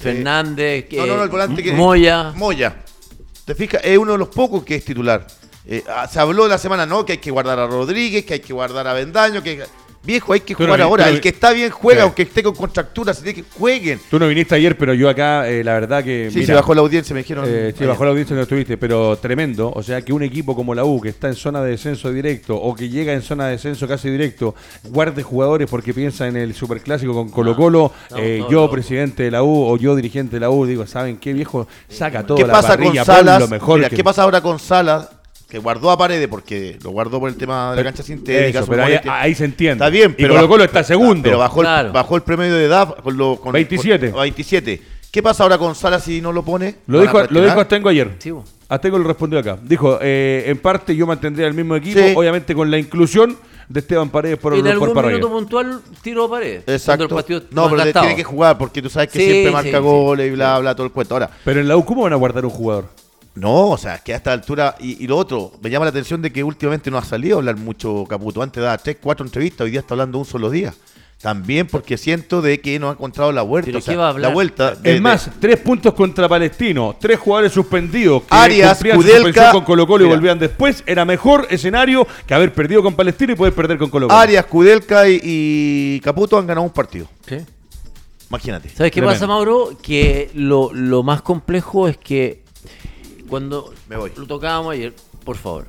Fernández, 0.00 0.86
No, 0.92 1.06
no, 1.06 1.16
no, 1.16 1.22
el 1.24 1.28
volante 1.28 1.62
que. 1.62 1.72
Moya. 1.72 2.32
Moya. 2.34 2.76
¿Te 3.44 3.54
fijas? 3.54 3.80
Es 3.84 3.98
uno 3.98 4.12
de 4.12 4.18
los 4.18 4.28
pocos 4.28 4.64
que 4.64 4.76
es 4.76 4.84
titular. 4.84 5.26
Eh, 5.66 5.84
ah, 5.88 6.08
se 6.08 6.18
habló 6.18 6.48
la 6.48 6.58
semana, 6.58 6.86
no, 6.86 7.04
que 7.04 7.12
hay 7.12 7.18
que 7.18 7.30
guardar 7.30 7.58
a 7.58 7.66
Rodríguez, 7.66 8.24
que 8.24 8.34
hay 8.34 8.40
que 8.40 8.52
guardar 8.52 8.86
a 8.86 8.92
Bendaño, 8.94 9.42
que. 9.42 9.62
Viejo, 10.02 10.32
hay 10.32 10.40
que 10.40 10.54
no 10.54 10.58
jugar 10.58 10.80
ahora. 10.80 11.04
no 11.06 11.10
El 11.12 11.20
que 11.20 11.28
está 11.28 11.52
bien 11.52 11.70
juega, 11.70 12.00
Sí. 12.00 12.04
aunque 12.04 12.22
esté 12.22 12.42
con 12.42 12.54
contractura, 12.54 13.12
se 13.12 13.22
tiene 13.22 13.42
que 13.42 13.48
jueguen. 13.58 14.00
Tú 14.10 14.18
no 14.18 14.26
viniste 14.28 14.54
ayer, 14.54 14.76
pero 14.78 14.94
yo 14.94 15.10
acá, 15.10 15.46
eh, 15.46 15.62
la 15.62 15.74
verdad 15.74 16.02
que. 16.02 16.30
Sí, 16.30 16.36
mira, 16.38 16.46
se 16.46 16.54
bajó 16.54 16.74
la 16.74 16.80
audiencia, 16.80 17.12
me 17.12 17.20
dijeron. 17.20 17.44
Eh, 17.46 17.74
sí, 17.76 17.84
bajó 17.84 18.04
la 18.04 18.10
audiencia 18.12 18.34
no 18.34 18.40
estuviste, 18.42 18.78
pero 18.78 19.16
tremendo. 19.18 19.70
O 19.74 19.82
sea, 19.82 20.00
que 20.00 20.14
un 20.14 20.22
equipo 20.22 20.56
como 20.56 20.74
la 20.74 20.84
U, 20.86 21.02
que 21.02 21.10
está 21.10 21.28
en 21.28 21.34
zona 21.34 21.60
de 21.62 21.72
descenso 21.72 22.10
directo 22.10 22.56
o 22.56 22.74
que 22.74 22.88
llega 22.88 23.12
en 23.12 23.20
zona 23.20 23.44
de 23.46 23.52
descenso 23.52 23.86
casi 23.86 24.08
directo, 24.08 24.54
guarde 24.84 25.22
jugadores 25.22 25.68
porque 25.68 25.92
piensa 25.92 26.26
en 26.26 26.36
el 26.36 26.54
superclásico 26.54 27.12
con 27.12 27.28
Colo-Colo. 27.28 27.92
no, 28.10 28.16
eh, 28.16 28.42
yo, 28.50 28.70
presidente 28.70 29.24
de 29.24 29.30
la 29.30 29.42
U 29.42 29.64
o 29.66 29.76
yo, 29.76 29.94
dirigente 29.96 30.36
de 30.36 30.40
la 30.40 30.48
U, 30.50 30.64
digo, 30.64 30.86
¿saben 30.86 31.18
qué 31.18 31.34
viejo? 31.34 31.68
Saca 31.90 32.24
todo 32.24 32.38
¿Qué 32.38 32.46
la 32.46 32.52
pasa 32.54 32.76
con 32.76 32.86
parrilla, 32.86 33.04
Salas? 33.04 33.40
lo 33.40 33.48
mejor. 33.48 33.76
Mira, 33.78 33.90
que- 33.90 33.96
¿Qué 33.96 34.04
pasa 34.04 34.22
ahora 34.22 34.40
con 34.40 34.58
Salas? 34.58 35.08
Que 35.50 35.58
guardó 35.58 35.90
a 35.90 35.98
Paredes 35.98 36.28
porque 36.28 36.78
lo 36.82 36.90
guardó 36.90 37.18
por 37.20 37.28
el 37.28 37.36
tema 37.36 37.72
de 37.72 37.76
la 37.78 37.82
cancha 37.84 38.02
sintética. 38.02 38.60
Eso, 38.60 38.64
su 38.66 38.70
pero 38.70 38.84
ahí, 39.12 39.34
se 39.34 39.44
entiende. 39.44 39.72
Está 39.84 39.90
bien, 39.90 40.12
y 40.16 40.22
pero. 40.22 40.34
Colo-Colo 40.36 40.62
bajó- 40.62 40.64
está 40.64 40.84
segundo. 40.84 41.22
Pero 41.24 41.38
bajó, 41.38 41.60
Claro. 41.60 41.88
el, 41.88 41.92
bajó 41.92 42.16
el 42.16 42.22
promedio 42.22 42.54
de 42.54 42.64
edad 42.64 42.94
con 43.02 43.16
lo, 43.16 43.36
con, 43.36 43.52
27. 43.52 44.12
con- 44.12 44.20
27. 44.22 44.80
¿Qué 45.10 45.22
pasa 45.22 45.42
ahora 45.42 45.58
con 45.58 45.74
Salas 45.74 46.04
si 46.04 46.20
no 46.20 46.32
lo 46.32 46.44
pone? 46.44 46.76
Lo 46.86 46.98
¿Van 46.98 47.08
a 47.08 47.10
dijo, 47.12 47.26
lo 47.34 47.42
dijo 47.42 47.60
Astengo 47.60 47.88
ayer. 47.88 48.12
Sí. 48.20 48.32
Astengo 48.68 48.96
lo 48.98 49.04
respondió 49.08 49.40
acá. 49.40 49.58
Dijo, 49.60 49.98
eh, 50.00 50.44
en 50.46 50.58
parte 50.58 50.94
yo 50.94 51.04
mantendría 51.06 51.48
el 51.48 51.54
mismo 51.54 51.74
equipo, 51.74 51.98
Sí. 51.98 52.14
obviamente 52.16 52.54
con 52.54 52.70
la 52.70 52.78
inclusión 52.78 53.36
de 53.68 53.80
Esteban 53.80 54.08
Paredes 54.10 54.38
por, 54.38 54.54
en 54.54 54.60
por 54.62 54.70
algún 54.70 55.06
minuto 55.06 55.28
puntual 55.30 55.80
tiro 56.02 56.24
a 56.26 56.30
pared. 56.30 56.62
Exacto. 56.66 57.04
El 57.04 57.10
partido 57.10 57.42
No, 57.50 57.68
pero 57.68 57.84
le 57.84 57.92
tiene 57.92 58.14
que 58.14 58.22
jugar 58.24 58.56
porque 58.56 58.80
tú 58.80 58.88
sabes 58.88 59.08
que 59.10 59.18
Sí, 59.18 59.24
siempre 59.26 59.50
marca 59.52 59.78
sí. 59.78 59.82
goles 59.82 60.28
y 60.28 60.30
bla, 60.30 60.58
bla, 60.60 60.74
todo 60.76 60.86
el 60.86 60.92
cuento. 60.92 61.14
Ahora, 61.16 61.28
Pero 61.44 61.60
en 61.60 61.66
la 61.66 61.76
U, 61.76 61.84
¿cómo 61.84 62.02
van 62.02 62.12
a 62.12 62.16
guardar 62.16 62.44
un 62.44 62.50
jugador? 62.50 62.84
No, 63.34 63.68
o 63.68 63.78
sea, 63.78 63.96
es 63.96 64.02
que 64.02 64.12
a 64.12 64.16
esta 64.16 64.32
altura. 64.32 64.74
Y, 64.80 65.02
y 65.04 65.06
lo 65.06 65.16
otro, 65.16 65.52
me 65.62 65.70
llama 65.70 65.84
la 65.84 65.90
atención 65.90 66.20
de 66.20 66.32
que 66.32 66.42
últimamente 66.42 66.90
no 66.90 66.98
ha 66.98 67.04
salido 67.04 67.36
a 67.36 67.38
hablar 67.38 67.56
mucho 67.56 68.04
Caputo. 68.08 68.42
Antes 68.42 68.62
daba 68.62 68.76
tres, 68.78 68.96
cuatro 69.00 69.24
entrevistas, 69.24 69.64
hoy 69.64 69.70
día 69.70 69.80
está 69.80 69.94
hablando 69.94 70.18
un 70.18 70.24
solo 70.24 70.50
día. 70.50 70.74
también 71.20 71.66
porque 71.66 71.98
siento 71.98 72.40
de 72.40 72.60
que 72.60 72.78
no 72.78 72.88
ha 72.88 72.92
encontrado 72.92 73.30
la 73.30 73.42
vuelta. 73.42 73.70
la 74.18 74.28
vuelta. 74.28 74.76
es 74.82 75.00
más, 75.00 75.30
tres 75.38 75.58
puntos 75.58 75.94
contra 75.94 76.28
Palestino, 76.28 76.96
tres 76.98 77.18
jugadores 77.20 77.52
suspendidos 77.52 78.22
que 78.22 78.28
Arias, 78.30 78.82
Kudelka, 78.94 79.52
con 79.52 79.64
Colo 79.64 79.86
Colo 79.86 80.06
y 80.06 80.08
volvían 80.08 80.38
después. 80.38 80.82
Era 80.86 81.04
mejor 81.04 81.46
escenario 81.50 82.06
que 82.26 82.34
haber 82.34 82.52
perdido 82.52 82.82
con 82.82 82.94
Palestino 82.94 83.34
y 83.34 83.36
poder 83.36 83.54
perder 83.54 83.78
con 83.78 83.90
Colo 83.90 84.08
Colo. 84.08 84.18
Arias, 84.18 84.44
Kudelka 84.46 85.04
y, 85.08 86.00
Caputo 86.02 86.36
han 86.36 86.46
ganado 86.46 86.66
un 86.66 86.72
partido. 86.72 87.06
¿Sí? 87.28 87.36
Imagínate. 88.28 88.70
¿Sabes 88.70 88.90
qué 88.90 89.02
pasa, 89.02 89.26
Mauro? 89.26 89.76
Que 89.82 90.30
lo, 90.34 90.72
lo 90.72 91.02
más 91.02 91.22
complejo 91.22 91.86
es 91.86 91.96
que 91.96 92.42
cuando 93.30 93.72
Me 93.88 93.96
voy. 93.96 94.12
lo 94.16 94.26
tocábamos 94.26 94.74
ayer, 94.74 94.94
por 95.24 95.36
favor 95.36 95.66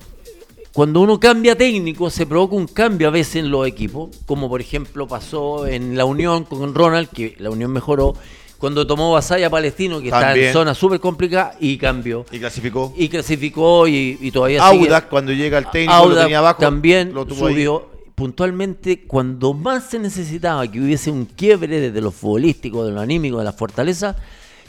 cuando 0.73 1.01
uno 1.01 1.19
cambia 1.19 1.57
técnico, 1.57 2.09
se 2.09 2.25
provoca 2.25 2.55
un 2.55 2.67
cambio 2.67 3.09
a 3.09 3.11
veces 3.11 3.37
en 3.37 3.51
los 3.51 3.67
equipos, 3.67 4.15
como 4.25 4.47
por 4.47 4.61
ejemplo 4.61 5.05
pasó 5.05 5.67
en 5.67 5.97
la 5.97 6.05
Unión 6.05 6.45
con 6.45 6.73
Ronald, 6.73 7.09
que 7.09 7.35
la 7.39 7.49
Unión 7.49 7.71
mejoró, 7.71 8.15
cuando 8.57 8.87
tomó 8.87 9.11
Basaya 9.11 9.49
Palestino, 9.49 9.99
que 9.99 10.07
está 10.07 10.37
en 10.37 10.53
zona 10.53 10.73
súper 10.73 10.99
complicada, 10.99 11.55
y 11.59 11.77
cambió. 11.77 12.25
Y 12.31 12.39
clasificó. 12.39 12.93
Y 12.95 13.09
clasificó 13.09 13.87
y, 13.87 14.31
todavía 14.31 14.63
Audax, 14.63 15.07
cuando 15.07 15.33
llega 15.33 15.57
el 15.57 15.67
técnico, 15.69 16.05
lo 16.05 16.15
tenía 16.15 16.37
abajo. 16.37 16.59
También 16.61 17.13
subió. 17.13 17.89
Puntualmente, 18.15 19.05
cuando 19.07 19.53
más 19.53 19.89
se 19.89 19.97
necesitaba 19.97 20.69
que 20.69 20.79
hubiese 20.79 21.09
un 21.09 21.25
quiebre 21.25 21.79
desde 21.79 22.01
lo 22.01 22.11
futbolístico, 22.11 22.85
de 22.85 22.91
lo 22.91 23.01
anímico, 23.01 23.39
de 23.39 23.45
la 23.45 23.51
fortaleza, 23.51 24.15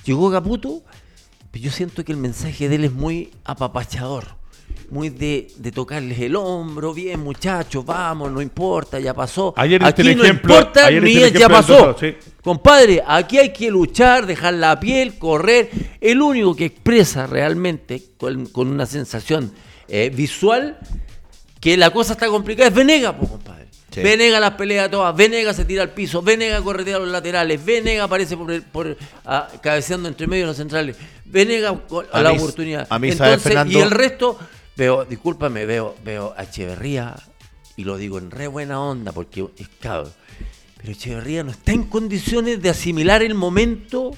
llegó 0.07 0.31
Caputo. 0.33 0.83
Pero 1.53 1.65
yo 1.65 1.71
siento 1.71 2.05
que 2.05 2.11
el 2.11 2.19
mensaje 2.19 2.69
de 2.69 2.75
él 2.75 2.85
es 2.85 2.93
muy 2.93 3.31
apapachador 3.45 4.43
muy 4.91 5.09
de, 5.09 5.49
de, 5.57 5.73
tocarles 5.73 6.19
el 6.21 6.37
hombro, 6.37 6.93
bien 6.93 7.21
muchachos, 7.21 7.85
vamos, 7.85 8.31
no 8.31 8.43
importa, 8.43 9.01
ya 9.01 9.15
pasó. 9.15 9.55
Ayer 9.57 9.83
aquí 9.83 10.15
no 10.15 10.27
importa, 10.27 10.91
ni 10.91 11.31
ya 11.31 11.49
pasó. 11.49 11.97
Compadre, 12.43 13.03
aquí 13.07 13.39
hay 13.39 13.53
que 13.53 13.71
luchar, 13.71 14.27
dejar 14.27 14.55
la 14.55 14.79
piel, 14.79 15.19
correr. 15.19 15.71
El 16.01 16.21
único 16.21 16.55
que 16.55 16.67
expresa 16.67 17.27
realmente 17.27 18.03
con, 18.19 18.51
una 18.55 18.85
sensación 18.85 19.53
eh, 19.89 20.11
visual 20.15 20.79
que 21.61 21.77
la 21.77 21.91
cosa 21.91 22.15
está 22.15 22.27
complicada 22.27 22.69
es 22.69 22.75
Venega, 22.75 23.17
pues, 23.17 23.31
compadre. 23.31 23.52
Venega 23.97 24.41
las 24.41 24.53
pelea 24.53 24.91
todas, 24.91 25.15
Venega 25.17 25.53
se 25.53 25.65
tira 25.65 25.83
al 25.83 25.91
piso, 25.91 26.23
Venega 26.23 26.63
corretea 26.63 26.97
a 26.97 27.01
los 27.01 27.09
laterales, 27.09 27.65
Venega 27.65 28.05
aparece 28.05 28.37
por, 28.37 28.63
por 28.65 28.97
cabeceando 29.61 30.09
entre 30.09 30.27
medio 30.27 30.45
de 30.45 30.49
los 30.49 30.57
centrales, 30.57 30.97
Venega 31.25 31.79
a, 32.13 32.23
la 32.23 32.33
oportunidad. 32.33 32.87
A 32.89 32.99
mí, 32.99 33.11
Entonces, 33.11 33.57
y 33.69 33.79
el 33.79 33.91
resto 33.91 34.39
Veo, 34.75 35.05
discúlpame, 35.05 35.67
veo, 35.67 35.95
veo 36.03 36.35
a 36.37 36.45
Echeverría, 36.45 37.15
y 37.77 37.85
lo 37.85 37.99
digo 37.99 38.19
en 38.19 38.31
re 38.31 38.47
buena 38.47 38.81
onda 38.81 39.13
porque 39.13 39.47
es 39.59 39.69
cabrón, 39.81 40.13
pero 40.79 40.93
Echeverría 40.93 41.45
no 41.45 41.51
está 41.51 41.73
en 41.73 41.85
condiciones 41.85 42.63
de 42.63 42.71
asimilar 42.71 43.23
el 43.23 43.35
momento 43.35 44.13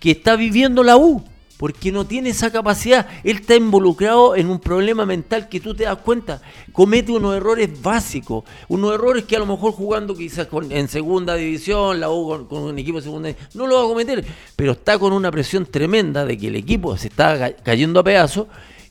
que 0.00 0.10
está 0.10 0.34
viviendo 0.34 0.82
la 0.82 0.96
U, 0.96 1.24
porque 1.56 1.92
no 1.92 2.06
tiene 2.06 2.30
esa 2.30 2.50
capacidad. 2.50 3.08
Él 3.24 3.38
está 3.38 3.56
involucrado 3.56 4.36
en 4.36 4.48
un 4.48 4.60
problema 4.60 5.06
mental 5.06 5.48
que 5.48 5.60
tú 5.60 5.74
te 5.74 5.84
das 5.84 5.98
cuenta, 5.98 6.42
comete 6.72 7.12
unos 7.12 7.36
errores 7.36 7.70
básicos, 7.80 8.44
unos 8.68 8.94
errores 8.94 9.24
que 9.24 9.36
a 9.36 9.40
lo 9.40 9.46
mejor 9.46 9.72
jugando 9.72 10.14
quizás 10.14 10.48
en 10.70 10.88
segunda 10.88 11.34
división, 11.34 12.00
la 12.00 12.10
U 12.10 12.46
con, 12.48 12.62
un 12.62 12.78
equipo 12.78 12.98
de 12.98 13.04
segunda 13.04 13.28
división, 13.28 13.50
no 13.54 13.66
lo 13.66 13.76
va 13.76 13.84
a 13.84 13.88
cometer, 13.88 14.24
pero 14.54 14.72
está 14.72 14.98
con 14.98 15.12
una 15.12 15.30
presión 15.30 15.66
tremenda 15.66 16.24
de 16.24 16.36
que 16.36 16.48
el 16.48 16.56
equipo 16.56 16.96
se 16.96 17.08
está 17.08 17.54
cayendo 17.62 18.00
a 18.00 18.04
pedazos 18.04 18.46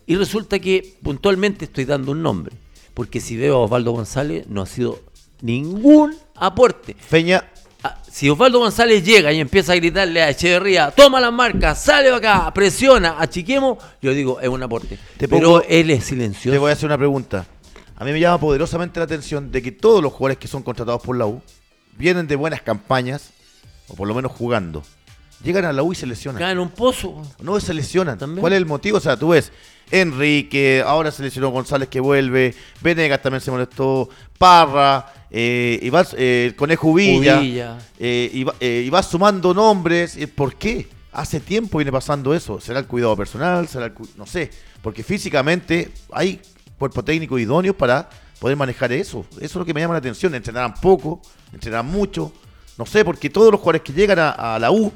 y 0.07 0.15
resulta 0.15 0.59
que 0.59 0.97
puntualmente 1.01 1.65
estoy 1.65 1.85
dando 1.85 2.11
un 2.11 2.21
nombre, 2.21 2.55
porque 2.93 3.19
si 3.19 3.37
veo 3.37 3.55
a 3.57 3.59
Osvaldo 3.65 3.91
González 3.91 4.47
no 4.47 4.61
ha 4.61 4.65
sido 4.65 4.99
ningún 5.41 6.15
aporte. 6.35 6.95
Feña. 6.97 7.51
Ah, 7.85 7.95
si 8.09 8.27
Osvaldo 8.27 8.57
González 8.57 9.03
llega 9.03 9.31
y 9.31 9.39
empieza 9.39 9.73
a 9.73 9.75
gritarle 9.75 10.19
a 10.19 10.31
Echeverría, 10.31 10.89
toma 10.89 11.21
las 11.21 11.31
marcas, 11.31 11.83
sale 11.83 12.11
acá, 12.11 12.51
presiona, 12.51 13.17
achiquemos, 13.19 13.77
yo 14.01 14.11
digo, 14.11 14.41
es 14.41 14.49
un 14.49 14.63
aporte. 14.63 14.97
Pero 15.19 15.61
él 15.61 15.91
es 15.91 16.05
silencioso. 16.05 16.51
Te 16.51 16.57
voy 16.57 16.71
a 16.71 16.73
hacer 16.73 16.87
una 16.87 16.97
pregunta. 16.97 17.45
A 17.95 18.03
mí 18.03 18.11
me 18.11 18.19
llama 18.19 18.39
poderosamente 18.39 18.99
la 18.99 19.03
atención 19.03 19.51
de 19.51 19.61
que 19.61 19.71
todos 19.71 20.01
los 20.01 20.13
jugadores 20.13 20.39
que 20.39 20.47
son 20.47 20.63
contratados 20.63 20.99
por 21.03 21.15
la 21.15 21.27
U 21.27 21.43
vienen 21.95 22.25
de 22.25 22.35
buenas 22.35 22.63
campañas, 22.63 23.29
o 23.87 23.93
por 23.93 24.07
lo 24.07 24.15
menos 24.15 24.31
jugando. 24.31 24.81
Llegan 25.43 25.65
a 25.65 25.71
la 25.71 25.83
U 25.83 25.91
y 25.91 25.95
se 25.95 26.07
lesionan. 26.07 26.39
Caen 26.39 26.53
en 26.53 26.59
un 26.63 26.69
pozo. 26.69 27.21
No, 27.39 27.59
se 27.59 27.71
lesionan. 27.75 28.17
¿Cuál 28.39 28.53
es 28.53 28.57
el 28.57 28.65
motivo? 28.65 28.97
O 28.97 28.99
sea, 28.99 29.15
tú 29.15 29.27
ves, 29.27 29.51
Enrique, 29.91 30.83
ahora 30.83 31.11
se 31.11 31.21
lesionó 31.21 31.49
González 31.49 31.87
que 31.87 31.99
vuelve, 31.99 32.55
Venegas 32.81 33.21
también 33.21 33.41
se 33.41 33.51
molestó, 33.51 34.09
Parra, 34.39 35.13
eh, 35.37 35.79
y 35.81 35.89
vas, 35.89 36.15
eh, 36.17 36.45
el 36.47 36.55
Conejo 36.55 36.93
Villa, 36.93 37.41
eh, 37.99 38.31
y, 38.33 38.45
eh, 38.61 38.87
vas 38.89 39.07
sumando 39.07 39.53
nombres. 39.53 40.17
¿Por 40.33 40.55
qué? 40.55 40.87
Hace 41.11 41.41
tiempo 41.41 41.77
viene 41.77 41.91
pasando 41.91 42.33
eso. 42.33 42.61
¿Será 42.61 42.79
el 42.79 42.85
cuidado 42.85 43.17
personal? 43.17 43.67
¿Será 43.67 43.87
el 43.87 43.93
no 44.15 44.25
sé. 44.25 44.49
Porque 44.81 45.03
físicamente 45.03 45.91
hay 46.13 46.39
cuerpo 46.79 47.03
técnico 47.03 47.37
idóneo 47.37 47.75
para 47.75 48.09
poder 48.39 48.55
manejar 48.55 48.93
eso. 48.93 49.25
Eso 49.31 49.43
es 49.43 49.55
lo 49.55 49.65
que 49.65 49.73
me 49.73 49.81
llama 49.81 49.95
la 49.95 49.99
atención. 49.99 50.33
Entrenarán 50.33 50.73
poco, 50.75 51.21
entrenarán 51.51 51.87
mucho. 51.87 52.31
No 52.77 52.85
sé, 52.85 53.03
porque 53.03 53.29
todos 53.29 53.51
los 53.51 53.59
jugadores 53.59 53.81
que 53.81 53.91
llegan 53.91 54.19
a 54.19 54.57
la 54.57 54.71
U 54.71 54.89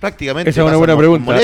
prácticamente. 0.00 0.50
Esa 0.50 0.62
es 0.62 0.66
una 0.66 0.76
buena 0.76 0.96
pregunta. 0.96 1.40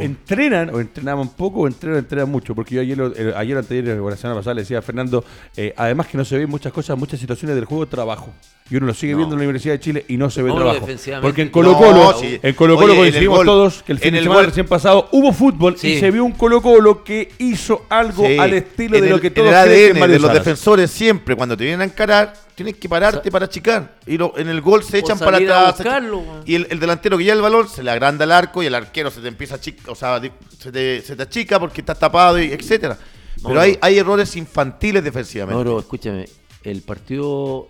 ¿Entrenan 0.00 0.70
o 0.74 0.80
entrenaban 0.80 1.28
poco 1.28 1.60
o 1.60 1.66
entrenan, 1.66 1.98
entrenan 1.98 2.30
mucho? 2.30 2.54
Porque 2.54 2.74
yo 2.74 2.80
ayer, 2.80 2.98
eh, 3.16 3.32
ayer 3.36 3.56
anterior, 3.56 4.10
la 4.10 4.16
semana 4.16 4.40
pasada, 4.40 4.54
le 4.54 4.62
decía 4.62 4.78
a 4.78 4.82
Fernando, 4.82 5.24
eh, 5.56 5.72
además 5.76 6.06
que 6.06 6.18
no 6.18 6.24
se 6.24 6.38
ven 6.38 6.48
muchas 6.48 6.72
cosas, 6.72 6.98
muchas 6.98 7.20
situaciones 7.20 7.54
del 7.56 7.64
juego 7.64 7.86
trabajo. 7.86 8.32
Y 8.68 8.76
uno 8.76 8.86
lo 8.86 8.94
sigue 8.94 9.14
viendo 9.14 9.34
en 9.34 9.40
la 9.40 9.44
Universidad 9.44 9.74
de 9.74 9.80
Chile 9.80 10.04
y 10.08 10.16
no 10.16 10.28
se 10.28 10.42
ve 10.42 10.50
trabajo. 10.52 10.86
Porque 11.22 11.42
en 11.42 11.50
Colo 11.50 11.76
Colo, 11.76 12.16
en 12.20 12.54
Colo 12.54 12.76
Colo 12.76 12.96
coincidimos 12.96 13.44
todos 13.44 13.82
que 13.84 13.92
el 13.92 13.98
fin 14.00 14.14
de 14.14 14.22
semana 14.22 14.42
recién 14.42 14.66
pasado 14.66 15.08
hubo 15.12 15.32
fútbol 15.32 15.76
y 15.80 15.98
se 15.98 16.10
vio 16.10 16.24
un 16.24 16.32
Colo 16.32 16.60
Colo 16.60 17.04
que 17.04 17.30
hizo 17.38 17.86
algo 17.88 18.26
al 18.26 18.54
estilo 18.54 19.00
de 19.00 19.08
lo 19.08 19.20
que 19.20 19.30
todos 19.30 19.48
el 19.48 19.54
ADN 19.54 20.10
de 20.10 20.18
los 20.18 20.32
defensores 20.32 20.90
siempre, 20.90 21.36
cuando 21.36 21.56
te 21.56 21.64
vienen 21.64 21.82
a 21.82 21.84
encarar, 21.84 22.34
tienes 22.56 22.76
que 22.76 22.88
pararte 22.88 23.30
para 23.30 23.46
achicar. 23.46 23.96
Y 24.04 24.14
en 24.16 24.48
el 24.48 24.60
gol 24.60 24.82
se 24.82 24.98
echan 24.98 25.18
para 25.18 25.36
atrás. 25.36 25.82
y 26.44 26.56
el, 26.56 26.80
delantero 26.80 27.16
que 27.18 27.24
lleva 27.24 27.36
el 27.36 27.42
balón 27.42 27.68
se 27.68 27.84
le 27.84 27.90
agranda 27.92 28.24
el 28.24 28.32
arco 28.32 28.62
y 28.62 28.66
el 28.66 28.74
arquero 28.74 29.12
se 29.12 29.20
te 29.20 29.28
empieza 29.28 29.56
a 29.56 29.60
chica, 29.60 29.92
o 29.92 29.94
sea, 29.94 30.20
se 30.58 30.72
te, 30.72 31.02
se 31.02 31.14
te 31.14 31.22
achica 31.22 31.60
porque 31.60 31.82
está 31.82 31.94
tapado 31.94 32.40
y 32.40 32.52
etcétera. 32.52 32.98
Pero 33.46 33.60
hay, 33.60 33.78
hay 33.80 33.98
errores 33.98 34.34
infantiles 34.34 35.04
defensivamente. 35.04 35.62
No, 35.62 35.78
escúchame, 35.78 36.24
el 36.64 36.82
partido 36.82 37.68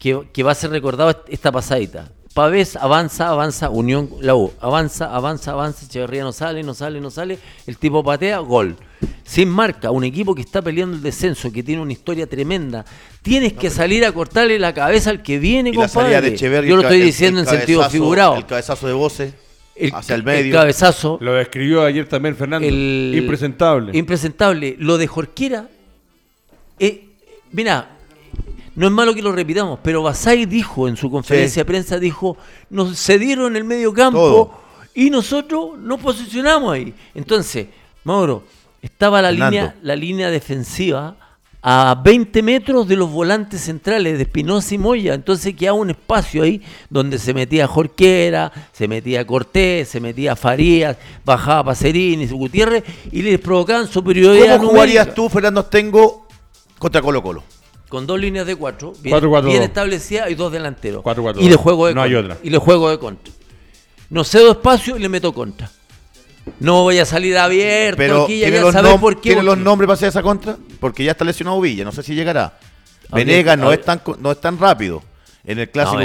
que, 0.00 0.42
va 0.42 0.52
a 0.52 0.54
ser 0.54 0.70
recordado 0.70 1.24
esta 1.28 1.52
pasadita. 1.52 2.10
Pavés 2.32 2.76
avanza, 2.76 3.28
avanza, 3.28 3.70
Unión, 3.70 4.08
la 4.20 4.34
U, 4.34 4.52
avanza, 4.60 5.14
avanza, 5.14 5.50
avanza, 5.50 5.84
Echeverría 5.84 6.22
no 6.22 6.32
sale, 6.32 6.62
no 6.62 6.74
sale, 6.74 7.00
no 7.00 7.10
sale, 7.10 7.38
el 7.66 7.76
tipo 7.76 8.02
patea, 8.02 8.38
gol. 8.38 8.76
Sin 9.24 9.48
marca, 9.48 9.90
un 9.90 10.04
equipo 10.04 10.34
que 10.34 10.40
está 10.40 10.62
peleando 10.62 10.96
el 10.96 11.02
descenso, 11.02 11.52
que 11.52 11.62
tiene 11.62 11.82
una 11.82 11.92
historia 11.92 12.26
tremenda. 12.26 12.84
Tienes 13.22 13.52
que 13.52 13.68
salir 13.68 14.04
a 14.04 14.12
cortarle 14.12 14.58
la 14.58 14.72
cabeza 14.72 15.10
al 15.10 15.22
que 15.22 15.38
viene, 15.38 15.72
compadre. 15.74 16.36
Yo 16.36 16.76
lo 16.76 16.82
estoy 16.82 17.00
diciendo 17.00 17.40
en 17.40 17.46
sentido 17.46 17.88
figurado. 17.90 18.36
El 18.36 18.46
cabezazo 18.46 18.86
de 18.86 18.92
Voce 18.94 19.34
hacia 19.92 20.14
el 20.14 20.22
medio. 20.22 20.46
El 20.46 20.52
cabezazo. 20.52 21.18
Lo 21.20 21.34
describió 21.34 21.84
ayer 21.84 22.08
también 22.08 22.36
Fernando. 22.36 22.66
impresentable. 22.66 23.96
Impresentable. 23.96 24.76
Lo 24.78 24.98
de 24.98 25.06
Jorquera. 25.06 25.68
Eh, 26.78 27.08
mira, 27.52 27.99
no 28.74 28.86
es 28.86 28.92
malo 28.92 29.14
que 29.14 29.22
lo 29.22 29.32
repitamos, 29.32 29.78
pero 29.82 30.02
Basay 30.02 30.46
dijo 30.46 30.88
en 30.88 30.96
su 30.96 31.10
conferencia 31.10 31.62
de 31.62 31.66
prensa, 31.66 31.98
dijo, 31.98 32.36
nos 32.70 32.98
cedieron 32.98 33.56
el 33.56 33.64
medio 33.64 33.92
campo 33.92 34.58
y 34.94 35.10
nosotros 35.10 35.78
nos 35.78 36.00
posicionamos 36.00 36.72
ahí. 36.72 36.94
Entonces, 37.14 37.66
Mauro, 38.04 38.44
estaba 38.80 39.20
la 39.20 39.32
línea, 39.32 39.76
la 39.82 39.96
línea 39.96 40.30
defensiva 40.30 41.16
a 41.62 42.00
20 42.02 42.42
metros 42.42 42.88
de 42.88 42.96
los 42.96 43.10
volantes 43.10 43.60
centrales 43.60 44.16
de 44.16 44.22
Espinosa 44.22 44.74
y 44.74 44.78
Moya. 44.78 45.14
Entonces 45.14 45.54
quedaba 45.54 45.76
un 45.76 45.90
espacio 45.90 46.42
ahí 46.42 46.62
donde 46.88 47.18
se 47.18 47.34
metía 47.34 47.66
Jorquera, 47.66 48.50
se 48.72 48.88
metía 48.88 49.26
Cortés, 49.26 49.88
se 49.88 50.00
metía 50.00 50.36
Farías, 50.36 50.96
bajaba 51.24 51.64
Pacerini, 51.64 52.26
Gutiérrez 52.26 52.84
y 53.12 53.22
les 53.22 53.38
provocaban 53.38 53.86
superioridad. 53.88 54.58
¿Cómo 54.58 54.70
jugarías 54.70 55.14
tú, 55.14 55.28
Fernando 55.28 55.64
Tengo, 55.64 56.26
contra 56.78 57.02
Colo 57.02 57.22
Colo? 57.22 57.42
Con 57.90 58.06
dos 58.06 58.20
líneas 58.20 58.46
de 58.46 58.54
cuatro, 58.54 58.94
bien, 59.02 59.20
bien 59.44 59.62
establecidas 59.62 60.30
y 60.30 60.36
dos 60.36 60.52
delanteros. 60.52 61.02
y 61.38 61.48
le 61.48 61.56
juego 61.56 61.88
de 61.88 61.94
no 61.94 62.02
contra. 62.02 62.18
Hay 62.18 62.24
otra. 62.24 62.38
Y 62.42 62.50
le 62.50 62.58
juego 62.58 62.88
de 62.88 62.98
contra. 63.00 63.34
No 64.08 64.22
cedo 64.22 64.52
espacio 64.52 64.96
y 64.96 65.00
le 65.00 65.08
meto 65.08 65.34
contra. 65.34 65.68
No 66.60 66.84
voy 66.84 66.98
a 66.98 67.04
salir 67.04 67.36
abierto 67.36 67.98
Pero 67.98 68.24
aquí, 68.24 68.40
¿tiene, 68.40 68.60
los, 68.60 68.74
por 69.00 69.16
qué 69.16 69.30
¿tiene 69.30 69.42
los 69.42 69.58
nombres 69.58 69.86
para 69.86 69.94
hacer 69.94 70.08
esa 70.08 70.22
contra? 70.22 70.56
Porque 70.78 71.04
ya 71.04 71.10
está 71.10 71.24
lesionado 71.24 71.60
Villa, 71.60 71.84
no 71.84 71.90
sé 71.90 72.04
si 72.04 72.14
llegará. 72.14 72.58
Venegas 73.12 73.58
no, 73.58 73.72
es 73.72 73.82
tan, 73.82 74.00
no 74.20 74.30
es 74.30 74.40
tan 74.40 74.56
rápido. 74.56 75.02
En 75.44 75.58
el 75.58 75.68
clásico 75.68 75.98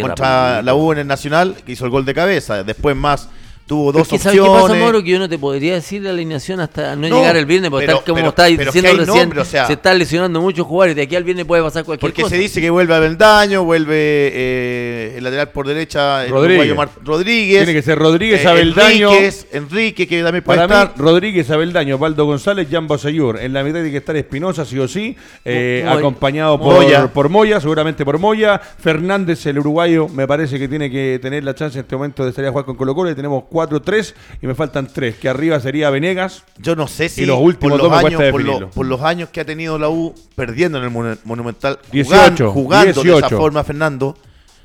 contra, 0.00 0.62
la 0.62 0.74
U 0.74 0.92
en 0.92 1.00
el 1.00 1.06
Nacional, 1.06 1.54
que 1.66 1.72
hizo 1.72 1.84
el 1.84 1.90
gol 1.90 2.06
de 2.06 2.14
cabeza. 2.14 2.64
Después 2.64 2.96
más 2.96 3.28
tuvo 3.66 3.92
dos 3.92 4.06
¿Qué 4.08 4.16
opciones. 4.16 4.22
¿Sabes 4.22 4.40
qué 4.40 4.62
pasa, 4.68 4.74
Mauro? 4.80 5.02
Que 5.02 5.10
yo 5.10 5.18
no 5.18 5.28
te 5.28 5.38
podría 5.38 5.74
decir 5.74 6.02
la 6.02 6.10
alineación 6.10 6.60
hasta 6.60 6.94
no, 6.96 7.08
llegar 7.08 7.36
el 7.36 7.46
viernes, 7.46 7.70
porque 7.70 7.86
pero- 7.86 7.98
tal 7.98 8.04
como 8.04 8.16
pero- 8.16 8.28
estáis 8.28 8.56
pero 8.58 8.72
diciendo 8.72 8.90
que 9.00 9.06
recién, 9.06 9.18
nombre, 9.24 9.40
o 9.40 9.44
sea- 9.44 9.66
se 9.66 9.72
están 9.74 9.98
lesionando 9.98 10.40
muchos 10.40 10.66
jugadores. 10.66 10.96
De 10.96 11.02
aquí 11.02 11.16
al 11.16 11.24
viernes 11.24 11.44
puede 11.46 11.62
pasar 11.62 11.84
cualquier 11.84 12.10
Porque 12.10 12.22
cosa. 12.22 12.34
se 12.36 12.40
dice 12.40 12.60
que 12.60 12.70
vuelve 12.70 12.94
a 12.94 12.98
Beldaño, 12.98 13.64
vuelve 13.64 13.94
eh, 13.96 15.14
el 15.16 15.24
lateral 15.24 15.48
por 15.50 15.66
derecha, 15.66 16.24
el 16.24 16.30
Rodríguez. 16.30 16.58
uruguayo 16.70 16.74
Mar- 16.76 16.90
Rodríguez. 17.04 17.58
Tiene 17.64 17.72
que 17.72 17.82
ser 17.82 17.98
Rodríguez, 17.98 18.44
eh, 18.44 18.48
Abeldaño. 18.48 19.08
Enríquez, 19.12 19.46
Enrique, 19.52 20.06
que 20.06 20.22
también 20.22 20.44
puede 20.44 20.58
Para 20.60 20.68
mí, 20.68 20.82
estar. 20.90 20.98
Rodríguez, 21.04 21.50
Abeldaño, 21.50 21.98
Valdo 21.98 22.26
González, 22.26 22.68
Jan 22.70 22.86
Bosayur. 22.86 23.38
En 23.40 23.52
la 23.52 23.62
mitad 23.62 23.76
tiene 23.76 23.90
que 23.90 23.96
estar 23.98 24.14
Espinosa, 24.16 24.64
sí 24.64 24.78
o 24.78 24.86
sí, 24.88 25.16
eh, 25.44 25.84
acompañado 25.88 26.58
por 26.60 26.74
Moya. 26.74 27.06
por 27.12 27.28
Moya, 27.28 27.60
seguramente 27.60 28.04
por 28.04 28.18
Moya. 28.18 28.58
Fernández, 28.58 29.46
el 29.46 29.58
uruguayo, 29.58 30.08
me 30.08 30.26
parece 30.26 30.58
que 30.58 30.68
tiene 30.68 30.90
que 30.90 31.18
tener 31.22 31.44
la 31.44 31.54
chance 31.54 31.78
en 31.78 31.84
este 31.84 31.96
momento 31.96 32.24
de 32.24 32.32
salir 32.32 32.48
a 32.48 32.50
jugar 32.50 32.64
con 32.66 32.76
Colo 32.76 32.94
Colo. 32.94 33.10
Y 33.10 33.14
tenemos 33.14 33.44
4-3 33.54 34.14
y 34.42 34.46
me 34.46 34.54
faltan 34.54 34.88
3, 34.92 35.14
que 35.16 35.28
arriba 35.28 35.58
sería 35.60 35.88
Venegas. 35.90 36.42
Yo 36.58 36.74
no 36.76 36.88
sé 36.88 37.08
si 37.08 37.22
Y 37.22 37.26
los 37.26 37.38
últimos 37.38 37.78
por, 37.78 37.90
los 37.90 38.04
años, 38.04 38.22
por, 38.30 38.42
lo- 38.42 38.70
por 38.70 38.86
los 38.86 39.00
años 39.02 39.28
que 39.30 39.40
ha 39.40 39.44
tenido 39.44 39.78
la 39.78 39.88
U 39.88 40.14
perdiendo 40.34 40.78
en 40.78 40.84
el 40.84 40.90
Monu- 40.90 41.18
Monumental, 41.24 41.78
18, 41.92 42.50
jugando, 42.52 42.86
de 42.86 42.92
18. 42.92 43.26
esa 43.26 43.36
forma, 43.36 43.62
Fernando, 43.64 44.16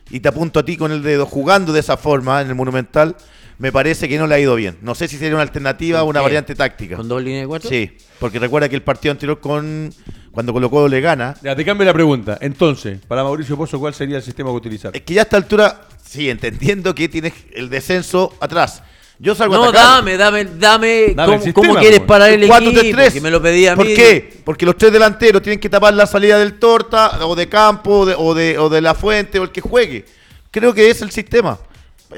y 0.09 0.19
te 0.21 0.27
apunto 0.29 0.59
a 0.59 0.65
ti 0.65 0.75
con 0.75 0.91
el 0.91 1.03
dedo, 1.03 1.25
jugando 1.27 1.71
de 1.71 1.79
esa 1.81 1.95
forma 1.95 2.41
en 2.41 2.47
el 2.49 2.55
Monumental, 2.55 3.15
me 3.59 3.71
parece 3.71 4.07
que 4.09 4.17
no 4.17 4.25
le 4.25 4.35
ha 4.35 4.39
ido 4.39 4.55
bien. 4.55 4.77
No 4.81 4.95
sé 4.95 5.07
si 5.07 5.17
sería 5.17 5.35
una 5.35 5.43
alternativa 5.43 6.01
o 6.03 6.05
una 6.07 6.19
¿Qué? 6.19 6.23
variante 6.23 6.55
táctica. 6.55 6.95
¿Con 6.95 7.07
dos 7.07 7.21
líneas 7.21 7.43
de 7.43 7.47
cuatro? 7.47 7.69
Sí, 7.69 7.91
porque 8.19 8.39
recuerda 8.39 8.67
que 8.69 8.75
el 8.75 8.81
partido 8.81 9.11
anterior 9.11 9.39
con 9.39 9.93
cuando 10.31 10.53
Colo 10.53 10.69
Colo 10.69 10.87
le 10.87 11.01
gana, 11.01 11.35
Ya, 11.43 11.55
te 11.55 11.65
cambio 11.65 11.85
la 11.85 11.93
pregunta. 11.93 12.37
Entonces, 12.41 12.99
para 13.07 13.23
Mauricio 13.23 13.57
Pozo, 13.57 13.79
¿cuál 13.79 13.93
sería 13.93 14.17
el 14.17 14.23
sistema 14.23 14.49
que 14.51 14.55
utilizar? 14.55 14.95
es 14.95 15.01
que 15.01 15.13
ya 15.13 15.21
a 15.21 15.23
esta 15.23 15.37
altura, 15.37 15.81
sí, 16.03 16.29
entendiendo 16.29 16.95
que 16.95 17.09
tienes 17.09 17.33
el 17.53 17.69
descenso 17.69 18.33
atrás. 18.39 18.81
Yo 19.21 19.35
salgo 19.35 19.55
a 19.55 19.57
No, 19.57 19.63
atacar. 19.65 19.85
dame, 19.97 20.15
dame, 20.15 20.45
dame. 20.45 21.13
Dame 21.13 21.25
¿Cómo, 21.33 21.43
sistema, 21.43 21.67
cómo 21.67 21.79
quieres 21.81 21.99
pues. 21.99 22.07
parar 22.07 22.29
el 22.29 22.47
4-3-3. 22.47 22.77
equipo? 22.79 23.13
Que 23.15 23.21
me 23.21 23.31
lo 23.31 23.41
pedía 23.41 23.73
a 23.73 23.75
mí. 23.75 23.83
¿Por 23.83 23.93
qué? 23.93 24.41
Porque 24.45 24.65
los 24.65 24.77
tres 24.77 24.93
delanteros 24.93 25.41
tienen 25.41 25.59
que 25.59 25.67
tapar 25.67 25.93
la 25.93 26.05
salida 26.07 26.39
del 26.39 26.53
Torta, 26.57 27.25
o 27.27 27.35
de 27.35 27.49
Campo, 27.49 27.99
o 27.99 28.05
de, 28.05 28.15
o 28.17 28.33
de, 28.33 28.57
o 28.57 28.69
de 28.69 28.79
La 28.79 28.93
Fuente, 28.95 29.37
o 29.39 29.43
el 29.43 29.51
que 29.51 29.59
juegue. 29.59 30.05
Creo 30.51 30.73
que 30.73 30.89
es 30.89 31.01
el 31.01 31.11
sistema. 31.11 31.59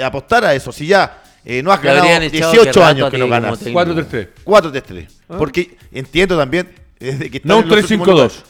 Apostar 0.04 0.46
a 0.46 0.54
eso. 0.54 0.72
Si 0.72 0.86
ya 0.86 1.21
eh, 1.46 1.64
no 1.64 1.72
has 1.72 1.82
ganado 1.82 2.02
habrían 2.04 2.24
echado 2.24 2.52
18 2.52 2.70
hace 2.70 2.80
rato 2.80 2.86
años 2.86 3.08
a 3.08 3.12
que 3.12 3.18
no 3.18 3.28
ganas. 3.28 3.60
técnico. 3.60 3.80
4-3-3. 3.82 4.28
4-3-3. 4.46 5.08
Porque 5.38 5.78
entiendo 5.92 6.38
también. 6.38 6.70
Desde 7.00 7.32
que 7.32 7.38
están 7.38 7.50
No 7.50 7.58
un 7.58 7.64
en 7.64 7.70
los 7.70 7.80
últimos 7.82 8.08
3-5-2. 8.08 8.12
lugares. 8.12 8.44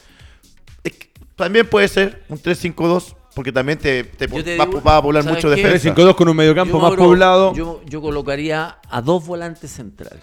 Es 0.84 0.92
que 0.92 1.10
También 1.36 1.66
puede 1.68 1.88
ser 1.88 2.22
un 2.28 2.38
3-5-2, 2.38 3.14
porque 3.34 3.50
también 3.50 3.78
te, 3.78 4.04
te 4.04 4.28
te 4.28 4.56
va, 4.58 4.66
digo, 4.66 4.82
va 4.82 4.98
a 4.98 5.02
poblar 5.02 5.22
¿sabes 5.24 5.36
mucho 5.42 5.48
qué? 5.54 5.62
defensa. 5.62 5.94
3-5-2 5.94 6.14
con 6.14 6.28
un 6.28 6.36
mediocampo 6.36 6.78
más 6.78 6.92
poblado. 6.94 7.54
Yo, 7.54 7.80
yo 7.86 8.02
colocaría 8.02 8.76
a 8.90 9.00
dos 9.00 9.24
volantes 9.26 9.70
centrales. 9.70 10.22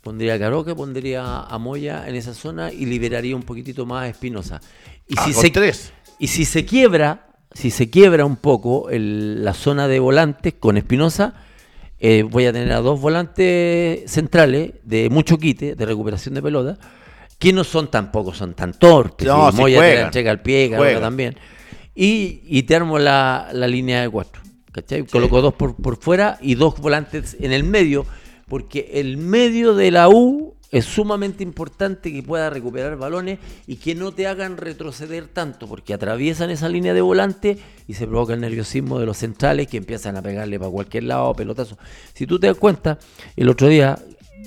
Pondría 0.00 0.34
a 0.34 0.38
Caroque, 0.38 0.74
pondría 0.74 1.40
a 1.40 1.58
Moya 1.58 2.04
en 2.06 2.14
esa 2.14 2.34
zona 2.34 2.70
y 2.70 2.84
liberaría 2.84 3.34
un 3.34 3.42
poquitito 3.42 3.86
más 3.86 4.04
a 4.04 4.08
Espinosa. 4.08 4.60
Y 5.08 5.14
Ah, 5.16 5.24
si 5.24 5.32
se 5.32 5.50
tres. 5.50 5.92
y 6.18 6.28
si 6.28 6.44
se 6.44 6.64
quiebra, 6.66 7.26
si 7.52 7.70
se 7.70 7.88
quiebra 7.88 8.24
un 8.26 8.36
poco 8.36 8.90
el- 8.90 9.42
la 9.42 9.54
zona 9.54 9.88
de 9.88 9.98
volantes 10.00 10.54
con 10.60 10.76
Espinosa, 10.76 11.34
eh, 11.98 12.22
voy 12.22 12.46
a 12.46 12.52
tener 12.52 12.72
a 12.72 12.80
dos 12.80 13.00
volantes 13.00 14.10
centrales 14.10 14.72
de 14.82 15.08
mucho 15.10 15.38
quite, 15.38 15.74
de 15.74 15.86
recuperación 15.86 16.34
de 16.34 16.42
pelota, 16.42 16.78
que 17.38 17.52
no 17.52 17.64
son 17.64 17.90
tampoco, 17.90 18.32
son 18.34 18.54
tan 18.54 18.72
torpes. 18.72 19.26
No, 19.26 19.48
y 19.48 19.52
sí 19.52 19.58
Moya 19.58 19.74
te 19.74 19.78
juegan. 19.80 20.00
la 20.00 20.06
entrega 20.06 20.30
al 20.30 20.42
pie, 20.42 20.70
también. 21.00 21.36
Y, 21.94 22.40
y 22.46 22.62
te 22.64 22.76
armo 22.76 22.98
la, 22.98 23.48
la 23.52 23.66
línea 23.66 24.02
de 24.02 24.08
cuatro. 24.08 24.42
¿Cachai? 24.72 25.04
Coloco 25.04 25.40
dos 25.40 25.54
por, 25.54 25.76
por 25.76 25.96
fuera 25.96 26.38
y 26.40 26.56
dos 26.56 26.78
volantes 26.80 27.36
en 27.38 27.52
el 27.52 27.62
medio, 27.62 28.06
porque 28.48 28.90
el 28.94 29.16
medio 29.16 29.74
de 29.74 29.92
la 29.92 30.08
U 30.08 30.53
es 30.74 30.86
sumamente 30.86 31.44
importante 31.44 32.12
que 32.12 32.20
pueda 32.20 32.50
recuperar 32.50 32.96
balones 32.96 33.38
y 33.68 33.76
que 33.76 33.94
no 33.94 34.10
te 34.10 34.26
hagan 34.26 34.56
retroceder 34.56 35.28
tanto, 35.28 35.68
porque 35.68 35.94
atraviesan 35.94 36.50
esa 36.50 36.68
línea 36.68 36.92
de 36.92 37.00
volante 37.00 37.58
y 37.86 37.94
se 37.94 38.08
provoca 38.08 38.34
el 38.34 38.40
nerviosismo 38.40 38.98
de 38.98 39.06
los 39.06 39.18
centrales 39.18 39.68
que 39.68 39.76
empiezan 39.76 40.16
a 40.16 40.22
pegarle 40.22 40.58
para 40.58 40.72
cualquier 40.72 41.04
lado, 41.04 41.32
pelotazo. 41.34 41.78
Si 42.12 42.26
tú 42.26 42.40
te 42.40 42.48
das 42.48 42.56
cuenta, 42.56 42.98
el 43.36 43.48
otro 43.48 43.68
día 43.68 43.96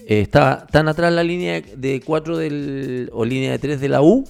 eh, 0.05 0.19
estaba 0.19 0.67
tan 0.67 0.89
atrás 0.89 1.13
la 1.13 1.23
línea 1.23 1.61
de 1.61 2.01
4 2.03 2.37
del, 2.37 3.09
o 3.13 3.23
línea 3.23 3.51
de 3.51 3.59
3 3.59 3.79
de 3.79 3.87
la 3.87 4.01
U 4.01 4.25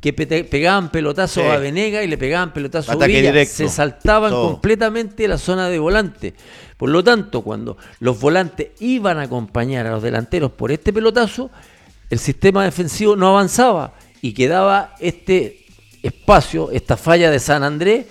que 0.00 0.12
pegaban 0.12 0.90
pelotazos 0.90 1.42
Sí. 1.44 1.48
a 1.50 1.58
Venega 1.58 2.02
y 2.02 2.08
le 2.08 2.18
pegaban 2.18 2.52
pelotazos 2.52 2.90
a 2.90 2.92
Ataque 2.94 3.12
Villa. 3.18 3.30
directo. 3.32 3.54
Se 3.54 3.68
saltaban 3.68 4.30
Todo. 4.30 4.52
completamente 4.52 5.26
la 5.28 5.38
zona 5.38 5.68
de 5.68 5.78
volante. 5.78 6.34
Por 6.76 6.90
lo 6.90 7.02
tanto, 7.02 7.42
cuando 7.42 7.76
los 8.00 8.20
volantes 8.20 8.68
iban 8.80 9.18
a 9.18 9.22
acompañar 9.22 9.86
a 9.86 9.92
los 9.92 10.02
delanteros 10.02 10.52
por 10.52 10.70
este 10.70 10.92
pelotazo, 10.92 11.50
el 12.10 12.18
sistema 12.18 12.64
defensivo 12.64 13.16
no 13.16 13.28
avanzaba 13.28 13.94
y 14.20 14.32
quedaba 14.34 14.94
este 15.00 15.64
espacio, 16.02 16.70
esta 16.70 16.96
falla 16.96 17.30
de 17.30 17.38
San 17.40 17.62
Andrés, 17.64 18.06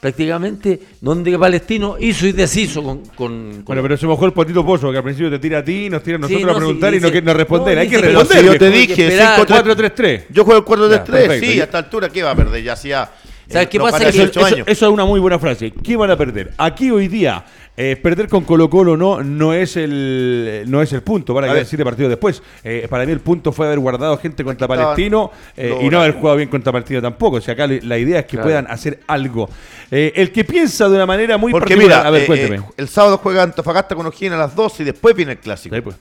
prácticamente 0.00 0.80
donde 1.00 1.38
Palestino 1.38 1.96
hizo 1.98 2.26
y 2.26 2.32
deshizo 2.32 2.82
con... 2.82 2.98
con- 3.00 3.16
con- 3.16 3.64
Bueno, 3.64 3.82
pero 3.82 3.96
se 3.96 4.06
mojó 4.06 4.26
el 4.26 4.32
potito 4.32 4.64
Pozo, 4.64 4.90
que 4.90 4.98
al 4.98 5.04
principio 5.04 5.30
te 5.30 5.38
tira 5.38 5.58
a 5.58 5.64
ti, 5.64 5.88
nos 5.90 6.02
tira 6.02 6.16
a 6.16 6.20
nosotros 6.20 6.40
Sí, 6.40 6.46
no, 6.46 6.52
a 6.52 6.56
preguntar 6.56 6.90
sí, 6.92 6.96
y 6.96 7.00
no 7.00 7.06
dice- 7.08 7.22
quiere 7.22 7.34
responder. 7.34 7.74
no, 7.74 7.80
Hay 7.80 7.88
que 7.88 7.96
dice 7.96 8.02
que- 8.02 8.06
Pero 8.08 8.18
responder. 8.20 8.44
si 8.46 8.52
yo 8.52 8.58
te 8.58 8.70
dije, 8.70 9.02
esperar. 9.08 9.34
5 9.46 9.54
4-3-3. 9.54 10.22
Yo 10.30 10.44
juego 10.44 10.60
el 10.60 10.64
4-3-3, 10.66 10.90
Ya, 10.90 11.04
perfecto. 11.28 11.46
sí, 11.46 11.60
a 11.60 11.64
esta 11.64 11.78
altura, 11.78 12.08
¿qué 12.10 12.22
va 12.22 12.30
a 12.32 12.36
perder? 12.36 12.62
Ya 12.62 12.72
hacía. 12.74 13.10
¿Sabes 13.48 13.66
eh, 13.66 13.68
qué 13.70 13.78
no 13.78 13.84
pasa? 13.84 13.98
Que 13.98 14.12
18 14.12 14.30
Eso, 14.40 14.46
años. 14.46 14.68
eso 14.68 14.86
es 14.86 14.92
una 14.92 15.04
muy 15.04 15.20
buena 15.20 15.38
frase. 15.38 15.70
¿Qué 15.70 15.96
van 15.96 16.10
a 16.10 16.16
perder? 16.16 16.52
Aquí 16.58 16.90
hoy 16.90 17.08
día, 17.08 17.44
eh, 17.76 17.96
perder 17.96 18.28
con 18.28 18.44
Colo 18.44 18.68
Colo 18.68 18.96
no, 18.96 19.22
no, 19.22 19.54
es 19.54 19.76
el, 19.76 20.64
no 20.66 20.82
es 20.82 20.92
el 20.92 21.02
punto. 21.02 21.32
Para 21.34 21.46
A 21.46 21.50
que 21.50 21.54
ver. 21.56 21.66
siete 21.66 21.82
partidos 21.84 22.10
después. 22.10 22.42
Eh, 22.62 22.86
para 22.90 23.06
mí 23.06 23.12
el 23.12 23.20
punto 23.20 23.50
fue 23.52 23.66
haber 23.66 23.78
guardado 23.78 24.18
gente 24.18 24.44
contra 24.44 24.66
Estaban 24.66 24.84
Palestino 24.84 25.30
eh, 25.56 25.78
y 25.82 25.88
no 25.88 26.00
haber 26.00 26.12
jugado 26.14 26.36
bien 26.36 26.48
contra 26.50 26.72
Palestino 26.72 27.00
tampoco. 27.00 27.36
O 27.36 27.40
sea, 27.40 27.54
acá 27.54 27.66
la 27.66 27.98
idea 27.98 28.18
es 28.20 28.24
que 28.26 28.32
Claro. 28.32 28.44
puedan 28.44 28.66
hacer 28.70 29.00
algo. 29.06 29.48
El 29.90 30.30
que 30.32 30.44
piensa 30.44 30.88
de 30.88 30.96
una 30.96 31.06
manera 31.06 31.38
muy 31.38 31.50
Porque 31.52 31.74
particular. 31.74 31.98
mira, 32.00 32.08
a 32.08 32.10
ver, 32.10 32.26
cuénteme. 32.26 32.60
el 32.76 32.88
sábado 32.88 33.18
juega 33.22 33.44
Antofagasta 33.44 33.94
con 33.94 34.04
O'Higgins 34.06 34.34
a 34.34 34.38
las 34.38 34.54
12 34.54 34.82
y 34.82 34.86
después 34.86 35.14
viene 35.16 35.32
el 35.32 35.38
clásico. 35.38 35.74
Sí, 35.74 35.80
pues. 35.80 35.96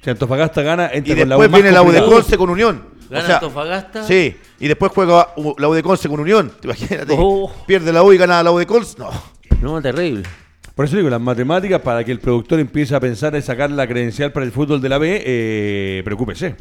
Si 0.00 0.10
Antofagasta 0.10 0.62
gana, 0.62 0.90
entra 0.92 1.12
Y 1.14 1.18
con 1.18 1.28
la 1.28 1.34
después 1.34 1.48
U 1.48 1.50
más 1.50 1.60
viene 1.60 1.72
la 1.74 1.82
U 1.82 1.90
de. 1.90 2.04
Conce 2.04 2.38
con 2.38 2.50
Unión. 2.50 2.97
Gana 3.10 3.34
Antofagasta. 3.34 4.04
Sí, 4.04 4.36
y 4.60 4.68
después 4.68 4.92
juega 4.94 5.28
la 5.58 5.68
U 5.68 5.74
de 5.74 5.82
Conce 5.82 6.08
con 6.08 6.20
Unión. 6.20 6.52
Imagínate, 6.62 7.14
Oh. 7.18 7.50
pierde 7.66 7.92
la 7.92 8.02
U 8.02 8.12
y 8.12 8.18
gana 8.18 8.42
la 8.42 8.50
U 8.52 8.58
de 8.58 8.66
Conce. 8.66 8.96
No. 8.98 9.10
No, 9.60 9.80
terrible. 9.82 10.22
Por 10.74 10.84
eso 10.84 10.96
digo, 10.96 11.10
las 11.10 11.20
matemáticas, 11.20 11.80
para 11.80 12.04
que 12.04 12.12
el 12.12 12.20
productor 12.20 12.60
empiece 12.60 12.94
a 12.94 13.00
pensar 13.00 13.34
en 13.34 13.42
sacar 13.42 13.70
la 13.70 13.86
credencial 13.88 14.30
para 14.30 14.46
el 14.46 14.52
fútbol 14.52 14.80
de 14.80 14.88
la 14.88 14.98
B, 14.98 15.22
eh, 15.26 16.02
preocúpese. 16.04 16.54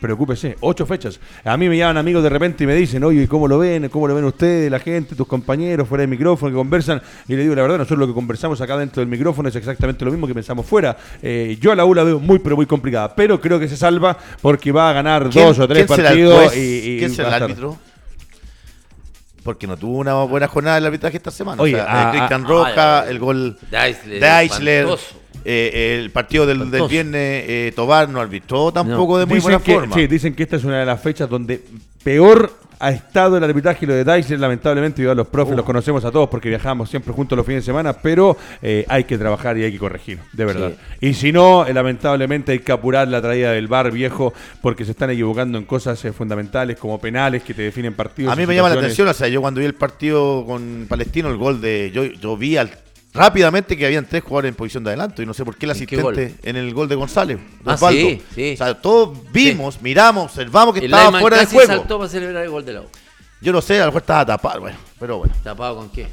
Preocúpese, 0.00 0.56
ocho 0.60 0.86
fechas. 0.86 1.18
A 1.44 1.56
mí 1.56 1.68
me 1.68 1.76
llaman 1.76 1.96
amigos 1.96 2.22
de 2.22 2.28
repente 2.28 2.64
y 2.64 2.66
me 2.66 2.74
dicen, 2.74 3.02
oye, 3.04 3.22
¿y 3.22 3.26
¿cómo 3.26 3.48
lo 3.48 3.58
ven? 3.58 3.88
¿Cómo 3.88 4.06
lo 4.06 4.14
ven 4.14 4.24
ustedes, 4.24 4.70
la 4.70 4.78
gente, 4.78 5.14
tus 5.16 5.26
compañeros, 5.26 5.88
fuera 5.88 6.02
del 6.02 6.10
micrófono, 6.10 6.52
que 6.52 6.56
conversan? 6.56 7.02
Y 7.26 7.34
le 7.34 7.42
digo, 7.42 7.54
la 7.54 7.62
verdad, 7.62 7.78
nosotros 7.78 7.98
lo 7.98 8.06
que 8.06 8.14
conversamos 8.14 8.60
acá 8.60 8.76
dentro 8.76 9.00
del 9.00 9.08
micrófono 9.08 9.48
es 9.48 9.56
exactamente 9.56 10.04
lo 10.04 10.10
mismo 10.12 10.26
que 10.26 10.34
pensamos 10.34 10.64
fuera. 10.66 10.96
Eh, 11.22 11.58
yo 11.60 11.72
a 11.72 11.76
la 11.76 11.84
U 11.84 11.94
la 11.94 12.04
veo 12.04 12.20
muy, 12.20 12.38
pero 12.38 12.54
muy 12.56 12.66
complicada, 12.66 13.14
pero 13.14 13.40
creo 13.40 13.58
que 13.58 13.68
se 13.68 13.76
salva 13.76 14.16
porque 14.40 14.70
va 14.72 14.90
a 14.90 14.92
ganar 14.92 15.28
¿Quién- 15.30 15.46
dos 15.46 15.58
o 15.58 15.66
tres 15.66 15.86
partidos 15.86 16.56
y, 16.56 16.60
y 16.60 16.98
¿Quién 17.00 17.10
será 17.12 17.28
el 17.28 17.42
árbitro? 17.42 17.78
Porque 19.42 19.66
no 19.66 19.76
tuvo 19.76 19.98
una 19.98 20.14
buena 20.24 20.46
jornada 20.46 20.78
el 20.78 20.86
arbitraje 20.86 21.16
esta 21.16 21.30
semana. 21.30 21.62
Oye, 21.62 21.74
o 21.74 21.78
sea, 21.78 22.08
a- 22.08 22.12
Cristian 22.12 22.44
Roja, 22.46 23.00
ay, 23.02 23.10
el 23.10 23.18
gol 23.18 23.58
de 24.06 24.18
espantoso. 24.86 25.16
Eh, 25.44 25.98
el 26.00 26.10
partido 26.10 26.46
del, 26.46 26.64
viernes, 26.88 27.44
eh, 27.48 27.72
Tobar 27.74 28.08
no 28.08 28.20
arbitró 28.20 28.72
tampoco 28.72 29.14
No. 29.14 29.18
de 29.20 29.26
muy 29.26 29.34
Dicen 29.36 29.50
buena 29.52 29.64
que, 29.64 29.74
forma. 29.74 29.94
Sí, 29.94 30.06
dicen 30.06 30.34
que 30.34 30.42
esta 30.42 30.56
es 30.56 30.64
una 30.64 30.80
de 30.80 30.86
las 30.86 31.00
fechas 31.00 31.28
donde 31.28 31.60
peor 32.02 32.52
ha 32.80 32.92
estado 32.92 33.36
el 33.36 33.42
arbitraje 33.42 33.84
y 33.84 33.88
lo 33.88 33.94
de 33.94 34.04
Dyson, 34.04 34.40
lamentablemente, 34.40 35.02
yo 35.02 35.10
a 35.10 35.14
los 35.16 35.26
profes 35.26 35.56
los 35.56 35.64
conocemos 35.64 36.04
a 36.04 36.12
todos 36.12 36.28
porque 36.28 36.48
viajamos 36.48 36.88
siempre 36.88 37.12
juntos 37.12 37.36
los 37.36 37.44
fines 37.44 37.64
de 37.64 37.66
semana, 37.66 37.92
pero 37.92 38.36
eh, 38.62 38.84
hay 38.88 39.02
que 39.02 39.18
trabajar 39.18 39.58
y 39.58 39.64
hay 39.64 39.72
que 39.72 39.78
corregir, 39.80 40.20
de 40.32 40.44
verdad. 40.44 40.72
Y 41.00 41.14
si 41.14 41.32
no, 41.32 41.66
eh, 41.66 41.74
lamentablemente 41.74 42.52
hay 42.52 42.60
que 42.60 42.70
apurar 42.70 43.08
la 43.08 43.20
traída 43.20 43.50
del 43.50 43.66
bar 43.66 43.90
viejo 43.90 44.32
porque 44.62 44.84
se 44.84 44.92
están 44.92 45.10
equivocando 45.10 45.58
en 45.58 45.64
cosas 45.64 46.04
eh, 46.04 46.12
fundamentales 46.12 46.76
como 46.78 47.00
penales 47.00 47.42
que 47.42 47.52
te 47.52 47.62
definen 47.62 47.94
partidos. 47.94 48.32
A 48.32 48.36
mí 48.36 48.46
me 48.46 48.54
llama 48.54 48.68
la 48.68 48.76
atención, 48.76 49.08
o 49.08 49.12
sea, 49.12 49.26
yo 49.26 49.40
cuando 49.40 49.58
vi 49.58 49.66
el 49.66 49.74
partido 49.74 50.44
con 50.46 50.86
Palestino, 50.88 51.30
el 51.30 51.36
gol 51.36 51.60
de. 51.60 51.90
Yo, 51.92 52.04
yo 52.04 52.36
vi 52.36 52.58
al- 52.58 52.70
rápidamente 53.18 53.76
que 53.76 53.84
habían 53.86 54.06
tres 54.06 54.22
jugadores 54.22 54.50
en 54.50 54.54
posición 54.54 54.84
de 54.84 54.90
adelanto 54.90 55.22
y 55.22 55.26
no 55.26 55.34
sé 55.34 55.44
por 55.44 55.56
qué 55.56 55.66
el 55.66 55.72
¿En 55.72 55.86
qué 55.86 55.96
asistente 55.96 56.34
en 56.42 56.56
el 56.56 56.72
gol 56.72 56.88
de 56.88 56.94
González. 56.94 57.38
de 57.38 57.70
Ah, 57.70 57.76
sí, 57.90 58.22
sí. 58.34 58.52
O 58.54 58.56
sea, 58.56 58.74
todos 58.80 59.18
vimos, 59.32 59.80
miramos, 59.82 60.24
observamos 60.26 60.72
que 60.74 60.80
El 60.80 60.86
estaba 60.86 61.06
Lyman 61.06 61.20
fuera 61.20 61.38
de 61.38 61.46
juego. 61.46 61.66
saltó 61.72 61.98
para 61.98 62.08
celebrar 62.10 62.44
el 62.44 62.50
gol 62.50 62.64
de 62.64 62.72
la 62.74 62.80
U. 62.82 62.86
Yo 63.40 63.52
no 63.52 63.60
sé, 63.60 63.76
a 63.76 63.80
lo 63.80 63.86
mejor 63.86 64.00
estaba 64.02 64.26
tapado, 64.26 64.60
bueno, 64.60 64.76
pero 64.98 65.18
bueno. 65.18 65.34
¿Tapado 65.44 65.76
con 65.76 65.90
qué? 65.90 66.08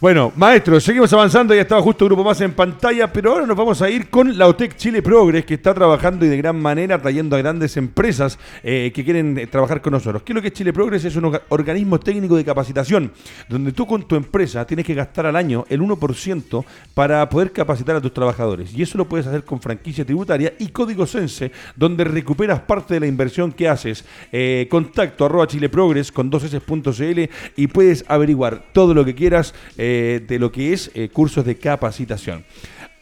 Bueno, 0.00 0.32
maestro, 0.36 0.80
seguimos 0.80 1.12
avanzando. 1.12 1.54
Ya 1.54 1.62
estaba 1.62 1.80
justo 1.82 2.04
un 2.04 2.10
grupo 2.10 2.24
más 2.24 2.40
en 2.40 2.52
pantalla, 2.52 3.12
pero 3.12 3.32
ahora 3.32 3.46
nos 3.46 3.56
vamos 3.56 3.80
a 3.82 3.90
ir 3.90 4.10
con 4.10 4.36
la 4.36 4.46
OTEC 4.46 4.76
Chile 4.76 5.02
Progress, 5.02 5.44
que 5.44 5.54
está 5.54 5.74
trabajando 5.74 6.24
y 6.24 6.28
de 6.28 6.36
gran 6.36 6.60
manera 6.60 6.98
trayendo 7.00 7.36
a 7.36 7.38
grandes 7.38 7.76
empresas 7.76 8.38
eh, 8.62 8.92
que 8.94 9.04
quieren 9.04 9.38
eh, 9.38 9.46
trabajar 9.46 9.80
con 9.80 9.92
nosotros. 9.92 10.22
¿Qué 10.22 10.32
es 10.32 10.34
lo 10.34 10.42
que 10.42 10.48
es 10.48 10.54
Chile 10.54 10.72
Progress? 10.72 11.04
Es 11.04 11.16
un 11.16 11.38
organismo 11.48 11.98
técnico 12.00 12.36
de 12.36 12.44
capacitación, 12.44 13.12
donde 13.48 13.72
tú 13.72 13.86
con 13.86 14.06
tu 14.06 14.16
empresa 14.16 14.66
tienes 14.66 14.86
que 14.86 14.94
gastar 14.94 15.26
al 15.26 15.36
año 15.36 15.64
el 15.68 15.80
1% 15.80 16.64
para 16.94 17.28
poder 17.28 17.52
capacitar 17.52 17.96
a 17.96 18.00
tus 18.00 18.12
trabajadores. 18.12 18.72
Y 18.74 18.82
eso 18.82 18.98
lo 18.98 19.08
puedes 19.08 19.26
hacer 19.26 19.44
con 19.44 19.60
franquicia 19.60 20.04
tributaria 20.04 20.52
y 20.58 20.68
código 20.68 21.06
Sense, 21.06 21.52
donde 21.76 22.04
recuperas 22.04 22.60
parte 22.60 22.94
de 22.94 23.00
la 23.00 23.06
inversión 23.06 23.52
que 23.52 23.68
haces. 23.68 24.04
Eh, 24.32 24.66
contacto 24.70 25.24
arroba 25.24 25.46
chileprogress 25.46 26.12
con 26.12 26.30
2s.cl 26.30 27.30
y 27.56 27.66
puedes 27.66 28.04
averiguar 28.08 28.64
todo 28.90 29.02
lo 29.02 29.04
que 29.04 29.14
quieras 29.14 29.54
eh, 29.78 30.20
de 30.26 30.38
lo 30.40 30.50
que 30.50 30.72
es 30.72 30.90
eh, 30.94 31.10
cursos 31.10 31.44
de 31.44 31.56
capacitación. 31.56 32.44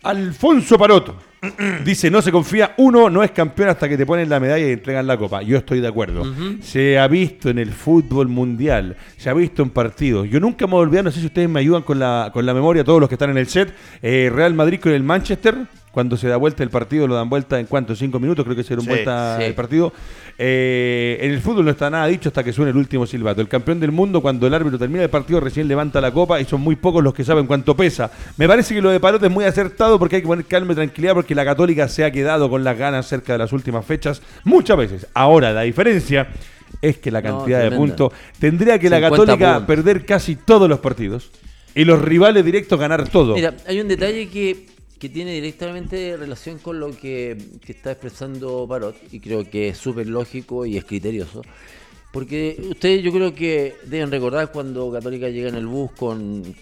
Alfonso 0.02 0.76
Paroto 0.76 1.16
dice, 1.84 2.10
no 2.10 2.20
se 2.20 2.30
confía, 2.30 2.74
uno 2.76 3.08
no 3.08 3.22
es 3.22 3.30
campeón 3.30 3.70
hasta 3.70 3.88
que 3.88 3.96
te 3.96 4.04
ponen 4.04 4.28
la 4.28 4.38
medalla 4.38 4.68
y 4.68 4.72
entregan 4.72 5.06
la 5.06 5.16
copa. 5.16 5.40
Yo 5.40 5.56
estoy 5.56 5.80
de 5.80 5.88
acuerdo. 5.88 6.24
Se 6.60 6.98
ha 6.98 7.08
visto 7.08 7.48
en 7.48 7.58
el 7.58 7.72
fútbol 7.72 8.28
mundial, 8.28 8.96
se 9.16 9.30
ha 9.30 9.32
visto 9.32 9.62
en 9.62 9.70
partidos. 9.70 10.28
Yo 10.28 10.40
nunca 10.40 10.66
me 10.66 10.74
olvidé, 10.74 11.02
no 11.02 11.10
sé 11.10 11.20
si 11.20 11.26
ustedes 11.26 11.48
me 11.48 11.60
ayudan 11.60 11.80
con 11.80 11.98
la, 11.98 12.30
con 12.34 12.44
la 12.44 12.52
memoria, 12.52 12.84
todos 12.84 13.00
los 13.00 13.08
que 13.08 13.14
están 13.14 13.30
en 13.30 13.38
el 13.38 13.46
set, 13.46 13.72
eh, 14.02 14.30
Real 14.30 14.52
Madrid 14.52 14.78
con 14.78 14.92
el 14.92 15.02
Manchester, 15.02 15.56
cuando 15.90 16.18
se 16.18 16.28
da 16.28 16.36
vuelta 16.36 16.62
el 16.62 16.70
partido, 16.70 17.06
lo 17.08 17.14
dan 17.14 17.30
vuelta 17.30 17.58
en 17.58 17.66
cuánto, 17.66 17.96
cinco 17.96 18.20
minutos, 18.20 18.44
creo 18.44 18.54
que 18.54 18.62
se 18.62 18.68
dieron 18.68 18.84
vuelta 18.84 19.42
el 19.42 19.54
partido. 19.54 19.92
Eh, 20.40 21.18
en 21.20 21.32
el 21.32 21.40
fútbol 21.40 21.64
no 21.64 21.72
está 21.72 21.90
nada 21.90 22.06
dicho 22.06 22.28
hasta 22.28 22.44
que 22.44 22.52
suene 22.52 22.70
el 22.70 22.76
último 22.76 23.06
silbato. 23.06 23.40
El 23.40 23.48
campeón 23.48 23.80
del 23.80 23.90
mundo, 23.90 24.20
cuando 24.20 24.46
el 24.46 24.54
árbitro 24.54 24.78
termina 24.78 25.02
el 25.02 25.10
partido, 25.10 25.40
recién 25.40 25.66
levanta 25.66 26.00
la 26.00 26.12
copa 26.12 26.40
y 26.40 26.44
son 26.44 26.60
muy 26.60 26.76
pocos 26.76 27.02
los 27.02 27.12
que 27.12 27.24
saben 27.24 27.46
cuánto 27.46 27.76
pesa. 27.76 28.10
Me 28.36 28.46
parece 28.46 28.72
que 28.72 28.80
lo 28.80 28.90
de 28.90 29.00
Parote 29.00 29.26
es 29.26 29.32
muy 29.32 29.44
acertado 29.44 29.98
porque 29.98 30.16
hay 30.16 30.22
que 30.22 30.28
poner 30.28 30.44
calma 30.44 30.72
y 30.72 30.76
tranquilidad 30.76 31.14
porque 31.14 31.34
la 31.34 31.44
Católica 31.44 31.88
se 31.88 32.04
ha 32.04 32.12
quedado 32.12 32.48
con 32.48 32.62
las 32.62 32.78
ganas 32.78 33.06
cerca 33.06 33.32
de 33.32 33.40
las 33.40 33.52
últimas 33.52 33.84
fechas 33.84 34.22
muchas 34.44 34.76
veces. 34.76 35.06
Ahora, 35.12 35.52
la 35.52 35.62
diferencia 35.62 36.28
es 36.80 36.98
que 36.98 37.10
la 37.10 37.20
cantidad 37.20 37.60
de 37.60 37.72
puntos 37.72 38.12
tendría 38.38 38.78
que 38.78 38.88
la 38.88 39.00
Católica 39.00 39.66
perder 39.66 40.06
casi 40.06 40.36
todos 40.36 40.68
los 40.68 40.78
partidos 40.78 41.32
y 41.74 41.84
los 41.84 42.00
rivales 42.00 42.44
directos 42.44 42.78
ganar 42.78 43.08
todo. 43.08 43.34
Mira, 43.34 43.54
hay 43.66 43.80
un 43.80 43.88
detalle 43.88 44.28
que 44.28 44.66
que 44.98 45.08
tiene 45.08 45.32
directamente 45.32 46.16
relación 46.16 46.58
con 46.58 46.80
lo 46.80 46.90
que, 46.90 47.36
está 47.66 47.92
expresando 47.92 48.66
Parot 48.68 48.96
y 49.12 49.20
creo 49.20 49.48
que 49.48 49.68
es 49.68 49.78
súper 49.78 50.08
lógico 50.08 50.66
y 50.66 50.76
es 50.76 50.84
criterioso. 50.84 51.42
Porque 52.10 52.60
ustedes 52.68 53.02
yo 53.02 53.12
creo 53.12 53.34
que 53.34 53.76
deben 53.84 54.10
recordar 54.10 54.50
cuando 54.50 54.90
Católica 54.90 55.28
llega 55.28 55.50
en 55.50 55.54
el 55.54 55.66
bus 55.66 55.92
con, 55.92 56.54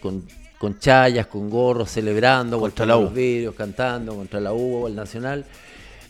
con, 0.59 0.78
chayas, 0.78 1.28
con 1.28 1.49
gorros, 1.49 1.91
celebrando, 1.91 2.59
contra 2.59 2.84
los 2.84 3.14
vidrios, 3.14 3.55
cantando 3.55 4.14
contra 4.14 4.41
la 4.41 4.53
U 4.53 4.82
o 4.82 4.89
el 4.89 4.97
Nacional, 4.97 5.45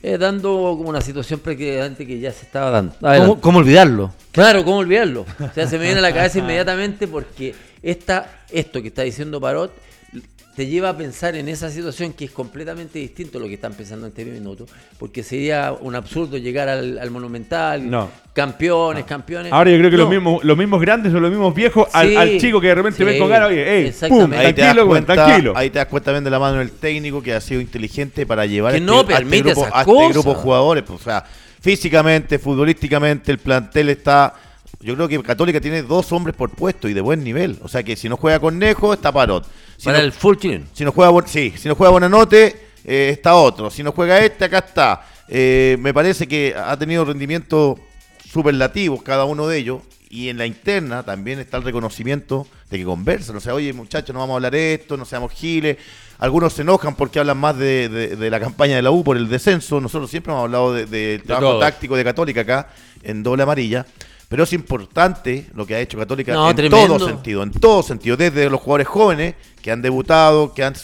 eh, 0.03 0.17
dando 0.19 0.75
como 0.77 0.89
una 0.89 1.03
situación 1.03 1.41
prácticamente 1.41 2.07
que 2.07 2.19
ya 2.19 2.33
se 2.33 2.47
estaba 2.47 2.71
dando. 2.71 2.95
¿Cómo, 2.99 3.41
¿Cómo, 3.41 3.59
olvidarlo? 3.59 4.13
Claro, 4.33 4.65
¿cómo 4.65 4.79
olvidarlo? 4.79 5.27
O 5.39 5.55
sea, 5.55 5.67
se 5.67 5.79
me 5.79 5.85
viene 5.85 5.99
a 5.99 6.03
la 6.03 6.15
cabeza 6.15 6.39
inmediatamente 6.39 7.07
porque 7.07 7.55
esta, 7.83 8.45
esto 8.51 8.81
que 8.81 8.89
está 8.89 9.03
diciendo 9.03 9.41
Parot 9.41 9.86
te 10.57 10.67
lleva 10.67 10.89
a 10.89 10.97
pensar 10.97 11.37
en 11.37 11.51
esa 11.51 11.71
situación 11.71 12.15
que 12.15 12.25
es 12.25 12.31
completamente 12.31 12.99
distinto 12.99 13.37
a 13.37 13.43
lo 13.43 13.47
que 13.47 13.55
están 13.55 13.75
pensando 13.75 14.07
en 14.07 14.13
este 14.13 14.25
minuto, 14.25 14.65
porque 14.99 15.23
sería 15.23 15.75
un 15.79 15.95
absurdo 15.95 16.39
llegar 16.39 16.67
al, 16.71 17.11
Monumental, 17.11 17.89
no. 17.89 18.09
campeones, 18.33 19.05
campeones. 19.05 19.53
Ahora 19.53 19.71
yo 19.71 19.77
creo 19.77 19.91
que 19.91 19.99
los, 19.99 20.09
mismos, 20.09 20.43
los 20.43 20.57
mismos 20.57 20.81
grandes 20.81 21.13
o 21.13 21.21
los 21.21 21.31
mismos 21.31 21.55
viejos 21.55 21.87
al, 21.93 22.39
chico 22.39 22.59
que 22.59 22.69
de 22.69 22.75
repente 22.75 23.05
ven 23.05 23.19
con 23.19 23.29
ganas, 23.29 23.51
oye, 23.51 23.93
pum, 24.09 24.33
ahí 24.33 24.55
tranquilo, 24.55 24.95
te 24.95 25.03
tranquilo. 25.03 25.53
Ahí 25.55 25.69
te 25.69 25.79
das 25.79 25.89
cuenta 25.89 26.07
también 26.07 26.25
de 26.25 26.31
la 26.31 26.39
mano 26.39 26.59
del 26.59 26.71
técnico 26.71 27.23
que 27.23 27.35
ha 27.35 27.41
sido 27.43 27.61
inteligente 27.61 28.25
para 28.25 28.47
llevar 28.47 28.73
que 28.73 28.79
este, 28.79 28.87
no 28.91 29.07
permite 29.07 29.51
este 29.51 29.61
grupo, 29.61 29.77
a 29.77 29.81
este 29.83 30.13
grupo 30.15 30.31
de 30.31 30.37
jugadores. 30.37 30.85
Pues, 30.85 31.01
o 31.01 31.05
sea, 31.05 31.23
físicamente, 31.61 32.39
futbolísticamente, 32.39 33.31
el 33.31 33.39
plantel 33.39 33.91
está 33.91 34.35
yo 34.81 34.95
creo 34.95 35.09
que 35.09 35.23
Católica 35.23 35.61
tiene 35.61 35.83
dos 35.83 36.13
hombres 36.13 36.37
por 36.37 36.51
puesto 36.51 36.89
y 36.89 36.95
de 36.95 37.01
buen 37.01 37.25
nivel. 37.25 37.59
O 37.63 37.69
sea 37.69 37.83
que 37.83 37.97
si 37.97 38.09
no 38.09 38.17
juega 38.17 38.41
con 38.41 38.59
Nejo, 38.59 38.93
está 38.93 39.13
Parot. 39.13 39.47
Si 39.77 39.85
Para 39.85 40.01
el 40.01 40.13
full 40.13 40.37
team. 40.37 40.65
Si 40.73 40.85
no 40.85 40.93
juega, 40.93 41.13
sí, 41.27 41.53
si 41.57 41.69
no 41.69 41.75
juega 41.75 41.91
Bonanote, 41.91 42.69
eh, 42.85 43.11
está 43.13 43.35
otro. 43.35 43.71
Si 43.71 43.83
no 43.83 43.93
juega 43.93 44.25
este, 44.25 44.45
acá 44.45 44.59
está. 44.59 45.07
Eh, 45.29 45.77
me 45.81 45.93
parece 45.93 46.27
que 46.27 46.55
ha 46.57 46.77
tenido 46.79 47.05
rendimientos 47.05 47.79
superlativos 48.31 49.03
cada 49.03 49.25
uno 49.25 49.47
de 49.49 49.59
ellos. 49.59 49.83
Y 50.09 50.29
en 50.29 50.39
la 50.39 50.47
interna 50.47 51.03
también 51.03 51.41
está 51.41 51.57
el 51.57 51.65
reconocimiento 51.65 52.47
de 52.71 52.79
que 52.79 52.85
conversan. 52.85 53.37
O 53.37 53.41
sea, 53.41 53.55
oye, 53.55 53.73
muchachos, 53.73 54.15
no 54.15 54.21
vamos 54.21 54.35
a 54.35 54.37
hablar 54.37 54.55
esto, 54.55 54.97
no 54.97 55.05
seamos 55.05 55.33
giles. 55.33 55.79
Algunos 56.19 56.53
se 56.55 56.63
enojan 56.63 56.95
porque 56.95 57.19
hablan 57.19 57.37
más 57.37 57.59
de, 57.59 58.17
la 58.19 58.41
campaña 58.41 58.77
de 58.77 58.83
la 58.83 58.91
U 58.91 59.05
por 59.05 59.17
el 59.17 59.29
descenso. 59.29 59.81
Nosotros 59.81 60.11
siempre 60.11 60.33
hemos 60.33 60.45
hablado 60.45 60.73
del 60.73 60.89
de 60.89 61.23
trabajo 61.27 61.59
táctico 61.59 61.97
de 61.97 62.05
Católica 62.05 62.43
acá, 62.43 62.69
en 63.03 63.23
doble 63.23 63.43
amarilla. 63.43 63.85
Pero 64.29 64.45
es 64.45 64.53
importante 64.53 65.47
lo 65.55 65.67
que 65.67 65.77
ha 65.77 65.81
hecho 65.81 65.99
Católica 65.99 66.33
en 66.33 66.71
todo 66.71 66.99
sentido, 66.99 67.43
en 67.43 67.53
todo 67.53 67.83
sentido, 67.83 68.17
desde 68.17 68.51
los 68.51 68.61
jugadores 68.61 68.89
jóvenes 68.89 69.35
que 69.63 69.71
han 69.71 69.83
debutado, 69.83 70.53
que 70.53 70.65
han 70.65 70.75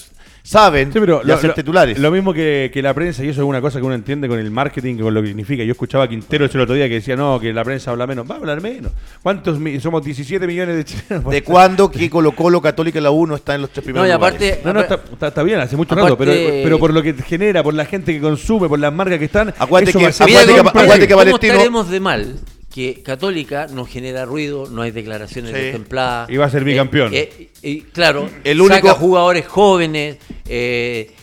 saben 0.42 0.92
hacer 1.32 1.54
titulares. 1.54 1.98
Lo 1.98 2.10
mismo 2.10 2.32
que, 2.32 2.70
la 2.82 2.94
prensa, 2.94 3.24
y 3.24 3.28
eso 3.28 3.42
es 3.42 3.46
una 3.46 3.60
cosa 3.60 3.78
que 3.78 3.86
uno 3.86 3.94
entiende 3.94 4.28
con 4.28 4.38
el 4.38 4.50
marketing, 4.50 4.96
con 4.96 5.14
lo 5.14 5.22
que 5.22 5.28
significa. 5.28 5.62
Yo 5.64 5.72
escuchaba 5.72 6.04
a 6.04 6.08
Quintero 6.08 6.44
el 6.44 6.60
otro 6.60 6.74
día 6.74 6.88
que 6.88 6.94
decía, 6.94 7.16
no, 7.16 7.38
que 7.40 7.52
la 7.52 7.64
prensa 7.64 7.90
habla 7.90 8.06
menos. 8.06 8.28
Va 8.30 8.34
a 8.34 8.38
hablar 8.38 8.60
menos. 8.60 8.92
¿Cuántos? 9.22 9.58
Somos 9.80 10.04
17 10.04 10.46
millones 10.46 10.76
de 10.76 10.84
chilenos. 10.84 11.30
¿De 11.30 11.42
cuándo 11.42 11.90
que 11.90 12.10
Colo 12.10 12.32
Colo 12.32 12.60
Católica 12.60 13.00
la 13.00 13.10
U 13.10 13.26
no 13.26 13.36
está 13.36 13.54
en 13.54 13.62
los 13.62 13.70
tres 13.70 13.84
primeros 13.84 14.06
no, 14.06 14.08
y 14.08 14.12
aparte, 14.12 14.60
No, 14.64 14.72
no, 14.72 14.80
está, 14.80 15.42
bien, 15.42 15.60
hace 15.60 15.76
mucho 15.76 15.94
rato, 15.94 16.16
pero, 16.16 16.32
pero 16.32 16.78
por 16.78 16.92
lo 16.92 17.02
que 17.02 17.14
genera, 17.14 17.62
por 17.62 17.74
la 17.74 17.84
gente 17.84 18.12
que 18.12 18.20
consume, 18.20 18.68
por 18.68 18.78
las 18.78 18.92
marcas 18.92 19.18
que 19.18 19.26
están... 19.26 19.54
Acuérdate 19.58 19.98
que, 19.98 20.06
acuérdate 20.06 21.06
que, 21.06 21.46
estaremos 21.46 21.88
de 21.88 22.00
mal 22.00 22.40
que 22.72 23.02
Católica 23.02 23.66
no 23.70 23.84
genera 23.84 24.24
ruido, 24.24 24.66
no 24.68 24.82
hay 24.82 24.90
declaraciones 24.90 25.52
destempladas. 25.52 26.30
Y 26.30 26.38
va 26.38 26.46
a 26.46 26.50
ser 26.50 26.64
bicampeón. 26.64 27.12
Eh, 27.14 27.50
eh, 27.62 27.84
claro, 27.92 28.28
el 28.42 28.60
único... 28.60 28.74
saca 28.74 28.94
jugadores 28.94 29.46
jóvenes, 29.46 30.16
eh, 30.46 31.14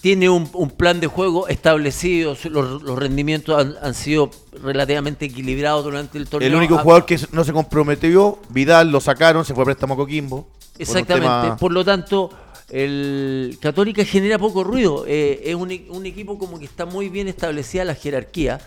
tiene 0.00 0.30
un, 0.30 0.46
plan 0.70 1.00
de 1.00 1.08
juego 1.08 1.48
establecido, 1.48 2.36
los, 2.50 2.96
rendimientos 2.96 3.76
han, 3.82 3.94
sido 3.94 4.30
relativamente 4.62 5.24
equilibrados 5.24 5.84
durante 5.84 6.16
el 6.16 6.28
torneo. 6.28 6.48
El 6.48 6.54
único 6.54 6.76
ah, 6.76 6.82
jugador 6.82 7.04
que 7.04 7.18
no 7.32 7.42
se 7.42 7.52
comprometió, 7.52 8.38
Vidal, 8.50 8.92
lo 8.92 9.00
sacaron, 9.00 9.44
se 9.44 9.54
fue 9.54 9.62
a 9.62 9.64
préstamo 9.64 9.94
a 9.94 9.96
Coquimbo. 9.96 10.48
Exactamente, 10.78 11.56
por, 11.58 11.72
lo 11.72 11.84
tanto, 11.84 12.30
el 12.70 13.58
Católica 13.60 14.04
genera 14.04 14.38
poco 14.38 14.62
ruido, 14.62 15.04
es 15.06 15.56
un, 15.56 15.76
un 15.88 16.06
equipo 16.06 16.38
como 16.38 16.60
que 16.60 16.66
está 16.66 16.86
muy 16.86 17.08
bien 17.08 17.26
establecida 17.26 17.84
la 17.84 17.96
jerarquía 17.96 18.60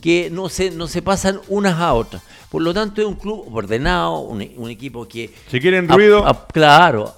que 0.00 0.30
no 0.30 0.48
se, 0.48 0.70
no 0.70 0.86
se 0.86 1.02
pasan 1.02 1.40
unas 1.48 1.78
a 1.78 1.94
otras. 1.94 2.22
Por 2.50 2.62
lo 2.62 2.72
tanto, 2.72 3.02
es 3.02 3.06
un 3.06 3.16
club 3.16 3.44
ordenado, 3.54 4.20
un, 4.20 4.40
equipo 4.70 5.06
que. 5.06 5.30
Si 5.50 5.60
quieren 5.60 5.86
ruido. 5.86 6.24
claro, 6.50 7.14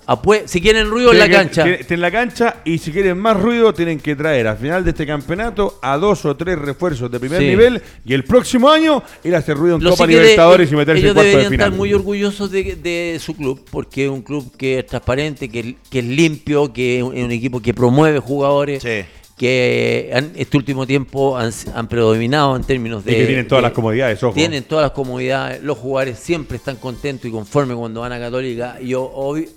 si 0.46 0.60
quieren 0.60 0.90
ruido 0.90 1.12
en 1.12 1.18
la 1.20 1.30
cancha. 1.30 1.64
En 1.66 2.00
la 2.00 2.10
cancha 2.10 2.56
y 2.64 2.78
si 2.78 2.90
quieren 2.90 3.16
más 3.16 3.40
ruido, 3.40 3.72
tienen 3.72 4.00
que 4.00 4.16
traer 4.16 4.48
al 4.48 4.58
final 4.58 4.82
de 4.82 4.90
este 4.90 5.06
campeonato 5.06 5.78
a 5.82 5.96
dos 5.98 6.24
o 6.24 6.36
tres 6.36 6.58
refuerzos 6.58 7.08
de 7.12 7.20
primer 7.20 7.42
nivel 7.42 7.80
y 8.04 8.12
el 8.12 8.24
próximo 8.24 8.68
año 8.68 9.04
ir 9.22 9.36
a 9.36 9.38
hacer 9.38 9.56
ruido 9.56 9.76
en 9.76 9.82
Copa 9.82 10.04
Libertadores 10.04 10.72
y 10.72 10.74
meterse 10.74 11.06
en 11.06 11.14
cuarto 11.14 11.30
de 11.30 11.44
final. 11.44 11.52
estar 11.52 11.72
muy 11.72 11.94
orgullosos 11.94 12.50
de, 12.50 13.20
su 13.20 13.36
club 13.36 13.64
porque 13.70 14.06
es 14.06 14.10
un 14.10 14.22
club 14.22 14.56
que 14.56 14.80
es 14.80 14.86
transparente, 14.86 15.48
que, 15.48 15.76
que 15.88 16.00
es 16.00 16.04
limpio, 16.04 16.72
que 16.72 16.98
es 16.98 17.04
un, 17.04 17.30
equipo 17.30 17.60
que 17.60 17.72
promueve 17.72 18.18
jugadores. 18.18 18.82
Sí 18.82 19.04
que 19.40 20.10
han, 20.12 20.32
este 20.36 20.58
último 20.58 20.86
tiempo 20.86 21.38
han, 21.38 21.88
predominado 21.88 22.56
en 22.56 22.62
términos 22.62 23.02
de... 23.06 23.12
Y 23.12 23.14
que 23.14 23.26
tienen 23.26 23.48
todas 23.48 23.62
las 23.62 23.72
comodidades, 23.72 24.22
ojo. 24.22 24.34
Tienen 24.34 24.64
todas 24.64 24.82
las 24.82 24.90
comodidades, 24.90 25.62
los 25.62 25.78
jugadores 25.78 26.18
siempre 26.18 26.58
están 26.58 26.76
contentos 26.76 27.24
y 27.24 27.30
conformes 27.30 27.78
cuando 27.78 28.02
van 28.02 28.12
a 28.12 28.18
Católica 28.18 28.76
y, 28.82 28.92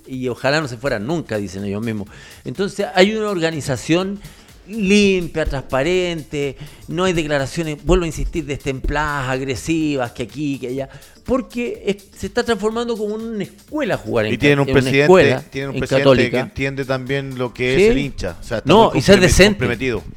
y 0.08 0.30
ojalá 0.30 0.62
no 0.62 0.70
se 0.70 0.78
fueran 0.78 1.06
nunca, 1.06 1.36
dicen 1.36 1.66
ellos 1.66 1.84
mismos. 1.84 2.08
Entonces 2.46 2.88
hay 2.96 3.14
una 3.14 3.30
organización 3.30 4.22
limpia, 4.68 5.46
transparente, 5.46 6.56
no 6.88 7.04
hay 7.04 7.12
declaraciones, 7.12 7.84
vuelvo 7.84 8.06
a 8.06 8.08
insistir, 8.08 8.46
destempladas, 8.46 9.32
agresivas, 9.32 10.14
que 10.14 10.24
aquí, 10.24 10.60
que 10.60 10.68
allá 10.68 10.90
porque 11.26 11.98
se 12.16 12.28
está 12.28 12.44
transformando 12.44 12.98
como 12.98 13.16
una 13.16 13.44
escuela 13.44 13.98
jugar 13.98 14.26
en 14.26 14.34
Y 14.34 14.38
tienen 14.38 14.60
un 14.60 14.66
presidente, 14.66 15.40
tienen 15.50 15.70
un 15.72 15.80
presidente 15.80 16.30
que 16.30 16.40
entiende 16.40 16.86
también 16.86 17.38
lo 17.38 17.54
que 17.54 17.76
es 17.76 17.92
el 17.92 17.98
hincha. 17.98 18.38
no, 18.66 18.92
y 18.94 19.02
ser 19.02 19.20
decente. 19.22 19.66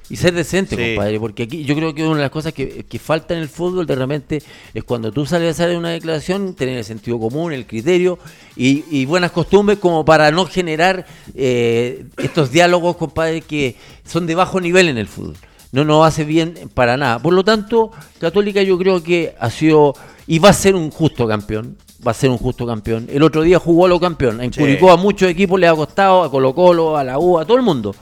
Y 0.09 0.17
ser 0.17 0.35
decente, 0.35 0.77
compadre, 0.77 1.21
porque 1.21 1.45
aquí 1.45 1.65
yo 1.65 1.77
creo 1.77 1.95
que 1.95 2.05
una 2.05 2.17
de 2.17 2.23
las 2.23 2.31
cosas 2.31 2.53
que, 2.53 2.85
falta 2.99 3.35
en 3.35 3.41
el 3.41 3.49
fútbol 3.49 3.87
de 3.87 3.95
repente 3.95 4.43
es 4.75 4.83
cuando 4.83 5.13
tú 5.13 5.27
sales 5.27 5.61
a 5.61 5.65
hacer 5.65 5.77
una 5.77 5.91
declaración, 5.91 6.55
tener 6.55 6.79
el 6.79 6.85
sentido 6.85 7.21
común, 7.21 7.53
el 7.53 7.67
criterio 7.67 8.19
y, 8.57 9.05
buenas 9.07 9.31
costumbres 9.31 9.79
como 9.79 10.05
para 10.05 10.31
no 10.33 10.47
generar 10.47 11.07
eh, 11.35 12.07
estos 12.17 12.51
diálogos, 12.51 12.97
compadre, 12.97 13.43
que 13.43 13.77
son 14.05 14.27
de 14.27 14.35
bajo 14.35 14.61
nivel 14.61 14.89
en 14.89 14.99
el 14.99 15.07
fútbol. 15.07 15.37
No 15.71 15.85
nos 15.85 16.07
hace 16.07 16.25
bien 16.25 16.55
para 16.75 16.97
nada. 16.97 17.19
Por 17.21 17.35
lo 17.35 17.45
tanto, 17.45 17.91
Católica 18.19 18.63
yo 18.63 18.79
creo 18.79 19.03
que 19.03 19.35
ha 19.39 19.51
sido 19.51 19.95
y 20.27 20.39
va 20.39 20.51
a 20.51 20.53
ser 20.53 20.75
un 20.75 20.91
justo 20.91 21.27
campeón. 21.27 21.77
va 22.07 22.11
a 22.11 22.15
ser 22.15 22.31
un 22.31 22.39
justo 22.39 22.67
campeón. 22.67 23.07
El 23.11 23.23
otro 23.23 23.43
día 23.43 23.59
jugó 23.59 23.87
a 23.87 23.89
lo 23.89 23.99
campeón. 23.99 24.41
En 24.41 24.51
Curicó 24.51 24.91
a 24.91 24.97
muchos 24.97 25.29
equipos 25.29 25.59
le 25.59 25.67
ha 25.67 25.75
costado, 25.75 26.23
a 26.23 26.31
Colo 26.31 26.55
Colo, 26.55 26.97
a 26.97 27.05
la 27.05 27.19
U, 27.19 27.39
a 27.39 27.45
todo 27.45 27.57
el 27.57 27.63
mundo. 27.63 27.95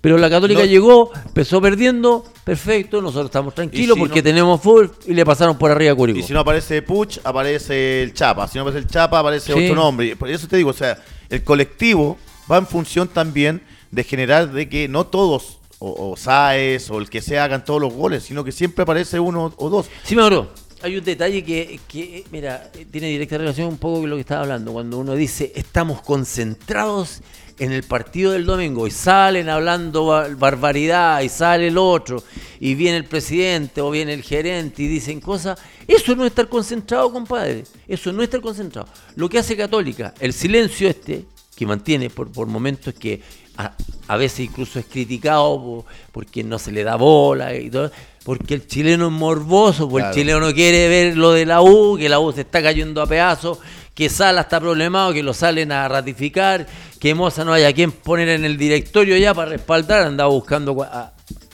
Pero 0.00 0.16
la 0.16 0.30
Católica 0.30 0.64
llegó, 0.64 1.10
empezó 1.26 1.60
perdiendo, 1.60 2.24
perfecto, 2.44 3.02
nosotros 3.02 3.26
estamos 3.26 3.52
tranquilos 3.52 3.98
porque 3.98 4.22
tenemos 4.22 4.60
full 4.60 4.86
y 5.06 5.12
le 5.12 5.24
pasaron 5.24 5.58
por 5.58 5.72
arriba 5.72 5.92
a 5.92 5.96
Curicó. 5.96 6.20
Y 6.20 6.22
si 6.22 6.32
no 6.32 6.40
aparece 6.40 6.82
Puch, 6.82 7.18
aparece 7.24 8.02
el 8.04 8.14
Chapa. 8.14 8.46
Si 8.46 8.56
no 8.58 8.62
aparece 8.62 8.84
el 8.84 8.86
Chapa, 8.86 9.18
aparece 9.18 9.52
otro 9.52 9.74
nombre. 9.74 10.14
Por 10.14 10.30
eso 10.30 10.46
te 10.46 10.56
digo, 10.56 10.70
o 10.70 10.74
sea, 10.74 11.02
el 11.28 11.42
colectivo 11.42 12.16
va 12.50 12.58
en 12.58 12.66
función 12.66 13.08
también 13.08 13.60
de 13.90 14.04
generar 14.04 14.52
de 14.52 14.68
que 14.68 14.86
no 14.86 15.04
todos, 15.04 15.58
o, 15.80 16.10
o 16.12 16.16
Saez, 16.16 16.90
o 16.90 16.98
el 16.98 17.10
que 17.10 17.20
sea, 17.20 17.44
hagan 17.44 17.64
todos 17.64 17.80
los 17.80 17.92
goles, 17.92 18.22
sino 18.22 18.44
que 18.44 18.52
siempre 18.52 18.84
aparece 18.84 19.18
uno 19.18 19.52
o 19.56 19.68
dos. 19.68 19.86
Sí, 20.04 20.14
Mauro, 20.14 20.48
hay 20.82 20.96
un 20.96 21.04
detalle 21.04 21.44
que, 21.44 21.80
que, 21.88 22.24
mira, 22.30 22.70
tiene 22.90 23.08
directa 23.08 23.38
relación 23.38 23.68
un 23.68 23.78
poco 23.78 24.00
con 24.00 24.10
lo 24.10 24.16
que 24.16 24.20
estaba 24.20 24.42
hablando. 24.42 24.72
Cuando 24.72 24.98
uno 24.98 25.14
dice, 25.14 25.52
estamos 25.54 26.02
concentrados 26.02 27.20
en 27.58 27.72
el 27.72 27.82
partido 27.82 28.32
del 28.32 28.46
domingo 28.46 28.86
y 28.86 28.90
salen 28.90 29.48
hablando 29.48 30.06
barbaridad 30.36 31.22
y 31.22 31.28
sale 31.28 31.68
el 31.68 31.78
otro 31.78 32.22
y 32.60 32.74
viene 32.74 32.98
el 32.98 33.04
presidente 33.04 33.80
o 33.80 33.90
viene 33.90 34.14
el 34.14 34.22
gerente 34.22 34.82
y 34.82 34.88
dicen 34.88 35.20
cosas, 35.20 35.58
eso 35.86 36.14
no 36.14 36.24
es 36.24 36.30
estar 36.30 36.48
concentrado, 36.48 37.12
compadre. 37.12 37.64
Eso 37.86 38.12
no 38.12 38.22
es 38.22 38.28
estar 38.28 38.40
concentrado. 38.40 38.88
Lo 39.16 39.28
que 39.28 39.38
hace 39.38 39.56
Católica, 39.56 40.14
el 40.20 40.32
silencio 40.32 40.88
este 40.88 41.24
que 41.56 41.66
mantiene 41.66 42.08
por, 42.08 42.30
por 42.30 42.46
momentos 42.46 42.94
que 42.94 43.20
a, 43.58 44.16
veces 44.16 44.40
incluso 44.40 44.78
es 44.78 44.86
criticado 44.86 45.84
porque 46.12 46.44
no 46.44 46.58
se 46.58 46.70
le 46.70 46.84
da 46.84 46.94
bola 46.94 47.54
y 47.54 47.70
todo, 47.70 47.90
porque 48.24 48.54
el 48.54 48.66
chileno 48.66 49.06
es 49.06 49.12
morboso, 49.12 49.88
porque 49.88 50.08
el 50.08 50.14
chileno 50.14 50.40
no 50.40 50.54
quiere 50.54 50.88
ver 50.88 51.16
lo 51.16 51.32
de 51.32 51.44
la 51.44 51.60
U, 51.60 51.96
que 51.98 52.08
la 52.08 52.20
U 52.20 52.32
se 52.32 52.42
está 52.42 52.62
cayendo 52.62 53.02
a 53.02 53.06
pedazos, 53.06 53.58
que 53.94 54.08
Sala 54.08 54.42
está 54.42 54.60
problemado, 54.60 55.12
que 55.12 55.24
lo 55.24 55.34
salen 55.34 55.72
a 55.72 55.88
ratificar, 55.88 56.66
que 57.00 57.14
Moza 57.14 57.44
no 57.44 57.52
haya 57.52 57.72
quien 57.72 57.90
poner 57.90 58.28
en 58.28 58.44
el 58.44 58.56
directorio 58.56 59.16
ya 59.16 59.34
para 59.34 59.50
respaldar, 59.50 60.06
andaba 60.06 60.30
buscando 60.30 60.80
a, 60.82 61.12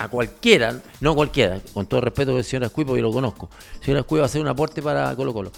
cualquiera, 0.09 0.80
no 1.00 1.14
cualquiera, 1.14 1.61
con 1.72 1.86
todo 1.86 2.00
respeto 2.00 2.34
del 2.34 2.44
señor 2.44 2.64
Ascuí, 2.64 2.84
porque 2.84 3.00
yo 3.00 3.09
lo 3.09 3.12
conozco. 3.12 3.50
El 3.80 3.84
señor 3.84 4.07
va 4.12 4.22
a 4.22 4.24
hacer 4.24 4.40
un 4.40 4.48
aporte 4.48 4.82
para 4.82 5.14
Colo 5.16 5.32
Colo. 5.32 5.52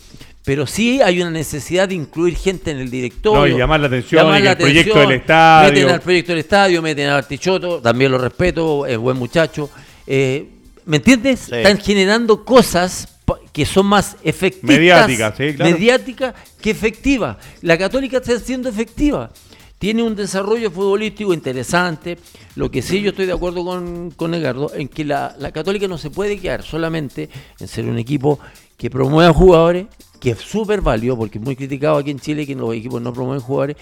Pero 0.44 0.66
sí 0.66 1.00
hay 1.02 1.20
una 1.20 1.30
necesidad 1.30 1.88
de 1.88 1.94
incluir 1.94 2.36
gente 2.36 2.70
en 2.70 2.78
el 2.78 2.90
directorio. 2.90 3.40
No, 3.40 3.46
y 3.46 3.58
llamar 3.58 3.80
la 3.80 3.86
atención, 3.88 4.22
llamar 4.22 4.46
el 4.46 4.56
proyecto 4.56 4.98
del 5.00 5.12
estadio. 5.12 5.72
Meten 5.72 5.88
al 5.90 6.00
proyecto 6.00 6.32
del 6.32 6.38
estadio, 6.38 6.82
meten 6.82 7.08
a 7.08 7.16
Artichoto, 7.16 7.80
también 7.80 8.12
lo 8.12 8.18
respeto, 8.18 8.86
es 8.86 8.96
buen 8.96 9.16
muchacho. 9.16 9.70
Eh, 10.06 10.48
¿Me 10.84 10.98
entiendes? 10.98 11.50
Están 11.50 11.78
generando 11.78 12.44
cosas 12.44 13.08
que 13.52 13.66
son 13.66 13.86
más 13.86 14.16
efectivas. 14.22 14.76
Mediáticas, 14.76 15.34
sí, 15.36 15.54
claro. 15.54 15.72
Mediáticas 15.72 16.34
que 16.60 16.70
efectivas. 16.70 17.36
La 17.62 17.76
Católica 17.76 18.18
está 18.18 18.38
siendo 18.38 18.68
efectiva. 18.68 19.30
Tiene 19.78 20.02
un 20.02 20.16
desarrollo 20.16 20.70
futbolístico 20.70 21.34
interesante. 21.34 22.18
Lo 22.54 22.70
que 22.70 22.82
sí 22.82 23.02
yo 23.02 23.10
estoy 23.10 23.26
de 23.26 23.32
acuerdo 23.32 23.64
con, 23.64 24.10
con 24.10 24.34
Edgardo, 24.34 24.72
en 24.74 24.88
que 24.88 25.04
la, 25.04 25.36
la 25.38 25.52
Católica 25.52 25.86
no 25.86 25.98
se 25.98 26.10
puede 26.10 26.38
quedar 26.38 26.62
solamente 26.62 27.28
en 27.60 27.68
ser 27.68 27.84
un 27.86 27.98
equipo 27.98 28.38
que 28.76 28.90
promueva 28.90 29.32
jugadores, 29.32 29.86
que 30.20 30.30
es 30.30 30.38
súper 30.38 30.80
válido, 30.80 31.16
porque 31.16 31.38
es 31.38 31.44
muy 31.44 31.56
criticado 31.56 31.98
aquí 31.98 32.10
en 32.10 32.20
Chile 32.20 32.46
que 32.46 32.54
los 32.54 32.74
equipos 32.74 33.02
no 33.02 33.12
promueven 33.12 33.42
jugadores, 33.42 33.76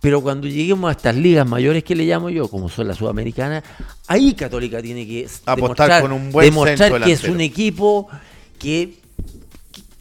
pero 0.00 0.20
cuando 0.20 0.48
lleguemos 0.48 0.88
a 0.88 0.92
estas 0.92 1.16
ligas 1.16 1.46
mayores 1.46 1.84
que 1.84 1.94
le 1.94 2.04
llamo 2.04 2.28
yo, 2.28 2.48
como 2.48 2.68
son 2.68 2.88
las 2.88 2.98
sudamericanas, 2.98 3.62
ahí 4.08 4.34
Católica 4.34 4.82
tiene 4.82 5.06
que 5.06 5.28
demostrar, 5.54 6.02
demostrar 6.32 7.02
que 7.02 7.12
es 7.12 7.24
un 7.24 7.40
equipo 7.40 8.08
que 8.58 9.02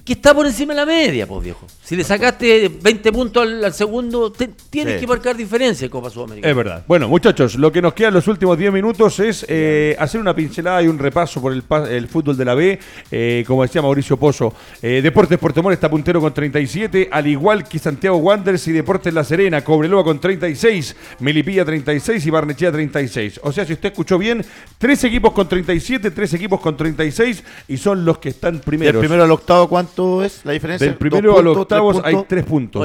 que 0.04 0.14
está 0.14 0.34
por 0.34 0.48
encima 0.48 0.74
de 0.74 0.80
la 0.80 0.86
media, 0.86 1.28
pues 1.28 1.44
viejo. 1.44 1.68
Si 1.92 1.98
le 1.98 2.06
sacaste 2.06 2.72
20 2.82 3.12
puntos 3.12 3.46
al, 3.46 3.74
segundo, 3.74 4.32
tienes 4.32 4.98
que 4.98 5.06
marcar 5.06 5.36
diferencia 5.36 5.84
en 5.84 5.92
Copa 5.92 6.10
Sudamericana. 6.10 6.50
Es 6.50 6.56
verdad. 6.56 6.86
Bueno, 6.88 7.10
muchachos, 7.10 7.56
lo 7.56 7.70
que 7.70 7.82
nos 7.82 7.94
queda 7.94 8.08
en 8.08 8.14
los 8.14 8.30
últimos 8.30 8.58
10 8.58 8.72
minutos 8.72 9.20
es 9.20 9.46
eh, 9.50 9.94
hacer 10.00 10.22
una 10.22 10.34
pincelada 10.34 10.82
y 10.82 10.88
un 10.88 10.98
repaso 10.98 11.42
por 11.42 11.52
el, 11.52 11.66
el 11.90 12.08
fútbol 12.08 12.38
de 12.38 12.46
la 12.46 12.56
B. 12.56 12.80
Eh, 13.12 13.44
como 13.46 13.64
decía 13.64 13.82
Mauricio 13.82 14.16
Pozo, 14.16 14.54
eh, 14.82 15.02
Deportes 15.04 15.38
Puerto 15.38 15.62
Montt 15.62 15.74
está 15.74 15.90
puntero 15.90 16.22
con 16.22 16.34
37, 16.34 17.10
al 17.12 17.28
igual 17.28 17.68
que 17.68 17.78
Santiago 17.78 18.16
Wanderers 18.16 18.66
y 18.70 18.72
Deportes 18.72 19.14
La 19.14 19.26
Serena, 19.26 19.62
Cobreloa 19.62 20.06
con 20.06 20.22
36, 20.22 20.96
Melipilla 21.20 21.66
36 21.66 22.26
y 22.26 22.30
Barnechea 22.30 22.72
36. 22.72 23.42
O 23.44 23.52
sea, 23.52 23.66
si 23.66 23.74
usted 23.74 23.90
escuchó 23.90 24.18
bien, 24.18 24.46
tres 24.78 25.04
equipos 25.04 25.34
con 25.34 25.50
37, 25.50 26.10
tres 26.12 26.34
equipos 26.36 26.62
con 26.62 26.78
36 26.78 27.44
y 27.68 27.76
son 27.76 28.06
los 28.06 28.20
que 28.20 28.30
están 28.30 28.60
primeros. 28.60 28.94
¿El 28.94 29.00
primero 29.02 29.26
al 29.26 29.32
octavo 29.32 29.68
cuánto? 29.68 30.24
es 30.24 30.40
la 30.46 30.54
diferencia? 30.54 30.88
Del 30.88 30.96
primero 30.96 31.38
a 31.38 31.81
hay 32.04 32.16
tres 32.28 32.46
puntos. 32.46 32.82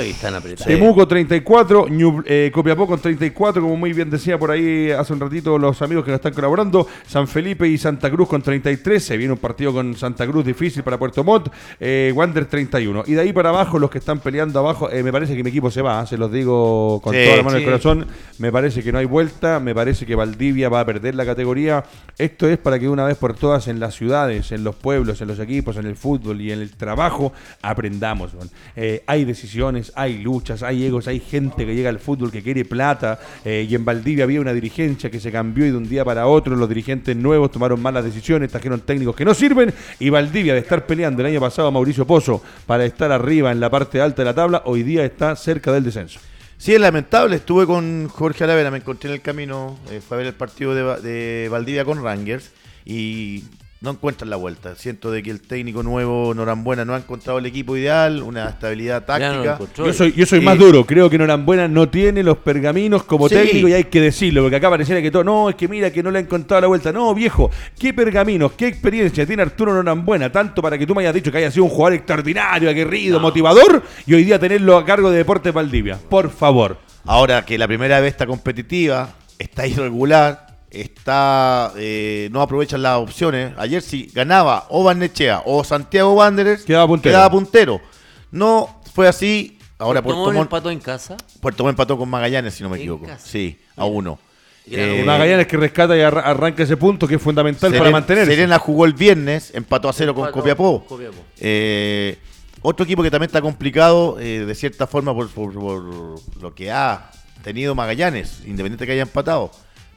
Temuco 0.67 1.07
34, 1.07 1.87
eh, 2.25 2.51
Copiapó 2.53 2.87
con 2.87 3.01
34, 3.01 3.63
como 3.63 3.77
muy 3.77 3.93
bien 3.93 4.11
decía 4.11 4.39
por 4.39 4.51
ahí 4.51 4.91
hace 4.91 5.13
un 5.13 5.21
ratito 5.21 5.59
los 5.59 5.81
amigos 5.83 6.05
que 6.05 6.11
nos 6.11 6.19
están 6.19 6.35
colaborando. 6.35 6.87
San 7.07 7.29
Felipe 7.29 7.69
y 7.69 7.79
Santa 7.79 8.11
Cruz 8.11 8.29
con 8.29 8.43
33. 8.43 9.03
Se 9.03 9.17
viene 9.17 9.33
un 9.33 9.39
partido 9.39 9.73
con 9.73 9.97
Santa 9.97 10.27
Cruz 10.27 10.45
difícil 10.45 10.83
para 10.83 10.99
Puerto 10.99 11.25
Montt. 11.25 11.49
Eh, 11.81 12.13
Wander 12.15 12.47
31. 12.47 13.05
Y 13.07 13.13
de 13.13 13.21
ahí 13.21 13.33
para 13.33 13.51
abajo, 13.51 13.79
los 13.79 13.91
que 13.91 13.99
están 13.99 14.21
peleando 14.21 14.59
abajo, 14.59 14.91
eh, 14.91 15.03
me 15.03 15.13
parece 15.13 15.37
que 15.37 15.43
mi 15.43 15.51
equipo 15.51 15.71
se 15.71 15.83
va, 15.83 16.07
se 16.07 16.17
los 16.17 16.31
digo 16.33 17.01
con 17.03 17.15
toda 17.15 17.37
la 17.37 17.43
mano 17.43 17.57
en 17.57 17.63
el 17.63 17.65
corazón. 17.65 18.07
Me 18.39 18.53
parece 18.53 18.83
que 18.83 18.93
no 18.93 18.99
hay 18.99 19.07
vuelta. 19.07 19.61
Me 19.61 19.75
parece 19.75 20.07
que 20.07 20.15
Valdivia 20.15 20.69
va 20.69 20.81
a 20.81 20.85
perder 20.87 21.15
la 21.15 21.25
categoría. 21.25 21.85
Esto 22.19 22.49
es 22.49 22.59
para 22.59 22.79
que 22.79 22.89
una 22.89 23.05
vez 23.05 23.17
por 23.17 23.35
todas 23.35 23.69
en 23.69 23.81
las 23.81 23.95
ciudades, 23.95 24.53
en 24.53 24.65
los 24.65 24.75
pueblos, 24.75 25.21
en 25.21 25.29
los 25.29 25.39
equipos, 25.39 25.77
en 25.77 25.87
el 25.87 25.97
fútbol 25.97 26.41
y 26.41 26.53
en 26.53 26.61
el 26.61 26.71
trabajo 26.71 27.33
aprendamos. 27.63 28.33
Eh, 28.75 28.86
hay 29.07 29.25
decisiones, 29.25 29.93
hay 29.95 30.19
luchas, 30.19 30.63
hay 30.63 30.85
egos, 30.85 31.09
hay 31.09 31.21
gente 31.21 31.65
que 31.67 31.75
llega 31.75 31.89
al 31.89 31.99
fútbol 31.99 32.31
que 32.31 32.43
quiere 32.43 32.65
plata. 32.65 33.19
Eh, 33.45 33.67
y 33.69 33.75
en 33.75 33.85
Valdivia 33.85 34.25
había 34.25 34.41
una 34.41 34.53
dirigencia 34.53 35.11
que 35.11 35.21
se 35.21 35.33
cambió 35.33 35.67
y 35.67 35.71
de 35.71 35.77
un 35.77 35.89
día 35.89 36.05
para 36.05 36.27
otro 36.27 36.57
los 36.57 36.69
dirigentes 36.69 37.17
nuevos 37.17 37.51
tomaron 37.51 37.81
malas 37.81 38.05
decisiones, 38.05 38.51
trajeron 38.51 38.81
técnicos 38.81 39.17
que 39.17 39.25
no 39.25 39.35
sirven. 39.35 39.73
Y 39.99 40.11
Valdivia, 40.11 40.55
de 40.55 40.61
estar 40.61 40.87
peleando 40.87 41.23
el 41.23 41.29
año 41.29 41.41
pasado 41.41 41.69
a 41.69 41.71
Mauricio 41.71 42.07
Pozo 42.07 42.43
para 42.67 42.85
estar 42.85 43.13
arriba 43.13 43.53
en 43.53 43.61
la 43.61 43.71
parte 43.71 44.01
alta 44.01 44.23
de 44.23 44.27
la 44.27 44.35
tabla, 44.35 44.63
hoy 44.67 44.83
día 44.83 45.05
está 45.05 45.37
cerca 45.37 45.73
del 45.73 45.85
descenso. 45.85 46.21
Sí, 46.59 46.75
es 46.75 46.81
lamentable. 46.81 47.37
Estuve 47.37 47.67
con 47.67 48.09
Jorge 48.09 48.45
Alavera, 48.45 48.71
me 48.71 48.79
encontré 48.79 49.11
en 49.11 49.15
el 49.15 49.23
camino, 49.23 49.79
eh, 49.91 50.01
fue 50.07 50.17
a 50.17 50.19
ver 50.19 50.27
el 50.29 50.35
partido 50.35 50.75
de 50.75 51.49
Valdivia 51.51 51.85
con 51.85 52.03
Rangers 52.03 52.51
y 52.87 53.45
no 53.81 53.91
encuentran 53.91 54.31
la 54.31 54.37
vuelta. 54.37 54.75
Siento 54.75 55.11
de 55.11 55.23
que 55.23 55.31
el 55.31 55.41
técnico 55.41 55.83
nuevo, 55.83 56.33
Norambuena, 56.35 56.85
no 56.85 56.95
ha 56.95 56.99
encontrado 56.99 57.39
el 57.39 57.47
equipo 57.47 57.77
ideal, 57.77 58.23
una 58.23 58.49
estabilidad 58.49 59.05
táctica. 59.05 59.59
yo 59.77 59.93
soy, 59.93 60.13
yo 60.13 60.25
soy 60.25 60.41
más 60.41 60.59
duro, 60.59 60.87
creo 60.87 61.11
que 61.11 61.19
Norambuena 61.19 61.69
no 61.69 61.89
tiene 61.89 62.23
los 62.23 62.39
pergaminos 62.39 63.05
como 63.05 63.29
técnico 63.29 63.69
y 63.69 63.75
hay 63.75 63.85
que 63.85 64.01
decirlo, 64.01 64.43
porque 64.43 64.57
acá 64.57 64.71
pareciera 64.71 65.03
que 65.03 65.11
todo, 65.11 65.25
no, 65.25 65.51
es 65.51 65.57
que 65.57 65.69
mira 65.69 65.91
que 65.91 66.03
no 66.03 66.11
le 66.11 66.19
ha 66.19 66.23
encontrado 66.23 66.63
la 66.63 66.69
vuelta. 66.69 66.93
No, 66.93 67.15
viejo, 67.15 67.51
qué 67.79 67.93
pergaminos, 67.93 68.53
qué 68.53 68.67
experiencia 68.67 69.27
tiene 69.27 69.43
Arturo 69.43 69.75
Norambuena, 69.75 70.33
tanto 70.33 70.63
para 70.63 70.79
que 70.79 70.87
tú 70.87 70.95
me 70.95 71.03
hayas 71.03 71.15
dicho 71.15 71.31
que 71.31 71.39
haya 71.39 71.51
sido 71.51 71.65
un 71.65 71.71
jugador 71.71 71.95
extraordinario, 71.95 72.71
aguerrido, 72.71 73.21
motivador, 73.21 73.83
y 74.07 74.15
hoy 74.15 74.25
día 74.25 74.39
tenerlo 74.39 74.79
a 74.79 74.85
cargo 74.85 75.11
de 75.11 75.19
Deportes 75.19 75.53
Valdivia. 75.53 75.99
Por 76.09 76.31
favor. 76.31 76.79
Ahora 77.05 77.45
que 77.45 77.57
la 77.57 77.69
primera 77.69 78.01
vez 78.01 78.13
está 78.13 78.27
competitiva, 78.27 79.11
está 79.39 79.67
irregular, 79.67 80.46
está 80.71 81.73
eh, 81.77 82.29
no 82.33 82.43
aprovechan 82.43 82.83
las 82.83 82.99
opciones. 82.99 83.53
Ayer 83.57 83.83
si 83.83 84.11
ganaba 84.15 84.67
o 84.71 84.85
Barnechea 84.85 85.43
o 85.45 85.65
Santiago 85.65 86.13
Wanderers, 86.15 86.65
quedaba 86.65 86.87
puntero. 86.87 87.31
puntero. 87.31 87.81
No 88.31 88.81
fue 88.93 89.09
así. 89.09 89.59
Ahora 89.79 90.03
Puerto, 90.03 90.33
Montt 90.33 90.43
empató 90.43 90.71
en 90.71 90.81
casa. 90.81 91.17
Puerto 91.41 91.63
Montt 91.63 91.75
empató 91.75 91.99
con 91.99 92.09
Magallanes, 92.09 92.55
si 92.55 92.63
no 92.63 92.71
me 92.71 92.79
equivoco. 92.79 93.07
Sí, 93.19 93.59
a 93.77 93.85
uno. 93.85 94.19
Eh, 94.69 95.03
Magallanes 95.07 95.47
que 95.47 95.57
rescata 95.57 95.97
y 95.97 96.01
arranca 96.01 96.63
ese 96.63 96.77
punto 96.77 97.07
que 97.07 97.17
es 97.17 97.23
fundamental 97.23 97.73
para 97.73 97.91
mantenerse. 97.91 98.33
Serena 98.33 98.59
jugó 98.59 98.85
el 98.85 98.95
viernes, 98.95 99.53
empató 99.55 99.89
a 99.89 99.93
cero 99.93 100.15
con 100.15 100.31
Copiapó. 100.33 100.85
Eh, 101.39 102.19
otro 102.63 102.85
equipo 102.85 103.03
que 103.03 103.11
también 103.11 103.29
está 103.29 103.43
complicado, 103.43 104.17
de 104.17 104.55
cierta 104.55 104.87
forma, 104.87 105.15
por, 105.15 105.29
por, 105.29 105.55
lo 105.55 106.55
que 106.55 106.73
ha 106.73 107.11
tenido 107.45 107.75
Magallanes, 107.75 108.41
independiente 108.47 108.87
que 108.87 108.93
haya 108.93 109.03
empatado 109.03 109.53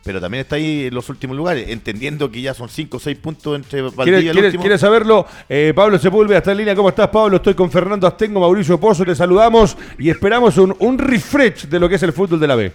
pero 0.10 0.20
también 0.20 0.42
está 0.42 0.56
ahí 0.56 0.88
en 0.88 0.96
los 0.96 1.08
últimos 1.10 1.38
lugares, 1.38 1.70
entendiendo 1.70 2.32
que 2.32 2.42
ya 2.42 2.56
son 2.56 2.68
5 2.68 2.98
o 2.98 3.00
6 3.00 3.16
puntos 3.20 3.56
entre 3.56 3.84
Valdivia 3.84 4.20
y 4.22 4.28
el 4.30 4.44
último. 4.44 4.64
¿Quieres 4.64 4.82
saberlo? 4.82 5.28
Eh, 5.48 5.72
Pablo 5.76 6.00
Sepúlveda 6.00 6.40
está 6.40 6.52
en 6.52 6.58
línea. 6.58 6.74
¿Cómo 6.74 6.90
estás, 6.90 7.10
Pablo? 7.10 7.36
Estoy 7.36 7.54
con 7.54 7.70
Fernando 7.70 8.08
Astengo, 8.08 8.40
Mauricio 8.40 8.80
Pozo, 8.80 9.06
te 9.06 9.14
saludamos 9.14 9.78
y 10.00 10.10
esperamos 10.10 10.58
un, 10.58 10.76
un 10.80 10.98
refresh 10.98 11.68
de 11.68 11.80
lo 11.80 11.88
que 11.88 11.94
es 11.94 12.02
el 12.02 12.12
fútbol 12.12 12.40
de 12.40 12.48
la 12.48 12.56
B. 12.56 12.72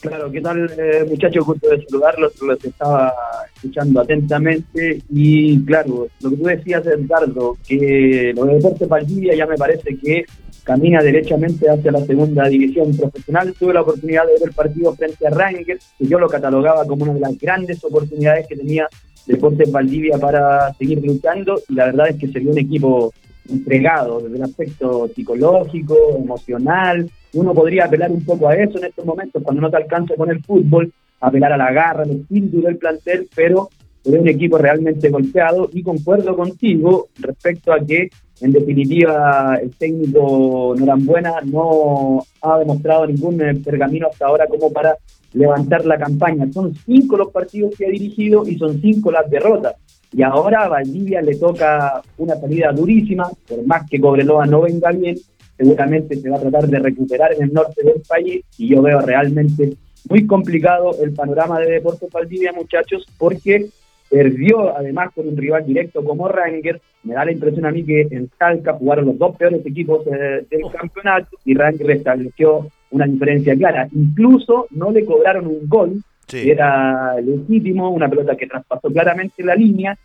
Claro, 0.00 0.32
¿qué 0.32 0.40
tal, 0.40 0.68
eh, 0.76 1.04
muchachos? 1.08 1.46
Gusto 1.46 1.68
de 1.70 1.84
saludarlos, 1.84 2.32
los 2.42 2.64
estaba 2.64 3.14
escuchando 3.54 4.00
atentamente. 4.00 5.00
Y 5.10 5.64
claro, 5.64 6.08
lo 6.20 6.30
que 6.30 6.36
tú 6.36 6.42
decías, 6.42 6.84
Edgardo, 6.86 7.56
que 7.68 8.32
lo 8.34 8.46
de 8.46 8.54
Deportes 8.56 8.88
Valdivia 8.88 9.36
ya 9.36 9.46
me 9.46 9.56
parece 9.56 9.96
que 9.96 10.24
camina 10.64 11.02
derechamente 11.02 11.68
hacia 11.68 11.92
la 11.92 12.04
segunda 12.04 12.48
división 12.48 12.96
profesional. 12.96 13.54
Tuve 13.58 13.74
la 13.74 13.82
oportunidad 13.82 14.26
de 14.26 14.32
ver 14.32 14.42
el 14.44 14.52
partido 14.52 14.94
frente 14.94 15.26
a 15.26 15.30
Rangers, 15.30 15.92
que 15.98 16.06
yo 16.06 16.18
lo 16.18 16.28
catalogaba 16.28 16.84
como 16.86 17.04
una 17.04 17.14
de 17.14 17.20
las 17.20 17.38
grandes 17.38 17.82
oportunidades 17.84 18.46
que 18.46 18.56
tenía 18.56 18.88
Deportes 19.26 19.70
Valdivia 19.70 20.18
para 20.18 20.72
seguir 20.74 21.04
luchando. 21.04 21.60
Y 21.68 21.74
la 21.74 21.86
verdad 21.86 22.08
es 22.08 22.16
que 22.16 22.28
sería 22.28 22.50
un 22.50 22.58
equipo 22.58 23.12
entregado 23.48 24.20
desde 24.20 24.36
el 24.36 24.42
aspecto 24.42 25.08
psicológico, 25.14 25.96
emocional. 26.16 27.10
Uno 27.34 27.54
podría 27.54 27.86
apelar 27.86 28.10
un 28.10 28.24
poco 28.24 28.48
a 28.48 28.54
eso 28.54 28.78
en 28.78 28.84
estos 28.84 29.04
momentos, 29.04 29.42
cuando 29.42 29.62
no 29.62 29.70
te 29.70 29.76
alcanza 29.76 30.14
con 30.16 30.30
el 30.30 30.42
fútbol, 30.42 30.92
apelar 31.20 31.52
a 31.52 31.56
la 31.56 31.72
garra, 31.72 32.02
al 32.02 32.10
espíritu 32.10 32.62
del 32.62 32.76
plantel, 32.76 33.28
pero 33.34 33.68
es 34.04 34.12
un 34.12 34.28
equipo 34.28 34.56
realmente 34.58 35.08
golpeado 35.10 35.68
y 35.72 35.82
concuerdo 35.82 36.36
contigo 36.36 37.08
respecto 37.20 37.72
a 37.72 37.80
que 37.80 38.08
en 38.40 38.52
definitiva 38.52 39.58
el 39.60 39.70
técnico 39.76 40.74
Norambuena 40.78 41.40
no 41.44 42.22
ha 42.42 42.58
demostrado 42.58 43.06
ningún 43.06 43.40
eh, 43.40 43.54
pergamino 43.56 44.08
hasta 44.10 44.26
ahora 44.26 44.46
como 44.46 44.72
para 44.72 44.96
levantar 45.32 45.84
la 45.84 45.98
campaña. 45.98 46.50
Son 46.52 46.74
cinco 46.74 47.16
los 47.16 47.30
partidos 47.30 47.74
que 47.76 47.86
ha 47.86 47.90
dirigido 47.90 48.46
y 48.46 48.56
son 48.56 48.80
cinco 48.80 49.10
las 49.10 49.28
derrotas. 49.30 49.74
Y 50.12 50.22
ahora 50.22 50.64
a 50.64 50.68
Valdivia 50.68 51.20
le 51.20 51.36
toca 51.36 52.02
una 52.16 52.36
salida 52.36 52.72
durísima, 52.72 53.28
por 53.46 53.64
más 53.66 53.88
que 53.88 54.00
Cobreloa 54.00 54.46
no 54.46 54.62
venga 54.62 54.90
bien, 54.90 55.16
seguramente 55.56 56.16
se 56.16 56.30
va 56.30 56.36
a 56.36 56.40
tratar 56.40 56.68
de 56.68 56.78
recuperar 56.78 57.34
en 57.34 57.42
el 57.42 57.52
norte 57.52 57.82
del 57.84 58.00
país 58.08 58.44
y 58.56 58.68
yo 58.68 58.80
veo 58.80 59.00
realmente 59.00 59.76
muy 60.08 60.26
complicado 60.26 60.92
el 61.02 61.12
panorama 61.12 61.58
de 61.60 61.72
Deportes 61.72 62.10
Valdivia, 62.10 62.52
muchachos, 62.52 63.04
porque 63.18 63.68
perdió 64.08 64.76
además 64.76 65.10
con 65.14 65.28
un 65.28 65.36
rival 65.36 65.66
directo 65.66 66.02
como 66.04 66.28
Ranger. 66.28 66.80
Me 67.04 67.14
da 67.14 67.24
la 67.24 67.32
impresión 67.32 67.66
a 67.66 67.70
mí 67.70 67.84
que 67.84 68.08
en 68.10 68.28
Talca 68.38 68.74
jugaron 68.74 69.06
los 69.06 69.18
dos 69.18 69.36
peores 69.36 69.64
equipos 69.64 70.06
eh, 70.06 70.44
del 70.50 70.62
campeonato 70.72 71.36
y 71.44 71.54
Ranger 71.54 71.86
restableció 71.86 72.68
una 72.90 73.06
diferencia 73.06 73.54
clara. 73.56 73.88
Incluso 73.92 74.66
no 74.70 74.90
le 74.90 75.04
cobraron 75.04 75.46
un 75.46 75.68
gol, 75.68 76.02
que 76.26 76.50
era 76.50 77.14
legítimo, 77.20 77.90
una 77.90 78.08
pelota 78.08 78.36
que 78.36 78.46
traspasó 78.46 78.90
claramente 78.90 79.42
la 79.42 79.54
línea 79.54 79.96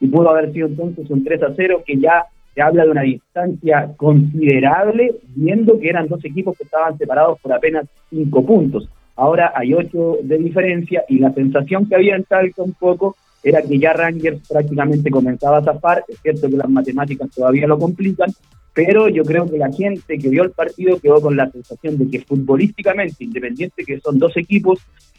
y 0.00 0.08
pudo 0.08 0.30
haber 0.30 0.52
sido 0.52 0.68
entonces 0.68 1.08
un 1.10 1.24
3 1.24 1.42
a 1.44 1.54
0 1.54 1.82
que 1.86 1.96
ya 1.98 2.26
se 2.54 2.60
habla 2.60 2.84
de 2.84 2.90
una 2.90 3.02
distancia 3.02 3.90
considerable, 3.96 5.14
viendo 5.34 5.78
que 5.78 5.88
eran 5.88 6.08
dos 6.08 6.22
equipos 6.24 6.56
que 6.58 6.64
estaban 6.64 6.98
separados 6.98 7.38
por 7.40 7.52
apenas 7.52 7.86
cinco 8.10 8.44
puntos. 8.44 8.88
Ahora 9.16 9.52
hay 9.54 9.72
ocho 9.72 10.18
de 10.22 10.38
diferencia 10.38 11.04
y 11.08 11.18
la 11.18 11.32
sensación 11.32 11.88
que 11.88 11.94
había 11.94 12.16
en 12.16 12.24
Talca 12.24 12.62
un 12.62 12.72
poco 12.74 13.16
era 13.42 13.62
que 13.62 13.78
ya 13.78 13.92
Rangers 13.92 14.46
prácticamente 14.48 15.10
comenzaba 15.10 15.58
a 15.58 15.64
zafar, 15.64 16.04
es 16.08 16.18
cierto 16.20 16.48
que 16.48 16.56
las 16.56 16.68
matemáticas 16.68 17.30
todavía 17.30 17.66
lo 17.66 17.78
complican, 17.78 18.30
pero 18.74 19.08
yo 19.08 19.24
creo 19.24 19.46
que 19.46 19.58
la 19.58 19.70
gente 19.72 20.18
que 20.18 20.28
vio 20.28 20.44
el 20.44 20.50
partido 20.52 20.98
quedó 20.98 21.20
con 21.20 21.36
la 21.36 21.50
sensación 21.50 21.98
de 21.98 22.08
que 22.08 22.24
futbolísticamente, 22.24 23.24
independiente 23.24 23.84
que 23.84 24.00
son 24.00 24.18
dos 24.18 24.36
equipos 24.36 24.78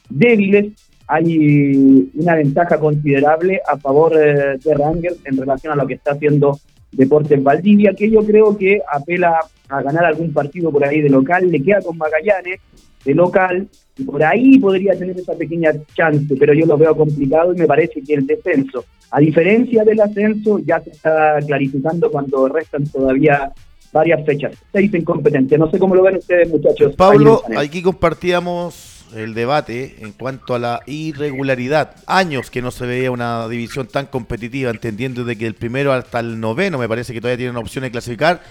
débiles, 0.09 0.73
hay 1.07 2.09
una 2.15 2.35
ventaja 2.35 2.79
considerable 2.79 3.61
a 3.67 3.77
favor 3.77 4.13
eh, 4.15 4.57
de 4.63 4.73
Rangers 4.73 5.17
en 5.25 5.37
relación 5.37 5.73
a 5.73 5.75
lo 5.75 5.85
que 5.85 5.95
está 5.95 6.13
haciendo 6.13 6.59
Deportes 6.91 7.41
Valdivia, 7.43 7.93
que 7.93 8.09
yo 8.09 8.23
creo 8.23 8.57
que 8.57 8.81
apela 8.91 9.39
a 9.69 9.81
ganar 9.81 10.05
algún 10.05 10.31
partido 10.31 10.71
por 10.71 10.85
ahí 10.85 11.01
de 11.01 11.09
local, 11.09 11.49
le 11.49 11.61
queda 11.61 11.81
con 11.81 11.97
Magallanes 11.97 12.59
de 13.05 13.13
local, 13.13 13.67
y 13.97 14.03
por 14.03 14.23
ahí 14.23 14.57
podría 14.57 14.97
tener 14.97 15.17
esa 15.17 15.33
pequeña 15.33 15.71
chance, 15.95 16.35
pero 16.39 16.53
yo 16.53 16.65
lo 16.65 16.77
veo 16.77 16.95
complicado 16.95 17.53
y 17.53 17.57
me 17.57 17.67
parece 17.67 18.01
que 18.01 18.15
el 18.15 18.25
descenso, 18.25 18.85
a 19.11 19.19
diferencia 19.19 19.83
del 19.83 20.01
ascenso, 20.01 20.59
ya 20.59 20.79
se 20.79 20.89
está 20.89 21.37
clarificando 21.45 22.09
cuando 22.09 22.47
restan 22.47 22.85
todavía 22.85 23.51
varias 23.91 24.25
fechas. 24.25 24.53
Seis 24.71 24.91
en 24.93 25.03
competencia. 25.03 25.57
No 25.57 25.69
sé 25.69 25.77
cómo 25.77 25.93
lo 25.93 26.01
ven 26.01 26.17
ustedes, 26.17 26.49
muchachos. 26.49 26.95
Pablo, 26.95 27.43
aquí 27.55 27.83
compartíamos 27.83 29.05
el 29.15 29.35
debate 29.35 29.97
en 29.99 30.11
cuanto 30.13 30.55
a 30.55 30.59
la 30.59 30.79
irregularidad. 30.87 31.95
Años 32.07 32.49
que 32.49 32.63
no 32.63 32.71
se 32.71 32.87
veía 32.87 33.11
una 33.11 33.47
división 33.47 33.87
tan 33.87 34.07
competitiva, 34.07 34.71
entendiendo 34.71 35.23
de 35.23 35.37
que 35.37 35.45
el 35.45 35.53
primero 35.53 35.93
hasta 35.93 36.19
el 36.19 36.39
noveno 36.39 36.79
me 36.79 36.87
parece 36.87 37.13
que 37.13 37.21
todavía 37.21 37.37
tienen 37.37 37.57
opción 37.57 37.83
de 37.83 37.91
clasificar 37.91 38.41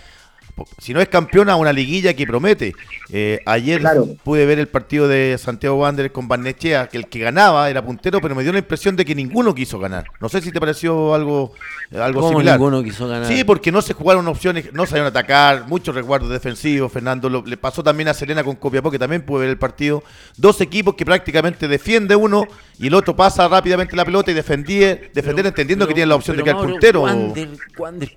si 0.78 0.92
no 0.92 1.00
es 1.00 1.09
campeona, 1.09 1.57
una 1.57 1.72
liguilla 1.72 2.14
que 2.14 2.26
promete. 2.26 2.74
Eh, 3.11 3.40
ayer 3.46 3.82
pude 4.22 4.46
ver 4.46 4.59
el 4.59 4.68
partido 4.68 5.09
de 5.09 5.36
Santiago 5.38 5.76
Wanderers 5.76 6.12
con 6.12 6.28
Barnechea, 6.28 6.88
que 6.88 6.98
el 6.98 7.09
que 7.09 7.18
ganaba 7.18 7.68
era 7.70 7.84
puntero, 7.84 8.20
pero 8.20 8.34
me 8.34 8.42
dio 8.42 8.53
la 8.53 8.59
impresión 8.59 8.96
de 8.96 9.05
que 9.05 9.14
ninguno 9.14 9.55
quiso 9.55 9.78
ganar. 9.78 10.07
No 10.20 10.28
sé 10.28 10.40
si 10.40 10.53
te 10.53 10.61
pareció 10.61 11.14
algo, 11.14 11.53
algo 11.98 12.20
¿Cómo 12.20 12.32
similar. 12.32 12.59
ninguno 12.59 12.82
quiso 12.82 13.09
ganar? 13.09 13.26
Sí, 13.26 13.44
porque 13.44 13.72
no 13.72 13.82
se 13.82 13.94
jugaron 13.94 14.26
opciones, 14.28 14.72
no 14.72 14.86
salieron 14.86 15.07
a 15.07 15.11
atacar, 15.11 15.66
muchos 15.68 15.94
resguardos 15.94 16.30
defensivos. 16.30 16.92
Fernando 16.92 17.28
le 17.44 17.57
pasó 17.57 17.82
también 17.82 18.09
a 18.09 18.14
Serena 18.14 18.44
con 18.44 18.57
Copiapó, 18.57 18.90
que 18.90 18.98
también 18.98 19.22
pude 19.22 19.40
ver 19.40 19.50
el 19.50 19.59
partido. 19.59 20.03
Dos 20.36 20.61
equipos 20.61 20.94
que 20.94 21.05
prácticamente 21.05 21.68
defiende 21.68 22.16
uno 22.16 22.46
y 22.83 22.89
el 22.89 22.95
otro 22.95 23.14
pasa 23.14 23.47
rápidamente 23.47 23.95
la 23.95 24.05
pelota 24.05 24.33
y 24.33 24.35
defendía, 24.35 24.99
defender 25.14 25.47
entendiendo 25.47 25.87
que 25.87 25.95
tiene 25.95 26.09
la 26.09 26.16
opción 26.16 26.37
de 26.37 26.43
quedar 26.43 26.57
puntero. 26.57 27.05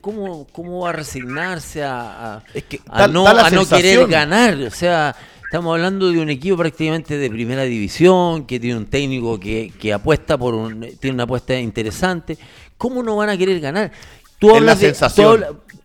¿cómo, 0.02 0.48
¿Cómo 0.52 0.80
va 0.80 0.90
a 0.90 0.94
resignarse 0.94 1.84
a 1.84 2.42
es 2.52 2.64
que 2.64 2.82
a 2.90 3.08
no, 3.08 3.26
querer 3.70 4.08
ganar. 4.08 4.56
O 4.56 4.72
sea, 4.72 5.16
estamos 5.44 5.72
hablando 5.72 6.12
de 6.12 6.20
un 6.20 6.32
equipo 6.32 6.58
prácticamente 6.58 7.16
de 7.16 7.30
primera 7.30 7.62
división, 7.62 8.48
que 8.48 8.60
tiene 8.60 8.76
un 8.78 8.88
técnico 8.88 9.40
que, 9.40 9.94
apuesta 9.94 10.36
por 10.36 10.56
un, 10.56 10.82
tiene 11.00 11.14
una 11.14 11.26
apuesta 11.26 11.60
interesante. 11.60 12.36
¿Cómo 12.76 13.04
no 13.04 13.18
van 13.18 13.30
a 13.30 13.38
querer 13.38 13.60
ganar? 13.60 13.92
Tú 14.40 14.56
hablas, 14.56 14.80
de, 14.80 14.96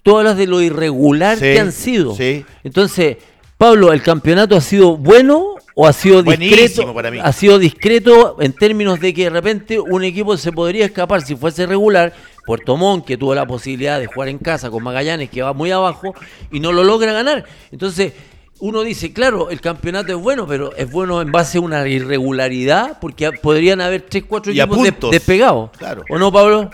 tú, 0.03 0.17
hablas 0.17 0.39
de 0.39 0.47
lo 0.47 0.63
irregular 0.63 1.39
que 1.39 1.61
han 1.61 1.73
sido. 1.73 2.17
Entonces, 2.65 3.19
Pablo, 3.59 3.93
¿el 3.93 4.01
campeonato 4.01 4.57
ha 4.57 4.63
sido 4.63 4.97
bueno 4.97 5.57
o 5.75 5.87
ha 5.87 5.93
sido 5.93 6.23
discreto? 6.23 6.95
Ha 7.23 7.33
sido 7.33 7.59
discreto 7.59 8.37
en 8.41 8.53
términos 8.53 9.01
de 9.01 9.15
que 9.15 9.25
de 9.25 9.31
repente 9.31 9.81
un 9.81 10.05
equipo 10.05 10.37
se 10.37 10.53
podría 10.53 10.85
escapar 10.85 11.23
si 11.23 11.37
fuese 11.37 11.67
regular 11.67 12.13
Puerto 12.47 12.77
Montt, 12.77 13.07
que 13.07 13.17
tuvo 13.17 13.35
la 13.35 13.47
posibilidad 13.47 14.01
de 14.01 14.07
jugar 14.07 14.29
en 14.29 14.39
casa 14.39 14.71
con 14.71 14.83
Magallanes, 14.83 15.31
que 15.31 15.43
va 15.43 15.53
muy 15.53 15.71
abajo, 15.71 16.15
y 16.51 16.61
no 16.61 16.73
lo 16.73 16.83
logra 16.83 17.13
ganar. 17.13 17.45
Entonces, 17.71 18.13
uno 18.59 18.83
dice, 18.83 19.13
claro, 19.13 19.51
el 19.51 19.61
campeonato 19.61 20.13
es 20.13 20.19
bueno, 20.19 20.47
pero 20.47 20.75
es 20.77 20.91
bueno 20.91 21.23
en 21.23 21.33
base 21.33 21.59
a 21.59 21.61
una 21.61 21.87
irregularidad, 21.87 22.99
porque 23.01 23.31
podrían 23.33 23.81
haber 23.81 24.03
tres, 24.03 24.25
cuatro 24.29 24.53
equipos 24.53 25.11
despegados. 25.11 25.71
Claro. 25.79 26.05
¿O 26.09 26.19
no, 26.19 26.33
Pablo? 26.33 26.71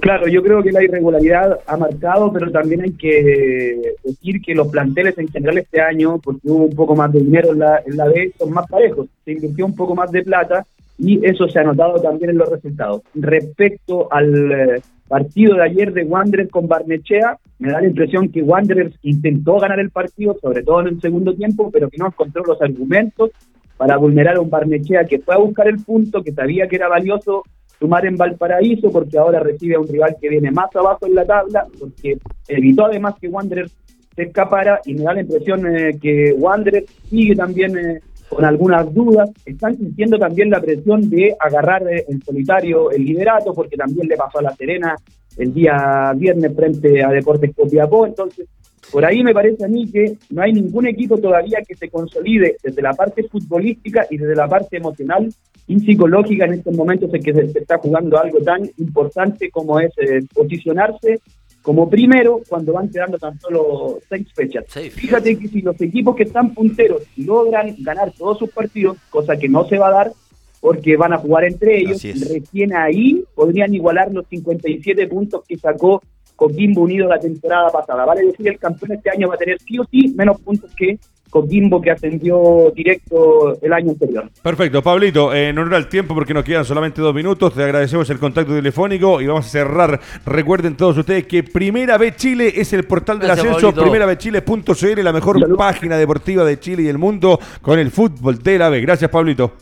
Claro, 0.00 0.28
yo 0.28 0.42
creo 0.42 0.62
que 0.62 0.72
la 0.72 0.84
irregularidad 0.84 1.58
ha 1.66 1.76
marcado, 1.76 2.32
pero 2.32 2.50
también 2.50 2.82
hay 2.82 2.92
que 2.92 3.94
decir 4.04 4.40
que 4.42 4.54
los 4.54 4.68
planteles 4.68 5.16
en 5.18 5.28
general 5.28 5.58
este 5.58 5.80
año, 5.80 6.18
porque 6.18 6.40
hubo 6.44 6.64
un 6.64 6.76
poco 6.76 6.94
más 6.94 7.12
de 7.12 7.20
dinero 7.20 7.52
en 7.52 7.60
la, 7.60 7.82
en 7.84 7.96
la 7.96 8.06
B, 8.06 8.32
son 8.38 8.52
más 8.52 8.68
parejos. 8.68 9.08
Se 9.24 9.32
invirtió 9.32 9.64
un 9.66 9.74
poco 9.74 9.94
más 9.94 10.12
de 10.12 10.22
plata 10.22 10.66
y 10.98 11.24
eso 11.26 11.48
se 11.48 11.58
ha 11.58 11.64
notado 11.64 12.00
también 12.00 12.30
en 12.30 12.38
los 12.38 12.50
resultados. 12.50 13.02
Respecto 13.14 14.12
al 14.12 14.52
eh, 14.52 14.82
partido 15.08 15.56
de 15.56 15.62
ayer 15.62 15.92
de 15.92 16.04
Wanderers 16.04 16.50
con 16.50 16.68
Barnechea, 16.68 17.38
me 17.58 17.70
da 17.70 17.80
la 17.80 17.88
impresión 17.88 18.28
que 18.28 18.42
Wanderers 18.42 18.94
intentó 19.02 19.58
ganar 19.58 19.80
el 19.80 19.90
partido, 19.90 20.36
sobre 20.40 20.62
todo 20.62 20.80
en 20.80 20.88
el 20.88 21.00
segundo 21.00 21.34
tiempo, 21.34 21.70
pero 21.70 21.88
que 21.88 21.98
no 21.98 22.06
encontró 22.06 22.42
los 22.44 22.60
argumentos 22.60 23.30
para 23.76 23.96
vulnerar 23.96 24.36
a 24.36 24.40
un 24.40 24.50
Barnechea 24.50 25.04
que 25.04 25.18
fue 25.18 25.34
a 25.34 25.38
buscar 25.38 25.68
el 25.68 25.82
punto, 25.82 26.22
que 26.22 26.32
sabía 26.32 26.68
que 26.68 26.76
era 26.76 26.88
valioso 26.88 27.42
sumar 27.78 28.06
en 28.06 28.16
Valparaíso, 28.16 28.90
porque 28.90 29.18
ahora 29.18 29.40
recibe 29.40 29.76
a 29.76 29.80
un 29.80 29.88
rival 29.88 30.16
que 30.20 30.28
viene 30.28 30.50
más 30.50 30.74
abajo 30.74 31.06
en 31.06 31.14
la 31.14 31.24
tabla, 31.24 31.66
porque 31.78 32.18
evitó 32.48 32.86
además 32.86 33.14
que 33.20 33.28
Wanderers 33.28 33.72
se 34.14 34.22
escapara, 34.22 34.80
y 34.84 34.94
me 34.94 35.04
da 35.04 35.14
la 35.14 35.20
impresión 35.20 35.66
eh, 35.66 35.98
que 36.00 36.34
Wanderers 36.36 36.86
sigue 37.08 37.34
también... 37.34 37.78
Eh, 37.78 38.00
con 38.28 38.44
algunas 38.44 38.92
dudas, 38.92 39.30
están 39.44 39.76
sintiendo 39.76 40.18
también 40.18 40.50
la 40.50 40.60
presión 40.60 41.08
de 41.08 41.36
agarrar 41.38 41.82
eh, 41.88 42.04
en 42.08 42.20
solitario 42.22 42.90
el 42.90 43.04
liderato, 43.04 43.54
porque 43.54 43.76
también 43.76 44.08
le 44.08 44.16
pasó 44.16 44.38
a 44.38 44.42
La 44.42 44.56
Serena 44.56 44.96
el 45.36 45.52
día 45.52 46.12
viernes 46.16 46.54
frente 46.54 47.04
a 47.04 47.10
Deportes 47.10 47.54
Copiapó, 47.54 48.06
entonces 48.06 48.48
por 48.90 49.04
ahí 49.04 49.22
me 49.22 49.34
parece 49.34 49.64
a 49.64 49.68
mí 49.68 49.90
que 49.90 50.16
no 50.30 50.42
hay 50.42 50.52
ningún 50.52 50.86
equipo 50.86 51.18
todavía 51.18 51.58
que 51.66 51.74
se 51.74 51.88
consolide 51.88 52.56
desde 52.62 52.82
la 52.82 52.92
parte 52.92 53.24
futbolística 53.24 54.06
y 54.10 54.16
desde 54.16 54.34
la 54.34 54.48
parte 54.48 54.76
emocional 54.76 55.28
y 55.66 55.80
psicológica 55.80 56.44
en 56.44 56.54
estos 56.54 56.74
momentos 56.76 57.12
en 57.12 57.22
que 57.22 57.32
se, 57.32 57.58
está 57.58 57.78
jugando 57.78 58.18
algo 58.18 58.38
tan 58.40 58.62
importante 58.78 59.50
como 59.50 59.80
es 59.80 59.90
eh, 59.98 60.20
posicionarse 60.32 61.20
como 61.62 61.90
primero 61.90 62.42
cuando 62.48 62.74
van 62.74 62.88
quedando 62.88 63.18
tan 63.18 63.40
solo 63.40 63.98
seis 64.08 64.28
fechas. 64.32 64.66
Fíjate 64.68 65.36
que 65.36 65.48
si 65.48 65.62
los 65.62 65.80
equipos 65.80 66.14
que 66.14 66.22
están 66.22 66.54
punteros 66.54 67.02
logran 67.16 67.74
ganar 67.80 68.12
todos 68.16 68.38
sus 68.38 68.50
partidos, 68.50 68.96
cosa 69.10 69.36
que 69.36 69.48
no 69.48 69.66
se 69.66 69.76
va 69.76 69.88
a 69.88 69.92
dar 69.92 70.12
porque 70.60 70.96
van 70.96 71.12
a 71.12 71.18
jugar 71.18 71.44
entre 71.44 71.80
ellos, 71.80 72.02
recién 72.02 72.74
ahí 72.74 73.24
podrían 73.34 73.74
igualar 73.74 74.12
los 74.12 74.28
57 74.28 75.08
puntos 75.08 75.42
que 75.46 75.58
sacó 75.58 76.00
Coquimbo 76.36 76.82
Unido 76.82 77.08
la 77.08 77.18
temporada 77.18 77.70
pasada. 77.70 78.04
Vale 78.04 78.26
decir, 78.26 78.46
el 78.46 78.58
campeón 78.58 78.92
este 78.92 79.10
año 79.10 79.28
va 79.28 79.34
a 79.34 79.38
tener 79.38 79.58
sí 79.60 79.78
o 79.78 79.84
sí 79.90 80.14
menos 80.16 80.40
puntos 80.40 80.70
que 80.76 80.98
Coquimbo 81.30 81.80
que 81.80 81.90
ascendió 81.90 82.72
directo 82.74 83.58
el 83.60 83.72
año 83.72 83.90
anterior. 83.90 84.30
Perfecto, 84.42 84.82
Pablito, 84.82 85.34
eh, 85.34 85.48
en 85.48 85.58
honor 85.58 85.74
al 85.74 85.88
tiempo 85.88 86.14
porque 86.14 86.32
nos 86.32 86.44
quedan 86.44 86.64
solamente 86.64 87.02
dos 87.02 87.14
minutos, 87.14 87.52
te 87.52 87.62
agradecemos 87.62 88.08
el 88.10 88.18
contacto 88.18 88.54
telefónico 88.54 89.20
y 89.20 89.26
vamos 89.26 89.46
a 89.46 89.48
cerrar. 89.48 90.00
Recuerden 90.24 90.76
todos 90.76 90.96
ustedes 90.98 91.26
que 91.26 91.42
Primera 91.42 91.98
B 91.98 92.14
Chile 92.14 92.52
es 92.54 92.72
el 92.72 92.84
portal 92.84 93.18
del 93.18 93.32
ascenso, 93.32 93.72
primerabchile.cl, 93.74 95.02
la 95.02 95.12
mejor 95.12 95.56
página 95.56 95.96
deportiva 95.96 96.44
de 96.44 96.60
Chile 96.60 96.84
y 96.84 96.88
el 96.88 96.98
mundo 96.98 97.38
con 97.60 97.78
el 97.78 97.90
fútbol 97.90 98.38
de 98.38 98.58
la 98.58 98.68
B. 98.68 98.80
Gracias, 98.80 99.10
Pablito. 99.10 99.52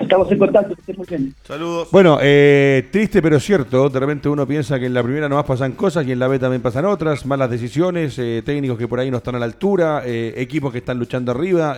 Estamos 0.00 0.32
en 0.32 0.38
contacto, 0.38 0.74
que 0.86 0.94
muy 0.94 1.06
bien. 1.06 1.34
Saludos. 1.44 1.88
Bueno, 1.90 2.18
eh, 2.22 2.88
triste 2.90 3.20
pero 3.20 3.38
cierto. 3.38 3.90
De 3.90 4.00
repente 4.00 4.30
uno 4.30 4.46
piensa 4.46 4.78
que 4.80 4.86
en 4.86 4.94
la 4.94 5.02
primera 5.02 5.28
nomás 5.28 5.44
pasan 5.44 5.72
cosas 5.72 6.06
y 6.06 6.12
en 6.12 6.18
la 6.18 6.26
B 6.26 6.38
también 6.38 6.62
pasan 6.62 6.86
otras. 6.86 7.26
Malas 7.26 7.50
decisiones, 7.50 8.18
eh, 8.18 8.42
técnicos 8.44 8.78
que 8.78 8.88
por 8.88 8.98
ahí 8.98 9.10
no 9.10 9.18
están 9.18 9.34
a 9.34 9.38
la 9.38 9.44
altura, 9.44 10.02
eh, 10.06 10.32
equipos 10.38 10.72
que 10.72 10.78
están 10.78 10.98
luchando 10.98 11.32
arriba. 11.32 11.76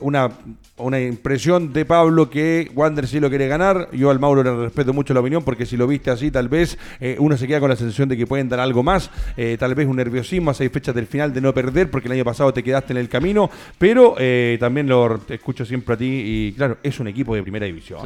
una, 0.00 0.30
una 0.78 1.00
impresión 1.00 1.72
de 1.72 1.84
Pablo 1.84 2.28
que 2.28 2.70
Wander 2.74 3.06
sí 3.06 3.20
lo 3.20 3.28
quiere 3.28 3.46
ganar. 3.46 3.88
Yo 3.92 4.10
al 4.10 4.18
Mauro 4.18 4.42
le 4.42 4.54
respeto 4.54 4.92
mucho 4.92 5.14
la 5.14 5.20
opinión 5.20 5.44
porque 5.44 5.64
si 5.64 5.76
lo 5.76 5.86
viste 5.86 6.10
así, 6.10 6.30
tal 6.30 6.48
vez 6.48 6.76
uno 7.18 7.36
se 7.36 7.46
queda 7.46 7.60
con 7.60 7.70
la 7.70 7.76
sensación 7.76 8.08
de 8.08 8.16
que 8.16 8.26
pueden 8.26 8.48
dar 8.48 8.58
algo 8.58 8.82
más. 8.82 9.10
tal 9.58 9.74
vez 9.74 9.86
un 9.86 9.96
nerviosismo 9.96 10.50
a 10.50 10.54
seis 10.54 10.72
fechas 10.72 10.94
del 10.94 11.06
final 11.06 11.32
de 11.32 11.40
no 11.40 11.54
perder 11.54 11.90
porque 11.90 12.08
el 12.08 12.12
año 12.12 12.24
pasado 12.24 12.52
te 12.52 12.62
quedaste 12.62 12.92
en 12.92 12.98
el 12.98 13.08
camino. 13.08 13.48
Pero 13.78 14.16
también 14.58 14.88
lo 14.88 15.20
escucho 15.28 15.64
siempre 15.64 15.94
a 15.94 15.98
ti 15.98 16.22
y 16.24 16.52
claro, 16.52 16.78
es 16.82 16.98
un 16.98 17.06
equipo 17.06 17.34
de 17.34 17.42
primera 17.42 17.59
división. 17.66 18.00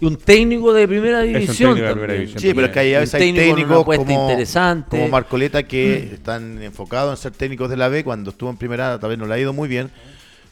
Y 0.00 0.06
un 0.06 0.16
técnico 0.16 0.72
de 0.72 0.86
primera 0.86 1.22
división. 1.22 1.76
Sí, 2.36 2.54
pero 2.54 2.66
es 2.66 2.72
que 2.72 2.78
hay, 2.78 2.94
hay 2.94 3.06
técnicos 3.06 3.84
como, 3.84 4.30
interesante. 4.30 4.90
como 4.90 5.08
Marcoleta 5.08 5.64
que 5.64 6.14
están 6.14 6.62
enfocados 6.62 7.18
en 7.18 7.22
ser 7.22 7.32
técnicos 7.32 7.68
de 7.68 7.76
la 7.76 7.88
B. 7.88 8.04
Cuando 8.04 8.30
estuvo 8.30 8.48
en 8.50 8.56
primera, 8.56 8.98
tal 9.00 9.10
vez 9.10 9.18
no 9.18 9.26
le 9.26 9.34
ha 9.34 9.38
ido 9.38 9.52
muy 9.52 9.68
bien. 9.68 9.90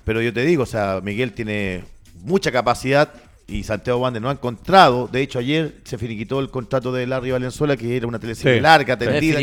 Pero 0.05 0.21
yo 0.21 0.33
te 0.33 0.43
digo, 0.43 0.65
o 0.65 0.67
sea, 0.67 1.01
Miguel 1.03 1.33
tiene 1.33 1.85
mucha 2.25 2.51
capacidad 2.51 3.13
y 3.49 3.63
Santiago 3.63 4.01
Wander 4.01 4.21
no 4.21 4.29
ha 4.29 4.33
encontrado. 4.33 5.09
De 5.11 5.21
hecho, 5.23 5.39
ayer 5.39 5.75
se 5.85 5.99
finiquitó 5.99 6.41
el 6.41 6.51
contrato 6.51 6.91
de 6.93 7.07
Larry 7.07 7.31
Valenzuela, 7.31 7.77
que 7.77 7.97
era 7.97 8.07
una 8.07 8.19
teleserie 8.19 8.61
larga, 8.61 8.99
tendida. 8.99 9.39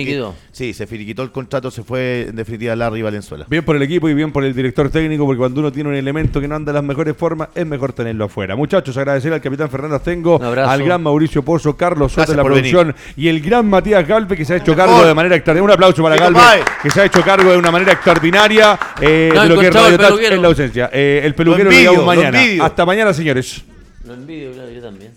sí, 0.52 0.74
se 0.74 0.88
finiquitó 0.88 1.24
el 1.24 1.32
contrato, 1.32 1.72
se 1.72 1.84
fue 1.84 2.28
en 2.30 2.36
definitiva 2.36 2.76
Larry 2.76 3.02
Valenzuela. 3.02 3.46
Bien 3.50 3.64
por 3.64 3.78
el 3.78 3.82
equipo 3.82 4.10
y 4.10 4.14
bien 4.14 4.34
por 4.34 4.44
el 4.44 4.54
director 4.54 4.90
técnico, 4.90 5.26
porque 5.26 5.38
cuando 5.38 5.62
uno 5.62 5.72
tiene 5.72 5.90
un 5.90 5.96
elemento 5.96 6.42
que 6.42 6.48
no 6.50 6.56
anda 6.56 6.74
de 6.74 6.80
las 6.80 6.84
mejores 6.84 7.16
formas, 7.16 7.50
es 7.56 7.66
mejor 7.66 7.94
tenerlo 7.94 8.26
afuera. 8.26 8.58
Muchachos, 8.58 8.98
agradecer 8.98 9.32
al 9.32 9.42
capitán 9.42 9.70
Fernando 9.70 10.00
Tengo, 10.02 10.42
al 10.44 10.84
gran 10.84 11.02
Mauricio 11.02 11.44
Pozo, 11.44 11.78
Carlos 11.78 12.12
Soto 12.12 12.32
de 12.32 12.38
la 12.38 12.44
producción 12.44 12.94
y 13.16 13.30
el 13.30 13.40
gran 13.40 13.70
Matías 13.70 14.06
Galpe, 14.06 14.36
que 14.36 14.44
se 14.44 14.56
ha 14.56 14.58
hecho 14.58 14.76
cargo 14.76 15.06
de 15.06 15.14
manera 15.14 15.36
extraordinaria. 15.36 15.64
Un 15.64 15.72
aplauso 15.72 16.04
para 16.04 16.18
Galpe, 16.18 16.66
que 16.82 16.90
se 16.90 17.02
ha 17.02 17.06
hecho 17.06 17.22
cargo 17.22 17.52
de 17.52 17.58
una 17.58 17.72
manera 17.72 17.94
extraordinaria 17.94 18.78
eh, 19.00 19.32
de 19.34 19.48
lo 19.48 19.58
que 19.58 19.68
es 19.68 19.74
Radio 19.74 20.20
en 20.30 20.42
la 20.42 20.48
ausencia. 20.50 20.90
Eh, 20.92 21.22
el 21.24 21.34
peluquero 21.36 21.72
lo 21.94 22.06
mañana. 22.06 22.40
Hasta 22.66 22.86
mañana, 22.86 23.14
señores. 23.14 23.64
Lo 24.04 24.14
envidio, 24.14 24.52
claro, 24.52 24.70
yo 24.70 24.82
también. 24.82 25.14